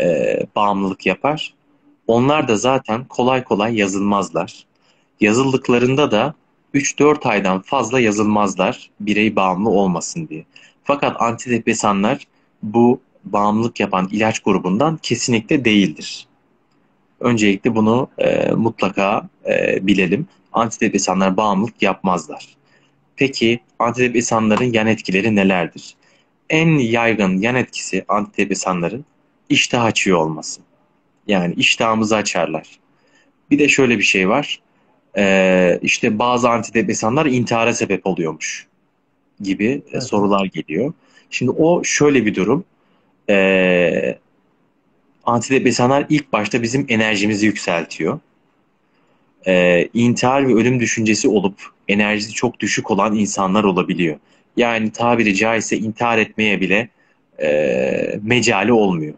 e, 0.00 0.38
bağımlılık 0.56 1.06
yapar. 1.06 1.54
Onlar 2.06 2.48
da 2.48 2.56
zaten 2.56 3.04
kolay 3.04 3.44
kolay 3.44 3.76
yazılmazlar. 3.76 4.64
Yazıldıklarında 5.20 6.10
da 6.10 6.34
3-4 6.74 7.28
aydan 7.28 7.60
fazla 7.60 8.00
yazılmazlar 8.00 8.90
birey 9.00 9.36
bağımlı 9.36 9.70
olmasın 9.70 10.28
diye. 10.28 10.44
Fakat 10.84 11.22
antidepresanlar 11.22 12.26
bu 12.62 13.00
bağımlılık 13.24 13.80
yapan 13.80 14.08
ilaç 14.12 14.40
grubundan 14.40 14.96
kesinlikle 15.02 15.64
değildir. 15.64 16.26
Öncelikle 17.20 17.74
bunu 17.74 18.08
e, 18.18 18.50
mutlaka 18.50 19.28
e, 19.46 19.86
bilelim. 19.86 20.26
Antidepresanlar 20.52 21.36
bağımlılık 21.36 21.82
yapmazlar. 21.82 22.61
Peki 23.16 23.60
antidepresanların 23.78 24.72
yan 24.72 24.86
etkileri 24.86 25.36
nelerdir? 25.36 25.94
En 26.50 26.78
yaygın 26.78 27.38
yan 27.38 27.54
etkisi 27.54 28.04
antidepresanların 28.08 29.04
iştah 29.48 29.84
açıyor 29.84 30.18
olması. 30.18 30.60
Yani 31.26 31.54
iştahımızı 31.54 32.16
açarlar. 32.16 32.78
Bir 33.50 33.58
de 33.58 33.68
şöyle 33.68 33.98
bir 33.98 34.02
şey 34.02 34.28
var. 34.28 34.60
Ee, 35.16 35.78
işte 35.82 36.18
bazı 36.18 36.50
antidepresanlar 36.50 37.26
intihara 37.26 37.74
sebep 37.74 38.06
oluyormuş 38.06 38.66
gibi 39.40 39.82
evet. 39.90 40.02
sorular 40.02 40.44
geliyor. 40.44 40.92
Şimdi 41.30 41.50
o 41.50 41.84
şöyle 41.84 42.26
bir 42.26 42.34
durum. 42.34 42.64
Ee, 43.30 44.18
antidepresanlar 45.24 46.06
ilk 46.08 46.32
başta 46.32 46.62
bizim 46.62 46.86
enerjimizi 46.88 47.46
yükseltiyor. 47.46 48.20
Ee, 49.46 49.88
intihar 49.94 50.48
ve 50.48 50.54
ölüm 50.54 50.80
düşüncesi 50.80 51.28
olup 51.28 51.54
enerjisi 51.92 52.32
çok 52.32 52.60
düşük 52.60 52.90
olan 52.90 53.14
insanlar 53.16 53.64
olabiliyor. 53.64 54.16
Yani 54.56 54.92
tabiri 54.92 55.34
caizse 55.34 55.78
intihar 55.78 56.18
etmeye 56.18 56.60
bile 56.60 56.88
e, 57.42 58.20
mecali 58.22 58.72
olmuyor. 58.72 59.14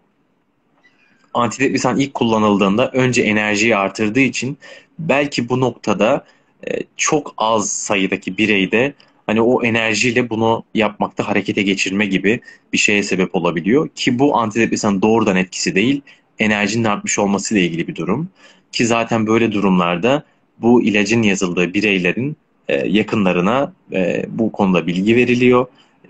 Antidepresan 1.34 1.98
ilk 1.98 2.14
kullanıldığında 2.14 2.90
önce 2.90 3.22
enerjiyi 3.22 3.76
artırdığı 3.76 4.20
için 4.20 4.58
belki 4.98 5.48
bu 5.48 5.60
noktada 5.60 6.24
e, 6.68 6.80
çok 6.96 7.34
az 7.38 7.70
sayıdaki 7.70 8.38
bireyde 8.38 8.94
hani 9.26 9.40
o 9.40 9.64
enerjiyle 9.64 10.30
bunu 10.30 10.64
yapmakta 10.74 11.28
harekete 11.28 11.62
geçirme 11.62 12.06
gibi 12.06 12.40
bir 12.72 12.78
şeye 12.78 13.02
sebep 13.02 13.34
olabiliyor. 13.34 13.88
Ki 13.88 14.18
bu 14.18 14.36
antidepresan 14.36 15.02
doğrudan 15.02 15.36
etkisi 15.36 15.74
değil, 15.74 16.00
enerjinin 16.38 16.84
artmış 16.84 17.18
olmasıyla 17.18 17.62
ilgili 17.62 17.88
bir 17.88 17.96
durum. 17.96 18.28
Ki 18.72 18.86
zaten 18.86 19.26
böyle 19.26 19.52
durumlarda 19.52 20.24
bu 20.58 20.82
ilacın 20.82 21.22
yazıldığı 21.22 21.74
bireylerin 21.74 22.36
e, 22.68 22.88
yakınlarına 22.88 23.72
e, 23.92 24.24
bu 24.28 24.52
konuda 24.52 24.86
bilgi 24.86 25.16
veriliyor. 25.16 25.66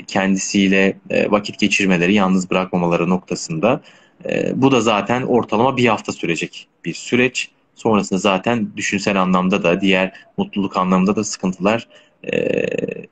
Kendisiyle 0.06 0.96
e, 1.10 1.30
vakit 1.30 1.58
geçirmeleri, 1.58 2.14
yalnız 2.14 2.50
bırakmamaları 2.50 3.08
noktasında. 3.08 3.80
Bu 4.54 4.72
da 4.72 4.80
zaten 4.80 5.22
ortalama 5.22 5.76
bir 5.76 5.86
hafta 5.86 6.12
sürecek 6.12 6.68
bir 6.84 6.94
süreç. 6.94 7.50
Sonrasında 7.74 8.18
zaten 8.18 8.68
düşünsel 8.76 9.22
anlamda 9.22 9.62
da 9.62 9.80
diğer 9.80 10.12
mutluluk 10.36 10.76
anlamında 10.76 11.16
da 11.16 11.24
sıkıntılar 11.24 11.88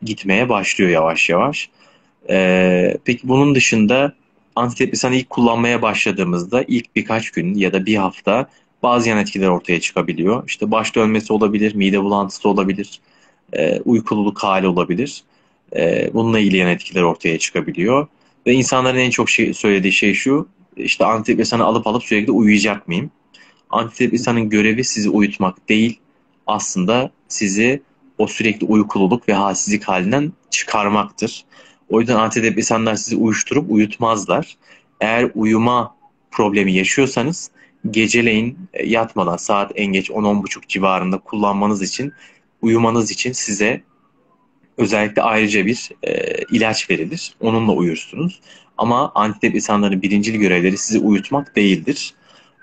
gitmeye 0.02 0.48
başlıyor 0.48 0.90
yavaş 0.90 1.28
yavaş. 1.28 1.70
Peki 3.04 3.28
bunun 3.28 3.54
dışında 3.54 4.12
antidepresan 4.56 5.12
ilk 5.12 5.30
kullanmaya 5.30 5.82
başladığımızda 5.82 6.64
ilk 6.68 6.96
birkaç 6.96 7.30
gün 7.30 7.54
ya 7.54 7.72
da 7.72 7.86
bir 7.86 7.96
hafta 7.96 8.48
bazı 8.82 9.08
yan 9.08 9.18
etkiler 9.18 9.48
ortaya 9.48 9.80
çıkabiliyor. 9.80 10.44
İşte 10.46 10.70
baş 10.70 10.94
dönmesi 10.94 11.32
olabilir, 11.32 11.74
mide 11.74 12.02
bulantısı 12.02 12.48
olabilir, 12.48 13.00
e, 13.52 13.80
uykululuk 13.80 14.38
hali 14.42 14.66
olabilir. 14.66 15.22
E, 15.76 16.10
bununla 16.14 16.38
ilgili 16.38 16.70
etkiler 16.70 17.02
ortaya 17.02 17.38
çıkabiliyor. 17.38 18.06
Ve 18.46 18.52
insanların 18.52 18.98
en 18.98 19.10
çok 19.10 19.30
şey, 19.30 19.54
söylediği 19.54 19.92
şey 19.92 20.14
şu, 20.14 20.48
işte 20.76 21.04
antidepresanı 21.04 21.64
alıp 21.64 21.86
alıp 21.86 22.04
sürekli 22.04 22.32
uyuyacak 22.32 22.88
mıyım? 22.88 23.10
Antidepresanın 23.70 24.50
görevi 24.50 24.84
sizi 24.84 25.10
uyutmak 25.10 25.68
değil, 25.68 25.98
aslında 26.46 27.10
sizi 27.28 27.82
o 28.18 28.26
sürekli 28.26 28.66
uykululuk 28.66 29.28
ve 29.28 29.32
halsizlik 29.32 29.84
halinden 29.84 30.32
çıkarmaktır. 30.50 31.44
O 31.88 32.00
yüzden 32.00 32.16
antidepresanlar 32.16 32.94
sizi 32.94 33.16
uyuşturup 33.16 33.70
uyutmazlar. 33.70 34.56
Eğer 35.00 35.30
uyuma 35.34 35.96
problemi 36.30 36.72
yaşıyorsanız 36.72 37.50
geceleyin 37.90 38.58
e, 38.72 38.86
yatmadan 38.86 39.36
saat 39.36 39.72
en 39.74 39.86
geç 39.86 40.10
10-10.30 40.10 40.68
civarında 40.68 41.18
kullanmanız 41.18 41.82
için 41.82 42.12
uyumanız 42.62 43.10
için 43.10 43.32
size 43.32 43.82
özellikle 44.78 45.22
ayrıca 45.22 45.66
bir 45.66 45.90
e, 46.02 46.42
ilaç 46.52 46.90
verilir. 46.90 47.34
Onunla 47.40 47.72
uyursunuz. 47.72 48.40
Ama 48.78 49.12
antidepresanların 49.14 50.02
birincil 50.02 50.34
görevleri 50.34 50.78
sizi 50.78 50.98
uyutmak 50.98 51.56
değildir. 51.56 52.14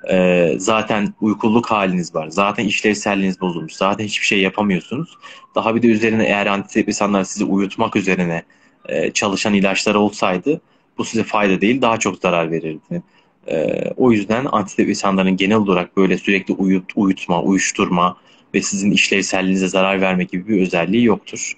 e, 0.10 0.54
zaten 0.58 1.14
uykuluk 1.22 1.72
haliniz 1.72 2.16
var. 2.16 2.28
Zaten 2.30 2.66
işlevselliğiniz 2.66 3.42
bozulmuş. 3.42 3.74
Zaten 3.74 4.06
hiçbir 4.06 4.26
şey 4.26 4.42
yapamıyorsunuz. 4.42 5.18
Daha 5.56 5.76
bir 5.76 5.82
de 5.82 5.88
üzerine 5.88 6.24
eğer 6.26 6.46
antidepresanlar 6.46 7.24
sizi 7.24 7.46
uyutmak 7.46 7.96
üzerine 7.96 8.44
e, 8.90 9.12
çalışan 9.12 9.54
ilaçlar 9.54 9.96
olsaydı 9.96 10.62
bu 10.98 11.06
size 11.06 11.24
fayda 11.24 11.62
değil 11.62 11.82
daha 11.82 11.98
çok 11.98 12.18
zarar 12.18 12.52
verirdi. 12.52 13.04
E, 13.48 13.84
o 13.98 14.12
yüzden 14.12 14.46
antidepresanların 14.52 15.38
genel 15.38 15.58
olarak 15.58 15.98
böyle 15.98 16.18
sürekli 16.18 16.54
uyut, 16.54 16.92
uyutma, 16.96 17.42
uyuşturma 17.44 18.18
ve 18.54 18.62
sizin 18.62 18.92
işlevselliğinize 18.92 19.68
zarar 19.68 20.02
verme 20.02 20.24
gibi 20.24 20.48
bir 20.48 20.62
özelliği 20.62 21.04
yoktur. 21.04 21.54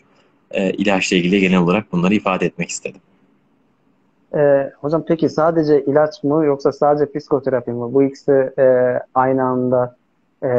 E, 0.52 0.72
ilaçla 0.72 1.18
ilgili 1.18 1.40
genel 1.40 1.60
olarak 1.60 1.92
bunları 1.92 2.14
ifade 2.14 2.46
etmek 2.46 2.70
istedim. 2.70 3.02
E, 4.36 4.72
hocam 4.78 5.04
peki 5.08 5.30
sadece 5.30 5.86
ilaç 5.86 6.24
mı 6.24 6.46
yoksa 6.46 6.72
sadece 6.72 7.20
psikoterapi 7.20 7.72
mi? 7.72 7.94
Bu 7.94 8.04
ikisi 8.04 8.32
e, 8.60 8.64
aynı 9.16 9.44
anda 9.44 9.96
e, 10.44 10.50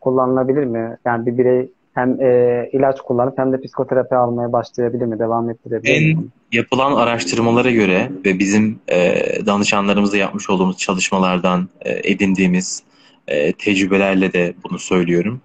kullanılabilir 0.00 0.64
mi? 0.64 0.96
Yani 1.04 1.26
bir 1.26 1.38
birey 1.38 1.70
hem 1.94 2.20
e, 2.20 2.70
ilaç 2.72 3.00
kullanıp 3.00 3.38
hem 3.38 3.52
de 3.52 3.60
psikoterapi 3.60 4.14
almaya 4.14 4.52
başlayabilir 4.52 5.06
mi? 5.06 5.18
Devam 5.18 5.50
ettirebilir 5.50 5.94
en 5.94 6.18
mi? 6.18 6.24
Yapılan 6.52 6.92
araştırmalara 6.92 7.70
göre 7.70 8.10
ve 8.24 8.38
bizim 8.38 8.78
e, 8.88 9.22
danışanlarımızla 9.46 10.16
yapmış 10.16 10.50
olduğumuz 10.50 10.78
çalışmalardan 10.78 11.68
e, 11.80 12.10
edindiğimiz 12.10 12.82
e, 13.28 13.52
tecrübelerle 13.52 14.32
de 14.32 14.54
bunu 14.64 14.78
söylüyorum. 14.78 15.40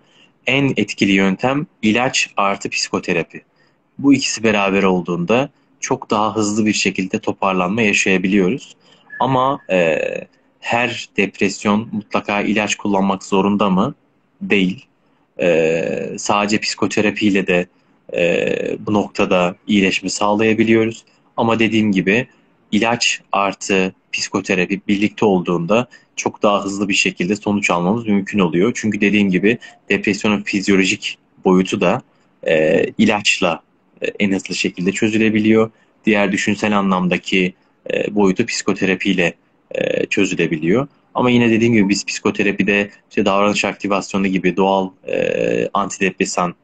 En 0.48 0.74
etkili 0.78 1.12
yöntem 1.12 1.68
ilaç 1.82 2.30
artı 2.38 2.70
psikoterapi. 2.70 3.41
Bu 4.00 4.14
ikisi 4.14 4.43
beraber 4.43 4.84
olduğunda 4.84 5.50
çok 5.80 6.10
daha 6.10 6.36
hızlı 6.36 6.66
bir 6.66 6.74
şekilde 6.74 7.20
toparlanma 7.20 7.82
yaşayabiliyoruz. 7.82 8.76
Ama 9.20 9.60
e, 9.70 9.98
her 10.60 11.10
depresyon 11.18 11.89
mutlaka 11.91 12.41
ilaç 12.41 12.76
kullanmak 12.76 13.24
zorunda 13.24 13.70
mı? 13.70 13.95
Değil. 14.41 14.86
E, 15.39 16.16
sadece 16.18 16.60
psikoterapiyle 16.60 17.48
de 17.48 17.68
e, 18.14 18.78
bu 18.80 18.93
noktada 18.93 19.56
iyileşme 19.68 20.10
sağlayabiliyoruz. 20.10 21.04
Ama 21.38 21.60
dediğim 21.60 21.91
gibi 21.91 22.28
ilaç 22.72 23.22
artı 23.32 23.93
psikoterapi 24.12 24.82
birlikte 24.88 25.26
olduğunda 25.26 25.88
çok 26.18 26.43
daha 26.43 26.63
hızlı 26.65 26.89
bir 26.89 26.93
şekilde 26.93 27.36
sonuç 27.36 27.70
almamız 27.70 28.07
mümkün 28.07 28.39
oluyor. 28.39 28.72
Çünkü 28.76 29.01
dediğim 29.01 29.32
gibi 29.32 29.57
depresyonun 29.89 30.41
fizyolojik 30.41 31.18
boyutu 31.45 31.82
da 31.82 32.01
e, 32.47 32.86
ilaçla 32.97 33.61
e, 34.01 34.07
en 34.20 34.32
hızlı 34.32 34.55
şekilde 34.55 34.91
çözülebiliyor. 34.91 35.72
Diğer 36.05 36.32
düşünsel 36.32 36.78
anlamdaki 36.78 37.53
e, 37.93 38.15
boyutu 38.15 38.45
psikoterapiyle 38.45 39.34
e, 39.72 40.05
çözülebiliyor. 40.05 40.88
Ama 41.13 41.30
yine 41.30 41.51
dediğim 41.51 41.74
gibi 41.74 41.89
biz 41.89 42.05
psikoterapide 42.05 42.89
işte 43.09 43.26
davranış 43.26 43.65
aktivasyonu 43.65 44.28
gibi 44.28 44.57
doğal 44.57 44.89
e, 45.07 45.70
antidepresan 45.74 46.55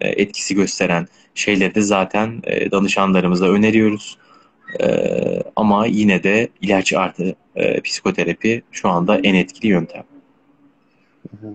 e, 0.00 0.08
etkisi 0.08 0.54
gösteren 0.54 1.08
şeyleri 1.34 1.74
de 1.74 1.80
zaten 1.80 2.42
e, 2.44 2.70
danışanlarımıza 2.70 3.46
öneriyoruz. 3.46 4.18
E, 4.80 4.88
ama 5.56 5.86
yine 5.86 6.22
de 6.22 6.48
ilaç 6.60 6.92
artı 6.92 7.34
e, 7.56 7.80
psikoterapi 7.80 8.62
şu 8.70 8.88
anda 8.88 9.18
en 9.18 9.34
etkili 9.34 9.72
yöntem. 9.72 10.02
Hı 11.30 11.46
hı. 11.46 11.52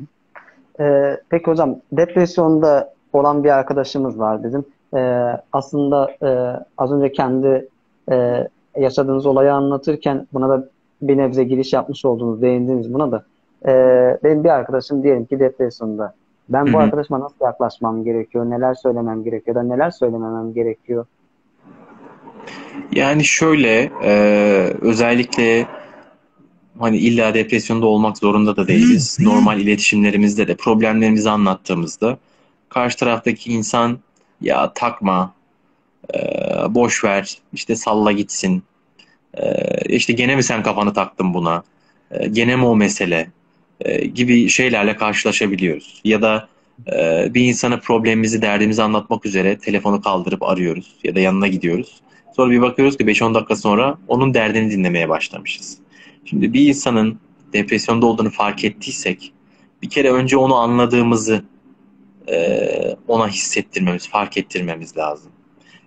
E, 0.84 1.18
peki 1.30 1.46
hocam 1.46 1.80
depresyonda 1.92 2.94
olan 3.14 3.44
bir 3.44 3.50
arkadaşımız 3.50 4.20
var 4.20 4.44
bizim 4.44 4.66
e, 4.96 5.32
aslında 5.54 6.12
e, 6.24 6.60
az 6.78 6.92
önce 6.92 7.12
kendi 7.12 7.70
e, 8.12 8.48
yaşadığınız 8.78 9.26
olayı 9.26 9.54
anlatırken 9.54 10.28
buna 10.34 10.50
da 10.50 10.70
bir 11.02 11.18
nebze 11.18 11.44
giriş 11.44 11.74
yapmış 11.74 12.06
olduğunuz, 12.06 12.42
değindiniz 12.42 12.94
buna 12.94 13.12
da. 13.12 13.24
E, 13.66 13.74
benim 14.24 14.44
bir 14.44 14.50
arkadaşım 14.50 15.04
diyelim 15.04 15.26
ki 15.26 15.40
depresyonda. 15.40 16.14
Ben 16.50 16.66
bu 16.66 16.70
Hı-hı. 16.70 16.78
arkadaşıma 16.78 17.20
nasıl 17.20 17.46
yaklaşmam 17.46 18.04
gerekiyor, 18.04 18.50
neler 18.50 18.74
söylemem 18.74 19.24
gerekiyor 19.24 19.56
da 19.56 19.64
neler 19.64 19.92
söylememem 19.92 20.54
gerekiyor? 20.54 21.06
Yani 22.92 23.26
şöyle, 23.26 23.92
e, 24.04 24.12
özellikle 24.82 25.68
hani 26.80 26.98
illa 26.98 27.34
depresyonda 27.34 27.86
olmak 27.86 28.18
zorunda 28.18 28.56
da 28.56 28.68
değiliz. 28.68 29.18
Normal 29.20 29.60
iletişimlerimizde 29.60 30.48
de 30.48 30.56
problemlerimizi 30.56 31.30
anlattığımızda 31.30 32.18
karşı 32.70 32.98
taraftaki 32.98 33.52
insan 33.52 34.00
ya 34.42 34.74
takma, 34.74 35.34
e, 36.16 36.20
boş 36.70 37.04
ver, 37.04 37.38
işte 37.54 37.76
salla 37.76 38.12
gitsin, 38.12 38.64
e, 39.34 39.66
işte 39.90 40.14
gene 40.14 40.36
mi 40.36 40.44
sen 40.44 40.64
kafanı 40.64 40.94
taktın 40.94 41.34
buna, 41.34 41.64
e, 42.12 42.28
gene 42.28 42.56
mi 42.56 42.66
o 42.66 42.76
mesele 42.76 43.28
e, 43.82 44.06
gibi 44.06 44.50
şeylerle 44.50 44.96
karşılaşabiliyoruz. 44.96 46.02
Ya 46.04 46.22
da 46.22 46.48
e, 46.94 47.30
bir 47.34 47.42
insana 47.46 47.80
problemimizi, 47.80 48.42
derdimizi 48.42 48.84
anlatmak 48.84 49.26
üzere 49.26 49.58
telefonu 49.58 50.02
kaldırıp 50.02 50.44
arıyoruz 50.44 50.96
ya 51.04 51.16
da 51.16 51.20
yanına 51.20 51.48
gidiyoruz. 51.48 52.02
Sonra 52.36 52.52
bir 52.52 52.62
bakıyoruz 52.62 52.98
ki 52.98 53.04
5-10 53.04 53.34
dakika 53.34 53.56
sonra 53.56 53.98
onun 54.08 54.34
derdini 54.34 54.72
dinlemeye 54.72 55.10
başlamışız. 55.10 55.78
Şimdi 56.26 56.54
bir 56.54 56.68
insanın 56.68 57.20
depresyonda 57.54 58.06
olduğunu 58.06 58.30
fark 58.30 58.64
ettiysek 58.64 59.34
bir 59.82 59.90
kere 59.90 60.12
önce 60.12 60.38
onu 60.38 60.56
anladığımızı 60.56 61.44
e, 62.28 62.58
ona 63.08 63.28
hissettirmemiz, 63.28 64.10
fark 64.10 64.38
ettirmemiz 64.38 64.98
lazım. 64.98 65.32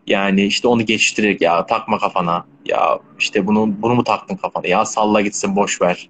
Yani 0.07 0.45
işte 0.45 0.69
onu 0.69 0.87
geçiştirerek 0.87 1.41
ya 1.41 1.67
takma 1.67 1.99
kafana, 1.99 2.47
ya 2.65 2.99
işte 3.19 3.47
bunu 3.47 3.83
bunu 3.83 3.95
mu 3.95 4.05
taktın 4.05 4.37
kafana, 4.37 4.67
ya 4.67 4.85
salla 4.85 5.21
gitsin 5.21 5.57
boş 5.57 5.83
ver. 5.83 6.09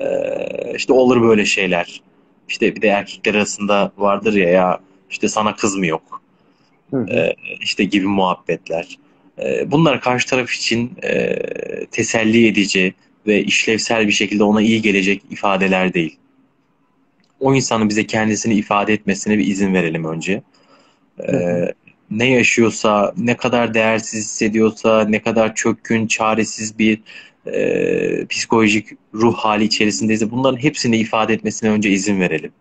Ee, 0.00 0.72
işte 0.76 0.92
olur 0.92 1.22
böyle 1.22 1.44
şeyler. 1.44 2.02
İşte 2.48 2.76
bir 2.76 2.82
de 2.82 2.88
erkekler 2.88 3.34
arasında 3.34 3.92
vardır 3.96 4.32
ya 4.32 4.48
ya 4.48 4.80
işte 5.10 5.28
sana 5.28 5.54
kız 5.56 5.76
mı 5.76 5.86
yok. 5.86 6.22
Ee, 7.10 7.34
işte 7.60 7.84
gibi 7.84 8.06
muhabbetler. 8.06 8.98
Ee, 9.42 9.70
bunlar 9.70 10.00
karşı 10.00 10.28
taraf 10.28 10.52
için 10.52 10.92
e, 11.02 11.36
teselli 11.90 12.46
edici 12.46 12.94
ve 13.26 13.42
işlevsel 13.42 14.06
bir 14.06 14.12
şekilde 14.12 14.42
ona 14.44 14.62
iyi 14.62 14.82
gelecek 14.82 15.22
ifadeler 15.30 15.94
değil 15.94 16.18
o 17.40 17.54
insanın 17.54 17.88
bize 17.88 18.06
kendisini 18.06 18.54
ifade 18.54 18.92
etmesine 18.92 19.38
bir 19.38 19.46
izin 19.46 19.74
verelim 19.74 20.04
önce. 20.04 20.42
Ee, 21.28 21.74
ne 22.10 22.30
yaşıyorsa, 22.30 23.14
ne 23.16 23.36
kadar 23.36 23.74
değersiz 23.74 24.24
hissediyorsa, 24.24 25.04
ne 25.04 25.22
kadar 25.22 25.54
çökkün, 25.54 26.06
çaresiz 26.06 26.78
bir 26.78 27.00
e, 27.46 28.26
psikolojik 28.26 28.88
ruh 29.14 29.34
hali 29.36 29.64
içerisindeyse 29.64 30.30
bunların 30.30 30.62
hepsini 30.62 30.96
ifade 30.96 31.34
etmesine 31.34 31.70
önce 31.70 31.90
izin 31.90 32.20
verelim. 32.20 32.52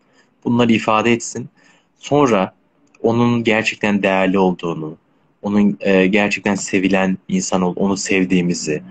Bunları 0.46 0.72
ifade 0.74 1.14
etsin. 1.14 1.50
Sonra 2.00 2.54
onun 3.02 3.44
gerçekten 3.44 4.04
değerli 4.04 4.40
olduğunu, 4.40 4.98
onun 5.48 5.78
e, 5.82 6.08
gerçekten 6.08 6.56
sevilen 6.56 7.18
insan 7.28 7.62
ol, 7.62 7.74
onu 7.76 7.98
sevdiğimizi 7.98 8.84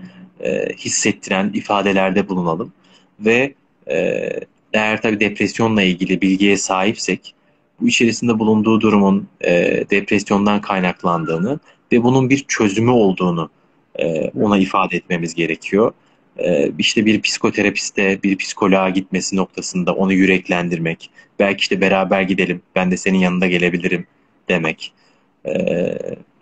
e, 0.43 0.69
hissettiren 0.77 1.51
ifadelerde 1.53 2.29
bulunalım 2.29 2.73
ve 3.19 3.53
e, 3.89 4.29
eğer 4.73 5.01
tabii 5.01 5.19
depresyonla 5.19 5.81
ilgili 5.81 6.21
bilgiye 6.21 6.57
sahipsek 6.57 7.35
bu 7.81 7.87
içerisinde 7.87 8.39
bulunduğu 8.39 8.81
durumun 8.81 9.27
e, 9.41 9.83
depresyondan 9.89 10.61
kaynaklandığını 10.61 11.59
ve 11.91 12.03
bunun 12.03 12.29
bir 12.29 12.45
çözümü 12.47 12.91
olduğunu 12.91 13.49
e, 13.95 14.29
ona 14.29 14.57
ifade 14.57 14.97
etmemiz 14.97 15.33
gerekiyor. 15.35 15.91
E, 16.37 16.71
işte 16.79 17.05
bir 17.05 17.21
psikoterapiste, 17.21 18.23
bir 18.23 18.37
psikoloğa 18.37 18.89
gitmesi 18.89 19.35
noktasında 19.35 19.93
onu 19.93 20.13
yüreklendirmek, 20.13 21.09
belki 21.39 21.61
işte 21.61 21.81
beraber 21.81 22.21
gidelim, 22.21 22.61
ben 22.75 22.91
de 22.91 22.97
senin 22.97 23.17
yanında 23.19 23.47
gelebilirim 23.47 24.07
demek. 24.49 24.93
E, 25.45 25.51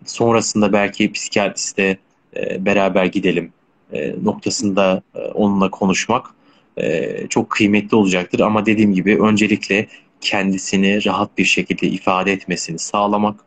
sonrasında 0.05 0.73
belki 0.73 1.11
psikiyatriste 1.11 1.97
e, 2.35 2.65
beraber 2.65 3.05
gidelim 3.05 3.53
e, 3.93 4.15
noktasında 4.23 5.01
e, 5.15 5.19
onunla 5.19 5.71
konuşmak 5.71 6.25
e, 6.77 7.27
çok 7.27 7.49
kıymetli 7.49 7.97
olacaktır. 7.97 8.39
Ama 8.39 8.65
dediğim 8.65 8.93
gibi 8.93 9.21
öncelikle 9.21 9.87
kendisini 10.21 11.05
rahat 11.05 11.37
bir 11.37 11.45
şekilde 11.45 11.87
ifade 11.87 12.31
etmesini 12.31 12.79
sağlamak 12.79 13.39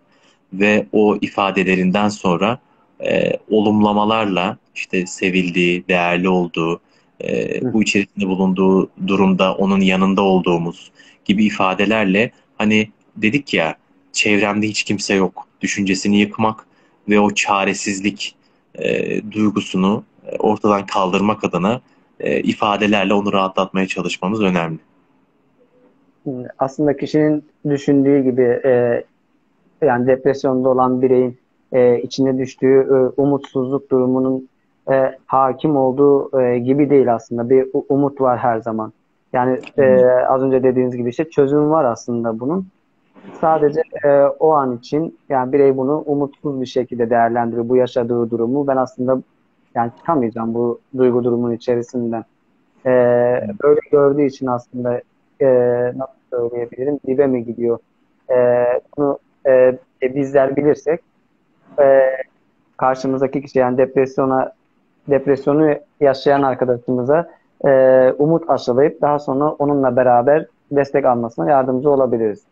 ve 0.53 0.87
o 0.93 1.17
ifadelerinden 1.21 2.09
sonra 2.09 2.59
e, 3.05 3.33
olumlamalarla 3.51 4.59
işte 4.75 5.07
sevildiği, 5.07 5.85
değerli 5.89 6.29
olduğu, 6.29 6.81
e, 7.25 7.61
bu 7.73 7.83
içerisinde 7.83 8.27
bulunduğu 8.27 8.91
durumda 9.07 9.55
onun 9.55 9.81
yanında 9.81 10.23
olduğumuz 10.23 10.91
gibi 11.25 11.45
ifadelerle 11.45 12.31
hani 12.59 12.91
dedik 13.17 13.55
ya 13.55 13.77
çevremde 14.13 14.67
hiç 14.67 14.83
kimse 14.83 15.15
yok 15.15 15.47
düşüncesini 15.61 16.21
yıkmak 16.21 16.67
ve 17.09 17.21
o 17.21 17.31
çaresizlik 17.31 18.37
e, 18.75 19.33
duygusunu 19.33 20.03
e, 20.27 20.37
ortadan 20.37 20.87
kaldırmak 20.87 21.45
adına 21.45 21.81
e, 22.21 22.41
ifadelerle 22.41 23.15
onu 23.15 23.33
rahatlatmaya 23.33 23.87
çalışmamız 23.87 24.43
önemli. 24.43 24.79
Aslında 26.59 26.97
kişinin 26.97 27.45
düşündüğü 27.69 28.23
gibi 28.23 28.61
e, 28.65 29.05
yani 29.83 30.07
depresyonda 30.07 30.69
olan 30.69 31.03
bireyin 31.03 31.39
e, 31.73 32.01
içine 32.03 32.39
düştüğü 32.39 32.89
e, 32.91 33.21
umutsuzluk 33.21 33.91
durumunun 33.91 34.49
e, 34.91 35.19
hakim 35.27 35.77
olduğu 35.77 36.41
e, 36.43 36.59
gibi 36.59 36.91
değil 36.91 37.15
aslında. 37.15 37.51
Bir 37.51 37.69
umut 37.89 38.21
var 38.21 38.39
her 38.39 38.59
zaman. 38.59 38.93
Yani 39.33 39.59
e, 39.79 40.05
az 40.05 40.43
önce 40.43 40.63
dediğiniz 40.63 40.97
gibi 40.97 41.11
işte 41.11 41.31
çözüm 41.31 41.71
var 41.71 41.85
aslında 41.85 42.41
bunun. 42.41 42.67
Sadece 43.41 43.83
e, 44.05 44.23
o 44.23 44.53
an 44.53 44.77
için 44.77 45.19
yani 45.29 45.53
birey 45.53 45.77
bunu 45.77 45.99
umutsuz 46.07 46.61
bir 46.61 46.67
şekilde 46.67 47.11
değerlendiriyor. 47.11 47.69
Bu 47.69 47.77
yaşadığı 47.77 48.31
durumu 48.31 48.67
ben 48.67 48.77
aslında 48.77 49.23
yani 49.75 49.93
çıkamayacağım 49.99 50.55
bu 50.55 50.81
duygu 50.99 51.25
durumun 51.25 51.53
içerisinden. 51.53 52.25
E, 52.87 52.91
böyle 53.63 53.81
gördüğü 53.91 54.25
için 54.25 54.47
aslında 54.47 55.01
e, 55.41 55.47
nasıl 55.97 56.19
söyleyebilirim 56.31 57.01
dibe 57.07 57.27
mi 57.27 57.45
gidiyor? 57.45 57.79
E, 58.31 58.65
bunu 58.97 59.19
e, 59.47 59.79
bizler 60.03 60.57
bilirsek 60.57 61.01
e, 61.81 62.01
karşımızdaki 62.77 63.43
kişi 63.43 63.59
yani 63.59 63.79
depresyona 63.79 64.53
depresyonu 65.09 65.75
yaşayan 66.01 66.43
arkadaşımıza 66.43 67.29
e, 67.65 67.71
umut 68.19 68.51
aşılayıp 68.51 69.01
daha 69.01 69.19
sonra 69.19 69.45
onunla 69.51 69.97
beraber 69.97 70.47
destek 70.71 71.05
almasına 71.05 71.51
yardımcı 71.51 71.91
olabiliriz. 71.91 72.43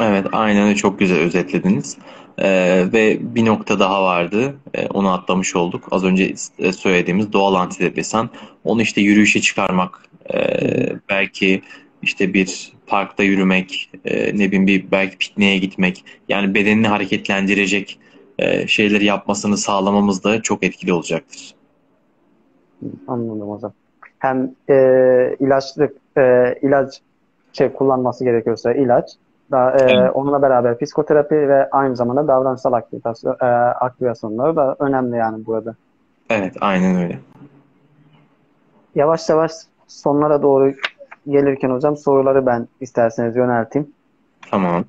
Evet, 0.00 0.26
aynen 0.32 0.74
çok 0.74 0.98
güzel 0.98 1.18
özetlediniz. 1.18 1.98
Ee, 2.38 2.84
ve 2.92 3.18
bir 3.20 3.46
nokta 3.46 3.80
daha 3.80 4.02
vardı. 4.02 4.54
Ee, 4.74 4.86
onu 4.86 5.12
atlamış 5.12 5.56
olduk. 5.56 5.88
Az 5.90 6.04
önce 6.04 6.34
e, 6.58 6.72
söylediğimiz 6.72 7.32
doğal 7.32 7.54
antidepresan. 7.54 8.30
Onu 8.64 8.82
işte 8.82 9.00
yürüyüşe 9.00 9.40
çıkarmak, 9.40 10.06
e, 10.34 10.38
belki 11.08 11.62
işte 12.02 12.34
bir 12.34 12.72
parkta 12.86 13.22
yürümek, 13.22 13.90
e, 14.04 14.38
ne 14.38 14.46
bileyim 14.46 14.66
bir 14.66 14.90
belki 14.90 15.18
pikniğe 15.18 15.58
gitmek. 15.58 16.04
Yani 16.28 16.54
bedenini 16.54 16.88
hareketlendirecek 16.88 17.98
e, 18.38 18.66
şeyleri 18.66 19.04
yapmasını 19.04 19.56
sağlamamız 19.56 20.24
da 20.24 20.42
çok 20.42 20.64
etkili 20.64 20.92
olacaktır. 20.92 21.54
Anladım 23.08 23.50
hocam. 23.50 23.72
Hem 24.18 24.54
e, 24.70 24.76
ilaçlık, 25.40 25.96
e, 26.18 26.54
ilaç 26.62 27.00
şey 27.52 27.72
kullanması 27.72 28.24
gerekiyorsa 28.24 28.72
ilaç, 28.72 29.10
da, 29.52 29.76
e, 29.76 30.10
onunla 30.10 30.42
beraber 30.42 30.78
psikoterapi 30.78 31.34
ve 31.34 31.70
aynı 31.70 31.96
zamanda 31.96 32.28
davranışsal 32.28 32.72
aktivasyon, 32.72 33.36
e, 33.40 33.46
aktivasyonları 33.80 34.56
da 34.56 34.76
önemli 34.78 35.16
yani 35.16 35.46
burada. 35.46 35.74
Evet, 36.30 36.54
aynen 36.60 37.02
öyle. 37.02 37.18
Yavaş 38.94 39.28
yavaş 39.28 39.52
sonlara 39.88 40.42
doğru 40.42 40.72
gelirken 41.28 41.70
hocam 41.70 41.96
soruları 41.96 42.46
ben 42.46 42.68
isterseniz 42.80 43.36
yönelteyim. 43.36 43.88
Tamam. 44.50 44.84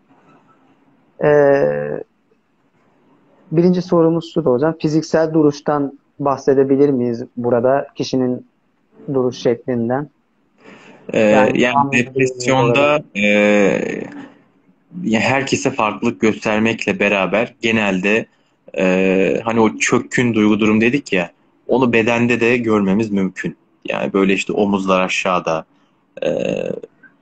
Ee, 1.23 2.03
birinci 3.51 3.81
sorumuz 3.81 4.33
şu 4.33 4.45
da 4.45 4.49
hocam. 4.49 4.75
Fiziksel 4.79 5.33
duruştan 5.33 5.99
bahsedebilir 6.19 6.89
miyiz 6.89 7.23
burada 7.37 7.87
kişinin 7.95 8.47
duruş 9.13 9.37
şeklinden? 9.37 10.09
Ee, 11.13 11.19
yani, 11.19 11.61
yani 11.61 11.91
depresyonda 11.91 13.03
e, 13.15 13.23
herkese 15.11 15.71
farklılık 15.71 16.21
göstermekle 16.21 16.99
beraber 16.99 17.53
genelde 17.61 18.25
e, 18.77 19.41
hani 19.43 19.59
o 19.59 19.77
çökkün 19.77 20.33
duygu 20.33 20.59
durum 20.59 20.81
dedik 20.81 21.13
ya 21.13 21.31
onu 21.67 21.93
bedende 21.93 22.39
de 22.39 22.57
görmemiz 22.57 23.11
mümkün. 23.11 23.55
Yani 23.85 24.13
böyle 24.13 24.33
işte 24.33 24.53
omuzlar 24.53 25.01
aşağıda, 25.01 25.65
e, 26.23 26.29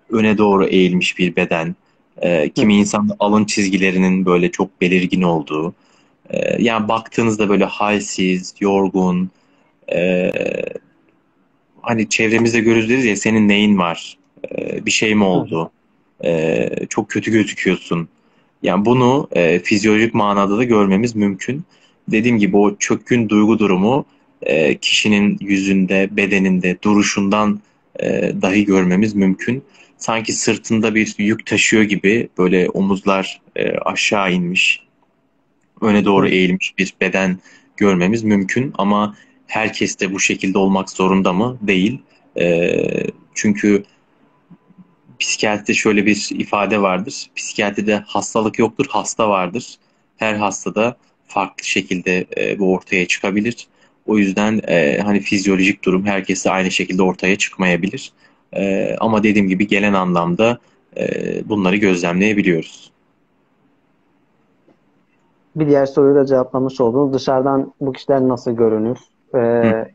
öne 0.10 0.38
doğru 0.38 0.66
eğilmiş 0.66 1.18
bir 1.18 1.36
beden, 1.36 1.76
e, 2.22 2.50
kimi 2.50 2.76
insanda 2.76 3.16
alın 3.20 3.46
çizgilerinin 3.46 4.26
böyle 4.26 4.52
çok 4.52 4.82
belirgin 4.82 5.22
olduğu, 5.22 5.74
e, 6.30 6.64
yani 6.64 6.88
baktığınızda 6.88 7.50
böyle 7.50 7.66
halsiz, 7.66 8.54
yorgun, 8.60 9.30
e, 9.94 10.32
hani 11.82 12.10
çevremizde 12.10 12.60
görürüz 12.60 13.06
ya 13.06 13.16
senin 13.16 13.48
neyin 13.48 13.78
var, 13.78 14.18
e, 14.52 14.86
bir 14.86 14.92
şey 14.92 15.16
mi 15.16 15.24
oldu, 15.24 15.72
e, 16.24 16.70
çok 16.90 17.10
kötü 17.10 17.32
gözüküyorsun. 17.32 18.08
Yani 18.64 18.86
bunu 18.86 19.28
e, 19.32 19.60
fizyolojik 19.60 20.14
manada 20.14 20.58
da 20.58 20.64
görmemiz 20.64 21.16
mümkün. 21.16 21.64
Dediğim 22.08 22.38
gibi 22.38 22.58
o 22.58 22.76
çökkün 22.78 23.30
duygu 23.30 23.60
durumu 23.60 24.06
e, 24.42 24.78
kişinin 24.78 25.38
yüzünde, 25.42 26.10
bedeninde, 26.12 26.78
duruşundan 26.84 27.60
e, 28.00 28.34
dahi 28.42 28.66
görmemiz 28.66 29.16
mümkün. 29.16 29.64
Sanki 29.98 30.34
sırtında 30.34 30.96
bir 30.96 31.16
yük 31.18 31.46
taşıyor 31.46 31.84
gibi 31.84 32.30
böyle 32.38 32.70
omuzlar 32.70 33.42
e, 33.56 33.72
aşağı 33.72 34.34
inmiş, 34.34 34.84
öne 35.82 36.06
doğru 36.06 36.28
eğilmiş 36.28 36.78
bir 36.78 36.94
beden 37.02 37.38
görmemiz 37.78 38.24
mümkün. 38.24 38.74
Ama 38.78 39.16
herkes 39.48 40.00
de 40.00 40.14
bu 40.14 40.20
şekilde 40.20 40.58
olmak 40.58 40.90
zorunda 40.90 41.34
mı? 41.34 41.58
Değil. 41.62 42.02
E, 42.40 42.74
çünkü 43.34 43.84
psikiyatride 45.22 45.74
şöyle 45.74 46.06
bir 46.06 46.30
ifade 46.32 46.82
vardır. 46.82 47.30
Psikiyatride 47.36 48.04
hastalık 48.08 48.60
yoktur, 48.60 48.86
hasta 48.90 49.30
vardır. 49.30 49.76
Her 50.18 50.34
hastada 50.34 50.96
farklı 51.28 51.66
şekilde 51.66 52.26
e, 52.38 52.60
bu 52.60 52.74
ortaya 52.74 53.08
çıkabilir. 53.08 53.68
O 54.08 54.18
yüzden 54.18 54.62
e, 54.68 55.00
hani 55.02 55.20
fizyolojik 55.20 55.86
durum 55.86 56.06
herkese 56.06 56.52
aynı 56.52 56.72
şekilde 56.72 57.04
ortaya 57.04 57.38
çıkmayabilir. 57.38 58.12
E, 58.54 58.96
ama 59.00 59.24
dediğim 59.24 59.48
gibi 59.48 59.68
gelen 59.68 59.94
anlamda 59.94 60.58
e, 60.98 61.06
bunları 61.50 61.76
gözlemleyebiliyoruz. 61.76 62.92
Bir 65.56 65.68
diğer 65.68 65.86
soruyu 65.86 66.16
da 66.16 66.26
cevaplamış 66.26 66.82
oldunuz. 66.82 67.14
Dışarıdan 67.14 67.74
bu 67.82 67.92
kişiler 67.94 68.22
nasıl 68.22 68.52
görünür? 68.52 68.98
Ee, 69.36 69.92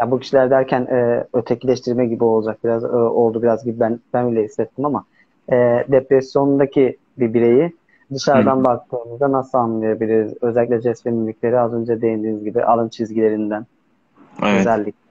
ya 0.00 0.10
bu 0.10 0.18
kişiler 0.18 0.50
derken 0.50 0.80
e, 0.80 1.26
ötekileştirme 1.32 2.06
gibi 2.06 2.24
olacak 2.24 2.58
biraz 2.64 2.84
e, 2.84 2.88
oldu 2.88 3.42
biraz 3.42 3.64
gibi 3.64 3.80
ben 3.80 4.00
ben 4.14 4.24
öyle 4.26 4.44
hissettim 4.44 4.84
ama 4.84 5.04
e, 5.52 5.56
depresyondaki 5.88 6.96
bir 7.18 7.34
bireyi 7.34 7.72
Dışarıdan 8.14 8.58
Hı. 8.58 8.64
baktığımızda 8.64 9.32
nasıl 9.32 9.58
anlayabiliriz? 9.58 10.34
Özellikle 10.40 10.80
jest 10.80 11.06
ve 11.06 11.10
mimikleri 11.10 11.60
az 11.60 11.72
önce 11.72 12.00
değindiğiniz 12.00 12.44
gibi 12.44 12.64
alın 12.64 12.88
çizgilerinden 12.88 13.66
evet. 14.42 14.60
özellikle. 14.60 15.08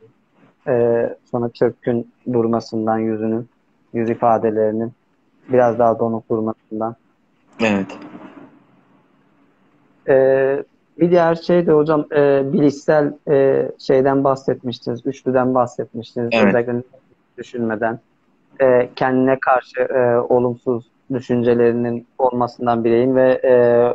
Ee, 0.67 1.15
sonra 1.31 1.49
çökkün 1.49 2.11
durmasından 2.33 2.97
yüzünün, 2.97 3.49
yüz 3.93 4.09
ifadelerinin 4.09 4.91
biraz 5.49 5.79
daha 5.79 5.99
donuk 5.99 6.29
durmasından. 6.29 6.95
Evet. 7.59 7.97
Ee, 10.07 10.63
bir 10.99 11.11
diğer 11.11 11.35
şey 11.35 11.67
de 11.67 11.71
hocam 11.71 12.05
e, 12.15 12.53
bilişsel 12.53 13.13
e, 13.29 13.67
şeyden 13.79 14.23
bahsetmiştiniz, 14.23 15.01
üçlüden 15.05 15.55
bahsetmiştiniz. 15.55 16.29
Evet. 16.31 16.47
Özellikle 16.47 16.81
düşünmeden. 17.37 17.99
E, 18.61 18.89
kendine 18.95 19.39
karşı 19.39 19.81
e, 19.81 20.17
olumsuz 20.17 20.85
düşüncelerinin 21.13 22.07
olmasından 22.17 22.83
bireyin 22.83 23.15
ve 23.15 23.31
e, 23.43 23.53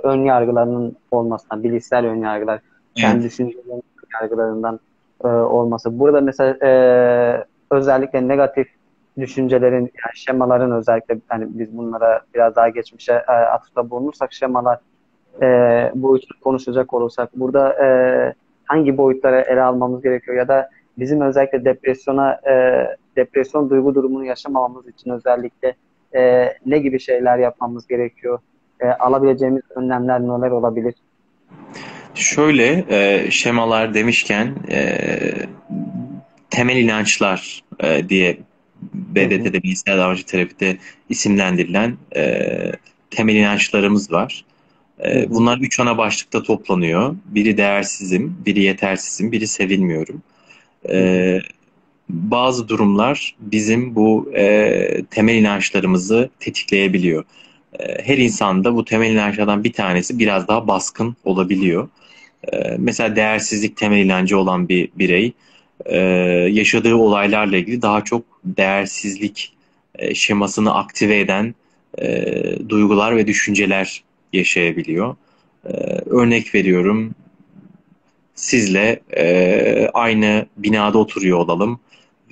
ön 0.08 0.24
yargılarının 0.24 0.96
olmasından, 1.10 1.62
bilişsel 1.62 2.06
ön 2.06 2.16
yargılar, 2.16 2.60
kendi 2.94 3.20
evet. 3.20 3.24
düşüncelerinin 3.24 3.82
yargılarından 4.20 4.80
e, 5.24 5.28
olması. 5.28 5.98
Burada 5.98 6.20
mesela 6.20 6.66
e, 6.66 7.44
özellikle 7.70 8.28
negatif 8.28 8.66
düşüncelerin, 9.18 9.80
yani 9.80 10.14
şemaların 10.14 10.72
özellikle 10.72 11.18
hani 11.28 11.46
biz 11.48 11.76
bunlara 11.76 12.20
biraz 12.34 12.56
daha 12.56 12.68
geçmişe 12.68 13.12
e, 13.12 13.32
atıfta 13.32 13.90
bulunursak 13.90 14.32
şemalar 14.32 14.78
e, 15.42 15.46
boyutunu 15.94 16.40
konuşacak 16.40 16.94
olursak 16.94 17.30
burada 17.36 17.84
e, 17.84 17.88
hangi 18.64 18.98
boyutlara 18.98 19.40
ele 19.40 19.62
almamız 19.62 20.02
gerekiyor 20.02 20.36
ya 20.36 20.48
da 20.48 20.70
bizim 20.98 21.20
özellikle 21.20 21.64
depresyona 21.64 22.32
e, 22.32 22.86
depresyon 23.16 23.70
duygu 23.70 23.94
durumunu 23.94 24.24
yaşamamamız 24.24 24.88
için 24.88 25.10
özellikle 25.10 25.74
e, 26.14 26.52
ne 26.66 26.78
gibi 26.78 27.00
şeyler 27.00 27.38
yapmamız 27.38 27.86
gerekiyor? 27.86 28.38
E, 28.80 28.86
alabileceğimiz 28.86 29.62
önlemler 29.74 30.20
neler 30.20 30.50
olabilir? 30.50 30.94
Şöyle 32.14 32.84
e, 32.88 33.30
şemalar 33.30 33.94
demişken 33.94 34.54
e, 34.70 34.98
temel 36.50 36.76
inançlar 36.76 37.62
e, 37.80 38.08
diye 38.08 38.38
BDT'de 38.94 39.62
bilgisayar 39.62 39.98
davranıcı 39.98 40.26
terapide 40.26 40.76
isimlendirilen 41.08 41.96
e, 42.16 42.50
temel 43.10 43.36
inançlarımız 43.36 44.12
var. 44.12 44.44
E, 45.04 45.30
bunlar 45.30 45.58
üç 45.58 45.80
ana 45.80 45.98
başlıkta 45.98 46.42
toplanıyor. 46.42 47.16
Biri 47.24 47.56
değersizim, 47.56 48.36
biri 48.46 48.62
yetersizim, 48.62 49.32
biri 49.32 49.46
sevilmiyorum. 49.46 50.22
E, 50.90 51.38
bazı 52.08 52.68
durumlar 52.68 53.34
bizim 53.40 53.94
bu 53.94 54.32
e, 54.36 55.04
temel 55.10 55.34
inançlarımızı 55.34 56.30
tetikleyebiliyor. 56.40 57.24
E, 57.78 58.04
her 58.04 58.18
insanda 58.18 58.74
bu 58.74 58.84
temel 58.84 59.10
inançlardan 59.10 59.64
bir 59.64 59.72
tanesi 59.72 60.18
biraz 60.18 60.48
daha 60.48 60.68
baskın 60.68 61.16
olabiliyor. 61.24 61.88
Mesela 62.78 63.16
değersizlik 63.16 63.76
temel 63.76 64.04
inancı 64.04 64.38
olan 64.38 64.68
bir 64.68 64.88
birey 64.98 65.32
e, 65.86 65.98
yaşadığı 66.50 66.94
olaylarla 66.94 67.56
ilgili 67.56 67.82
daha 67.82 68.04
çok 68.04 68.24
değersizlik 68.44 69.52
e, 69.94 70.14
şemasını 70.14 70.74
aktive 70.74 71.20
eden 71.20 71.54
duygular 72.68 73.16
ve 73.16 73.26
düşünceler 73.26 74.02
yaşayabiliyor. 74.32 75.16
E, 75.64 75.70
örnek 76.06 76.54
veriyorum, 76.54 77.14
sizle 78.34 79.00
e, 79.16 79.88
aynı 79.94 80.46
binada 80.56 80.98
oturuyor 80.98 81.38
olalım 81.38 81.80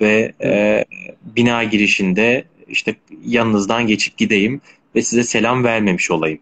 ve 0.01 0.33
e, 0.43 0.85
bina 1.23 1.63
girişinde 1.63 2.43
işte 2.67 2.95
yanınızdan 3.25 3.87
geçip 3.87 4.17
gideyim 4.17 4.61
ve 4.95 5.01
size 5.01 5.23
selam 5.23 5.63
vermemiş 5.63 6.11
olayım. 6.11 6.39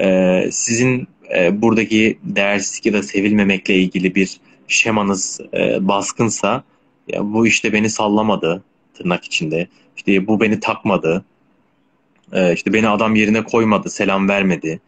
E, 0.00 0.48
sizin 0.52 1.08
e, 1.36 1.62
buradaki 1.62 2.18
değersizlik 2.22 2.86
ya 2.86 2.92
da 2.92 3.02
sevilmemekle 3.02 3.74
ilgili 3.74 4.14
bir 4.14 4.40
şemanız 4.68 5.40
e, 5.54 5.88
baskınsa 5.88 6.64
ya 7.08 7.32
bu 7.32 7.46
işte 7.46 7.72
beni 7.72 7.90
sallamadı 7.90 8.62
tırnak 8.94 9.24
içinde. 9.24 9.68
İşte 9.96 10.26
bu 10.26 10.40
beni 10.40 10.60
takmadı. 10.60 11.24
E, 12.32 12.54
işte 12.54 12.72
beni 12.72 12.88
adam 12.88 13.14
yerine 13.14 13.44
koymadı, 13.44 13.90
selam 13.90 14.28
vermedi 14.28 14.80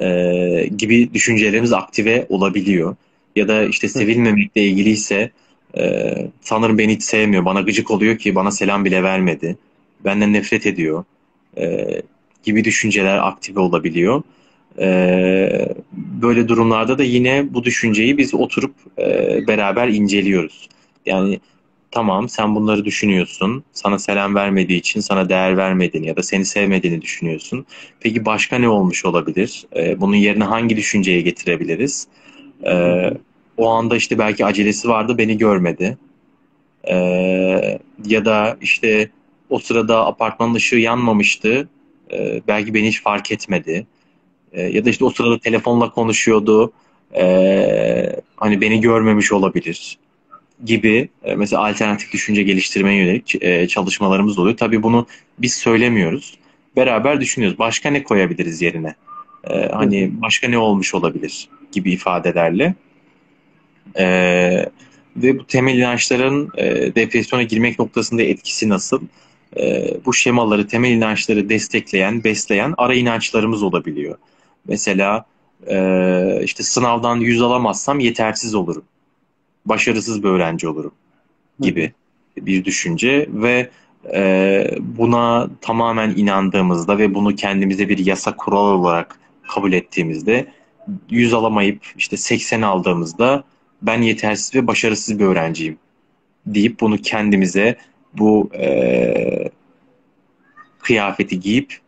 e, 0.00 0.70
gibi 0.78 1.14
düşüncelerimiz 1.14 1.72
aktive 1.72 2.26
olabiliyor. 2.28 2.96
Ya 3.36 3.48
da 3.48 3.64
işte 3.64 3.88
sevilmemekle 3.88 4.62
ilgili 4.62 4.90
ise 4.90 5.30
e, 5.78 6.14
sanırım 6.40 6.78
beni 6.78 6.94
hiç 6.94 7.02
sevmiyor, 7.02 7.44
bana 7.44 7.60
gıcık 7.60 7.90
oluyor 7.90 8.18
ki 8.18 8.34
bana 8.34 8.50
selam 8.50 8.84
bile 8.84 9.02
vermedi. 9.02 9.56
Benden 10.04 10.32
nefret 10.32 10.66
ediyor 10.66 11.04
e, 11.58 11.86
gibi 12.44 12.64
düşünceler 12.64 13.18
aktive 13.18 13.60
olabiliyor. 13.60 14.22
E, 14.78 15.74
böyle 16.22 16.48
durumlarda 16.48 16.98
da 16.98 17.04
yine 17.04 17.54
bu 17.54 17.64
düşünceyi 17.64 18.18
biz 18.18 18.34
oturup 18.34 18.74
e, 18.98 19.38
beraber 19.48 19.88
inceliyoruz. 19.88 20.68
Yani 21.06 21.40
tamam 21.96 22.28
sen 22.28 22.54
bunları 22.54 22.84
düşünüyorsun. 22.84 23.64
Sana 23.72 23.98
selam 23.98 24.34
vermediği 24.34 24.78
için 24.78 25.00
sana 25.00 25.28
değer 25.28 25.56
vermediğini 25.56 26.06
ya 26.06 26.16
da 26.16 26.22
seni 26.22 26.44
sevmediğini 26.44 27.02
düşünüyorsun. 27.02 27.66
Peki 28.00 28.24
başka 28.24 28.58
ne 28.58 28.68
olmuş 28.68 29.04
olabilir? 29.04 29.66
Ee, 29.76 30.00
bunun 30.00 30.16
yerine 30.16 30.44
hangi 30.44 30.76
düşünceye 30.76 31.20
getirebiliriz? 31.20 32.08
Ee, 32.64 33.10
o 33.56 33.68
anda 33.68 33.96
işte 33.96 34.18
belki 34.18 34.44
acelesi 34.44 34.88
vardı 34.88 35.18
beni 35.18 35.38
görmedi. 35.38 35.98
Ee, 36.84 37.78
ya 38.06 38.24
da 38.24 38.56
işte 38.60 39.10
o 39.50 39.58
sırada 39.58 40.06
apartmanın 40.06 40.54
ışığı 40.54 40.76
yanmamıştı. 40.76 41.68
Ee, 42.12 42.42
belki 42.48 42.74
beni 42.74 42.88
hiç 42.88 43.02
fark 43.02 43.32
etmedi. 43.32 43.86
Ee, 44.52 44.62
ya 44.62 44.84
da 44.84 44.90
işte 44.90 45.04
o 45.04 45.10
sırada 45.10 45.38
telefonla 45.38 45.90
konuşuyordu. 45.90 46.72
Ee, 47.14 48.20
hani 48.36 48.60
beni 48.60 48.80
görmemiş 48.80 49.32
olabilir 49.32 49.98
gibi 50.64 51.08
e, 51.24 51.34
mesela 51.34 51.66
alternatif 51.66 52.12
düşünce 52.12 52.42
geliştirmeye 52.42 53.04
yönelik 53.04 53.42
e, 53.42 53.68
çalışmalarımız 53.68 54.38
oluyor. 54.38 54.56
Tabii 54.56 54.82
bunu 54.82 55.06
biz 55.38 55.54
söylemiyoruz. 55.54 56.38
Beraber 56.76 57.20
düşünüyoruz. 57.20 57.58
Başka 57.58 57.90
ne 57.90 58.02
koyabiliriz 58.02 58.62
yerine? 58.62 58.94
E, 59.50 59.68
hani 59.68 60.10
başka 60.22 60.48
ne 60.48 60.58
olmuş 60.58 60.94
olabilir 60.94 61.48
gibi 61.72 61.92
ifadelerle. 61.92 62.74
Ve 65.16 65.38
bu 65.38 65.46
temel 65.46 65.78
inançların 65.78 66.52
depresyona 66.94 67.42
girmek 67.42 67.78
noktasında 67.78 68.22
etkisi 68.22 68.68
nasıl? 68.68 69.00
Bu 70.04 70.14
şemaları, 70.14 70.66
temel 70.66 70.90
inançları 70.90 71.48
destekleyen, 71.48 72.24
besleyen 72.24 72.74
ara 72.78 72.94
inançlarımız 72.94 73.62
olabiliyor. 73.62 74.18
Mesela 74.68 75.24
işte 76.42 76.62
sınavdan 76.62 77.16
yüz 77.16 77.42
alamazsam 77.42 78.00
yetersiz 78.00 78.54
olurum 78.54 78.84
başarısız 79.66 80.22
bir 80.22 80.28
öğrenci 80.28 80.68
olurum 80.68 80.92
gibi 81.60 81.92
bir 82.36 82.64
düşünce 82.64 83.28
ve 83.32 83.70
e, 84.14 84.70
buna 84.80 85.50
tamamen 85.60 86.10
inandığımızda 86.16 86.98
ve 86.98 87.14
bunu 87.14 87.34
kendimize 87.34 87.88
bir 87.88 88.06
yasa 88.06 88.36
kural 88.36 88.66
olarak 88.66 89.18
kabul 89.48 89.72
ettiğimizde 89.72 90.46
100 91.10 91.34
alamayıp 91.34 91.86
işte 91.96 92.16
80 92.16 92.62
aldığımızda 92.62 93.44
ben 93.82 94.02
yetersiz 94.02 94.54
ve 94.54 94.66
başarısız 94.66 95.18
bir 95.18 95.24
öğrenciyim 95.24 95.78
deyip 96.46 96.80
bunu 96.80 96.98
kendimize 96.98 97.76
bu 98.18 98.50
e, 98.54 99.50
kıyafeti 100.78 101.40
giyip 101.40 101.78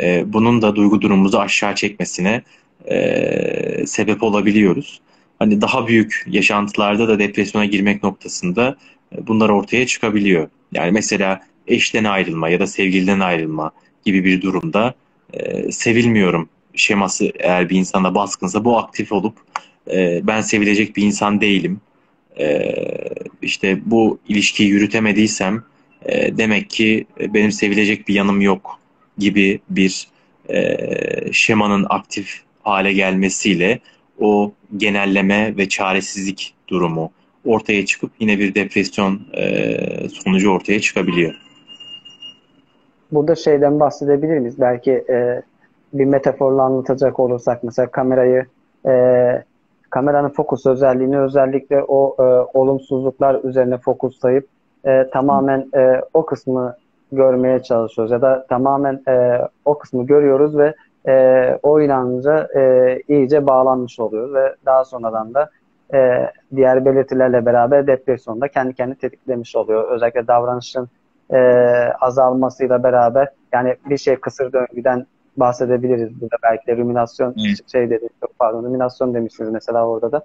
e, 0.00 0.32
bunun 0.32 0.62
da 0.62 0.76
duygu 0.76 1.00
durumumuzu 1.00 1.38
aşağı 1.38 1.74
çekmesine 1.74 2.42
e, 2.90 3.86
sebep 3.86 4.22
olabiliyoruz 4.22 5.00
hani 5.38 5.60
daha 5.60 5.86
büyük 5.86 6.24
yaşantılarda 6.26 7.08
da 7.08 7.18
depresyona 7.18 7.64
girmek 7.64 8.02
noktasında 8.02 8.76
e, 9.16 9.26
bunlar 9.26 9.48
ortaya 9.48 9.86
çıkabiliyor. 9.86 10.48
Yani 10.72 10.90
mesela 10.90 11.40
eşten 11.66 12.04
ayrılma 12.04 12.48
ya 12.48 12.60
da 12.60 12.66
sevgiliden 12.66 13.20
ayrılma 13.20 13.70
gibi 14.04 14.24
bir 14.24 14.42
durumda 14.42 14.94
e, 15.32 15.72
sevilmiyorum 15.72 16.48
şeması 16.74 17.32
eğer 17.38 17.70
bir 17.70 17.76
insanda 17.76 18.14
baskınsa 18.14 18.64
bu 18.64 18.78
aktif 18.78 19.12
olup 19.12 19.34
e, 19.90 20.20
ben 20.26 20.40
sevilecek 20.40 20.96
bir 20.96 21.02
insan 21.02 21.40
değilim. 21.40 21.80
E, 22.38 22.74
işte 23.42 23.90
bu 23.90 24.18
ilişkiyi 24.28 24.70
yürütemediysem 24.70 25.62
e, 26.02 26.38
demek 26.38 26.70
ki 26.70 27.06
benim 27.20 27.52
sevilecek 27.52 28.08
bir 28.08 28.14
yanım 28.14 28.40
yok 28.40 28.78
gibi 29.18 29.60
bir 29.70 30.08
e, 30.50 30.76
şemanın 31.32 31.86
aktif 31.88 32.42
hale 32.62 32.92
gelmesiyle 32.92 33.80
o 34.20 34.52
genelleme 34.76 35.56
ve 35.56 35.68
çaresizlik 35.68 36.54
durumu 36.68 37.10
ortaya 37.44 37.86
çıkıp 37.86 38.10
yine 38.20 38.38
bir 38.38 38.54
depresyon 38.54 39.20
e, 39.36 39.76
sonucu 40.08 40.50
ortaya 40.50 40.80
çıkabiliyor. 40.80 41.34
Burada 43.12 43.34
şeyden 43.34 43.80
bahsedebilir 43.80 44.38
miyiz? 44.38 44.60
Belki 44.60 44.92
e, 44.92 45.42
bir 45.92 46.04
metaforla 46.04 46.62
anlatacak 46.62 47.20
olursak 47.20 47.64
mesela 47.64 47.90
kamerayı 47.90 48.46
e, 48.86 48.92
kameranın 49.90 50.28
fokus 50.28 50.66
özelliğini 50.66 51.18
özellikle 51.18 51.82
o 51.82 52.16
e, 52.18 52.22
olumsuzluklar 52.58 53.44
üzerine 53.44 53.78
fokuslayıp 53.78 54.46
e, 54.84 55.10
tamamen 55.12 55.68
e, 55.76 56.00
o 56.14 56.26
kısmı 56.26 56.76
görmeye 57.12 57.62
çalışıyoruz 57.62 58.12
ya 58.12 58.22
da 58.22 58.46
tamamen 58.48 59.02
e, 59.08 59.40
o 59.64 59.78
kısmı 59.78 60.06
görüyoruz 60.06 60.58
ve 60.58 60.74
e, 61.08 61.58
o 61.62 61.80
inanca 61.80 62.48
e, 62.56 63.02
iyice 63.08 63.46
bağlanmış 63.46 64.00
oluyor 64.00 64.34
ve 64.34 64.54
daha 64.66 64.84
sonradan 64.84 65.34
da 65.34 65.50
e, 65.94 66.30
diğer 66.56 66.84
belirtilerle 66.84 67.46
beraber 67.46 67.86
depresyonda 67.86 68.48
kendi 68.48 68.74
kendini 68.74 68.98
tetiklemiş 68.98 69.56
oluyor. 69.56 69.90
Özellikle 69.90 70.26
davranışın 70.26 70.88
e, 71.30 71.38
azalmasıyla 72.00 72.82
beraber 72.82 73.28
yani 73.52 73.76
bir 73.90 73.96
şey 73.96 74.16
kısır 74.16 74.52
döngüden 74.52 75.06
bahsedebiliriz 75.36 76.20
burada 76.20 76.36
belki 76.42 76.66
de 76.66 76.76
ruminasyon 76.76 77.34
evet. 77.46 77.70
şey 77.72 77.90
dedi 77.90 78.08
çok 78.20 78.38
pardon 78.38 78.64
ruminasyon 78.64 79.14
demişsiniz 79.14 79.50
mesela 79.50 79.88
orada 79.88 80.12
da. 80.12 80.24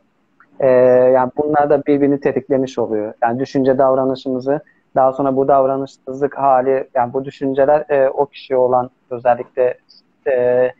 E, 0.59 0.67
yani 1.13 1.31
bunlar 1.37 1.69
da 1.69 1.85
birbirini 1.85 2.19
tetiklemiş 2.19 2.79
oluyor. 2.79 3.13
Yani 3.23 3.39
düşünce 3.39 3.77
davranışımızı 3.77 4.59
daha 4.95 5.13
sonra 5.13 5.35
bu 5.35 5.47
davranışsızlık 5.47 6.37
hali 6.37 6.87
yani 6.95 7.13
bu 7.13 7.25
düşünceler 7.25 7.85
e, 7.89 8.09
o 8.09 8.25
kişiye 8.25 8.57
olan 8.59 8.89
özellikle 9.09 9.77
e, 10.27 10.71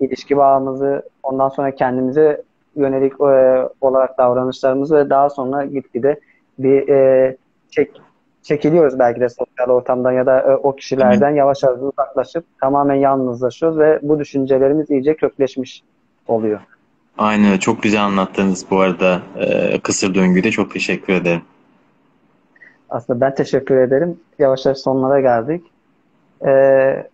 ilişki 0.00 0.36
bağımızı 0.36 1.02
ondan 1.22 1.48
sonra 1.48 1.74
kendimize 1.74 2.42
yönelik 2.76 3.12
e, 3.12 3.68
olarak 3.80 4.18
davranışlarımızı 4.18 4.96
ve 4.96 5.10
daha 5.10 5.30
sonra 5.30 5.64
gitgide 5.64 6.20
bir 6.58 6.88
e, 6.88 7.36
çek, 7.70 8.00
çekiliyoruz 8.42 8.98
belki 8.98 9.20
de 9.20 9.28
sosyal 9.28 9.68
ortamdan 9.68 10.12
ya 10.12 10.26
da 10.26 10.40
e, 10.40 10.56
o 10.56 10.76
kişilerden 10.76 11.30
yavaş 11.30 11.62
yavaş 11.62 11.78
uzaklaşıp 11.78 12.44
tamamen 12.60 12.94
yalnızlaşıyoruz 12.94 13.78
ve 13.78 13.98
bu 14.02 14.18
düşüncelerimiz 14.18 14.90
iyice 14.90 15.16
kökleşmiş 15.16 15.82
oluyor. 16.28 16.60
Aynen 17.18 17.58
çok 17.58 17.82
güzel 17.82 18.04
anlattınız 18.04 18.66
bu 18.70 18.80
arada 18.80 19.20
e, 19.36 19.80
kısır 19.80 20.14
döngüde 20.14 20.50
çok 20.50 20.70
teşekkür 20.70 21.12
ederim. 21.12 21.42
Aslında 22.90 23.20
ben 23.20 23.34
teşekkür 23.34 23.76
ederim. 23.76 24.20
Yavaş 24.38 24.66
yavaş 24.66 24.78
sonlara 24.78 25.20
geldik. 25.20 25.64
Ee, 26.46 27.06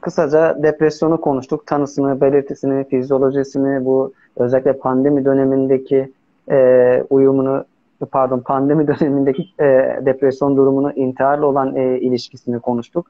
kısaca 0.00 0.62
depresyonu 0.62 1.20
konuştuk. 1.20 1.66
Tanısını, 1.66 2.20
belirtisini, 2.20 2.88
fizyolojisini, 2.88 3.84
bu 3.84 4.12
özellikle 4.36 4.72
pandemi 4.72 5.24
dönemindeki 5.24 6.12
e, 6.50 7.02
uyumunu, 7.10 7.64
pardon 8.10 8.40
pandemi 8.40 8.86
dönemindeki 9.00 9.42
e, 9.60 9.64
depresyon 10.06 10.56
durumunu 10.56 10.92
intiharla 10.92 11.46
olan 11.46 11.76
e, 11.76 11.98
ilişkisini 11.98 12.60
konuştuk. 12.60 13.06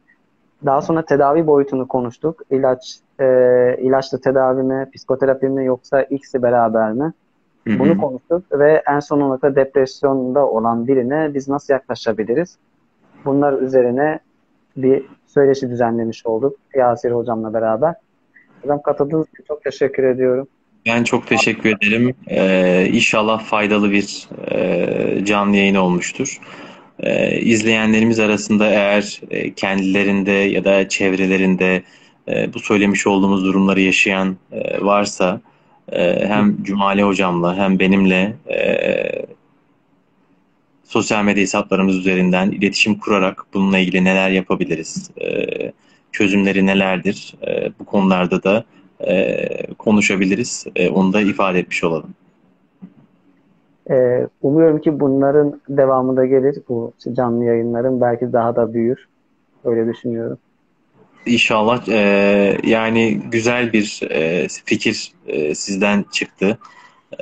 Daha 0.64 0.82
sonra 0.82 1.02
tedavi 1.02 1.46
boyutunu 1.46 1.88
konuştuk. 1.88 2.42
İlaç, 2.50 2.98
e, 3.20 3.26
ilaçlı 3.80 4.20
tedavi 4.20 4.62
mi, 4.62 4.90
psikoterapi 4.94 5.48
mi 5.48 5.66
yoksa 5.66 6.02
ikisi 6.02 6.42
beraber 6.42 6.92
mi? 6.92 7.12
Hı-hı. 7.66 7.78
Bunu 7.78 8.00
konuştuk 8.00 8.42
ve 8.52 8.82
en 8.90 9.00
son 9.00 9.20
olarak 9.20 9.42
da 9.42 9.56
depresyonda 9.56 10.48
olan 10.48 10.86
birine 10.86 11.34
biz 11.34 11.48
nasıl 11.48 11.72
yaklaşabiliriz? 11.72 12.58
Bunlar 13.24 13.52
üzerine 13.52 14.20
bir 14.76 15.04
söyleşi 15.36 15.70
düzenlemiş 15.70 16.26
olduk 16.26 16.56
Yasir 16.74 17.10
hocamla 17.10 17.54
beraber. 17.54 17.94
Hocam 18.62 18.82
katıldığınız 18.82 19.26
için 19.28 19.44
çok 19.48 19.64
teşekkür 19.64 20.04
ediyorum. 20.04 20.48
Ben 20.86 21.04
çok 21.04 21.26
teşekkür 21.26 21.76
ederim. 21.76 22.14
Ee, 22.28 22.88
inşallah 22.92 23.44
faydalı 23.44 23.90
bir 23.90 24.28
e, 24.50 25.24
canlı 25.24 25.56
yayın 25.56 25.74
olmuştur. 25.74 26.40
Ee, 27.00 27.40
izleyenlerimiz 27.40 28.20
arasında 28.20 28.66
eğer 28.66 29.20
e, 29.30 29.54
kendilerinde 29.54 30.30
ya 30.30 30.64
da 30.64 30.88
çevrelerinde 30.88 31.82
e, 32.28 32.54
bu 32.54 32.58
söylemiş 32.58 33.06
olduğumuz 33.06 33.44
durumları 33.44 33.80
yaşayan 33.80 34.36
e, 34.52 34.84
varsa 34.84 35.40
e, 35.92 36.26
hem 36.28 36.62
Cumali 36.62 37.02
hocamla 37.02 37.56
hem 37.56 37.78
benimle 37.78 38.34
e, 38.48 38.56
sosyal 40.86 41.24
medya 41.24 41.42
hesaplarımız 41.42 41.96
üzerinden 41.96 42.50
iletişim 42.50 42.98
kurarak 42.98 43.46
bununla 43.54 43.78
ilgili 43.78 44.04
neler 44.04 44.30
yapabiliriz, 44.30 45.10
e, 45.20 45.46
çözümleri 46.12 46.66
nelerdir 46.66 47.34
e, 47.46 47.70
bu 47.80 47.84
konularda 47.84 48.42
da 48.42 48.64
e, 49.06 49.46
konuşabiliriz. 49.72 50.66
E, 50.76 50.90
onu 50.90 51.12
da 51.12 51.20
ifade 51.20 51.58
etmiş 51.58 51.84
olalım. 51.84 52.14
Ee, 53.90 54.26
umuyorum 54.42 54.80
ki 54.80 55.00
bunların 55.00 55.60
devamı 55.68 56.16
da 56.16 56.26
gelir. 56.26 56.58
Bu 56.68 56.92
canlı 57.12 57.44
yayınların 57.44 58.00
belki 58.00 58.32
daha 58.32 58.56
da 58.56 58.74
büyür. 58.74 59.08
Öyle 59.64 59.92
düşünüyorum. 59.92 60.38
İnşallah 61.26 61.88
e, 61.88 62.58
yani 62.64 63.20
güzel 63.30 63.72
bir 63.72 64.00
e, 64.10 64.48
fikir 64.64 65.12
e, 65.26 65.54
sizden 65.54 66.04
çıktı. 66.12 66.58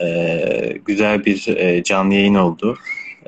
E, 0.02 0.78
güzel 0.84 1.24
bir 1.24 1.56
e, 1.56 1.82
canlı 1.82 2.14
yayın 2.14 2.34
oldu. 2.34 2.76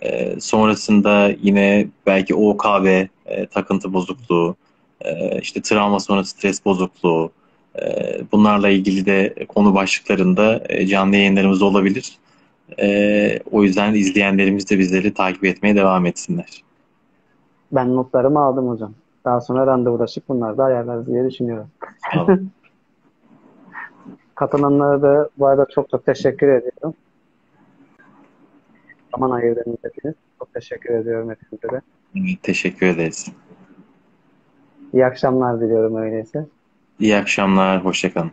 E, 0.02 0.40
sonrasında 0.40 1.30
yine 1.42 1.86
belki 2.06 2.34
OKB, 2.34 3.08
e, 3.26 3.46
takıntı 3.46 3.92
bozukluğu, 3.92 4.56
e, 5.00 5.40
işte 5.40 5.62
travma 5.62 6.00
sonrası 6.00 6.30
stres 6.30 6.64
bozukluğu, 6.64 7.30
e, 7.78 8.18
bunlarla 8.32 8.68
ilgili 8.68 9.06
de 9.06 9.34
konu 9.48 9.74
başlıklarında 9.74 10.62
e, 10.68 10.86
canlı 10.86 11.16
yayınlarımız 11.16 11.62
olabilir. 11.62 12.18
E, 12.80 13.40
o 13.50 13.62
yüzden 13.62 13.94
izleyenlerimiz 13.94 14.70
de 14.70 14.78
bizleri 14.78 15.14
takip 15.14 15.44
etmeye 15.44 15.76
devam 15.76 16.06
etsinler. 16.06 16.64
Ben 17.72 17.96
notlarımı 17.96 18.40
aldım 18.40 18.68
hocam. 18.68 18.92
Daha 19.24 19.40
sonra 19.40 19.66
randevulaşıp 19.66 20.28
bunları 20.28 20.58
da 20.58 20.64
ayarlarız 20.64 21.06
diye 21.06 21.30
düşünüyorum. 21.30 21.68
Tamam. 22.12 22.40
Katılanlara 24.34 25.02
da 25.02 25.28
bu 25.38 25.46
arada 25.46 25.66
çok 25.74 25.90
çok 25.90 26.06
teşekkür 26.06 26.48
ediyorum. 26.48 26.94
Zaman 29.16 29.30
ayırdığınız 29.30 29.78
için 29.98 30.14
çok 30.38 30.54
teşekkür 30.54 30.94
ediyorum 30.94 31.30
hepinize 31.30 31.68
de. 31.68 32.36
Teşekkür 32.42 32.86
ederiz. 32.86 33.26
İyi 34.92 35.06
akşamlar 35.06 35.60
diliyorum 35.60 35.96
öyleyse. 35.96 36.46
İyi 37.00 37.16
akşamlar, 37.16 37.84
hoşçakalın. 37.84 38.30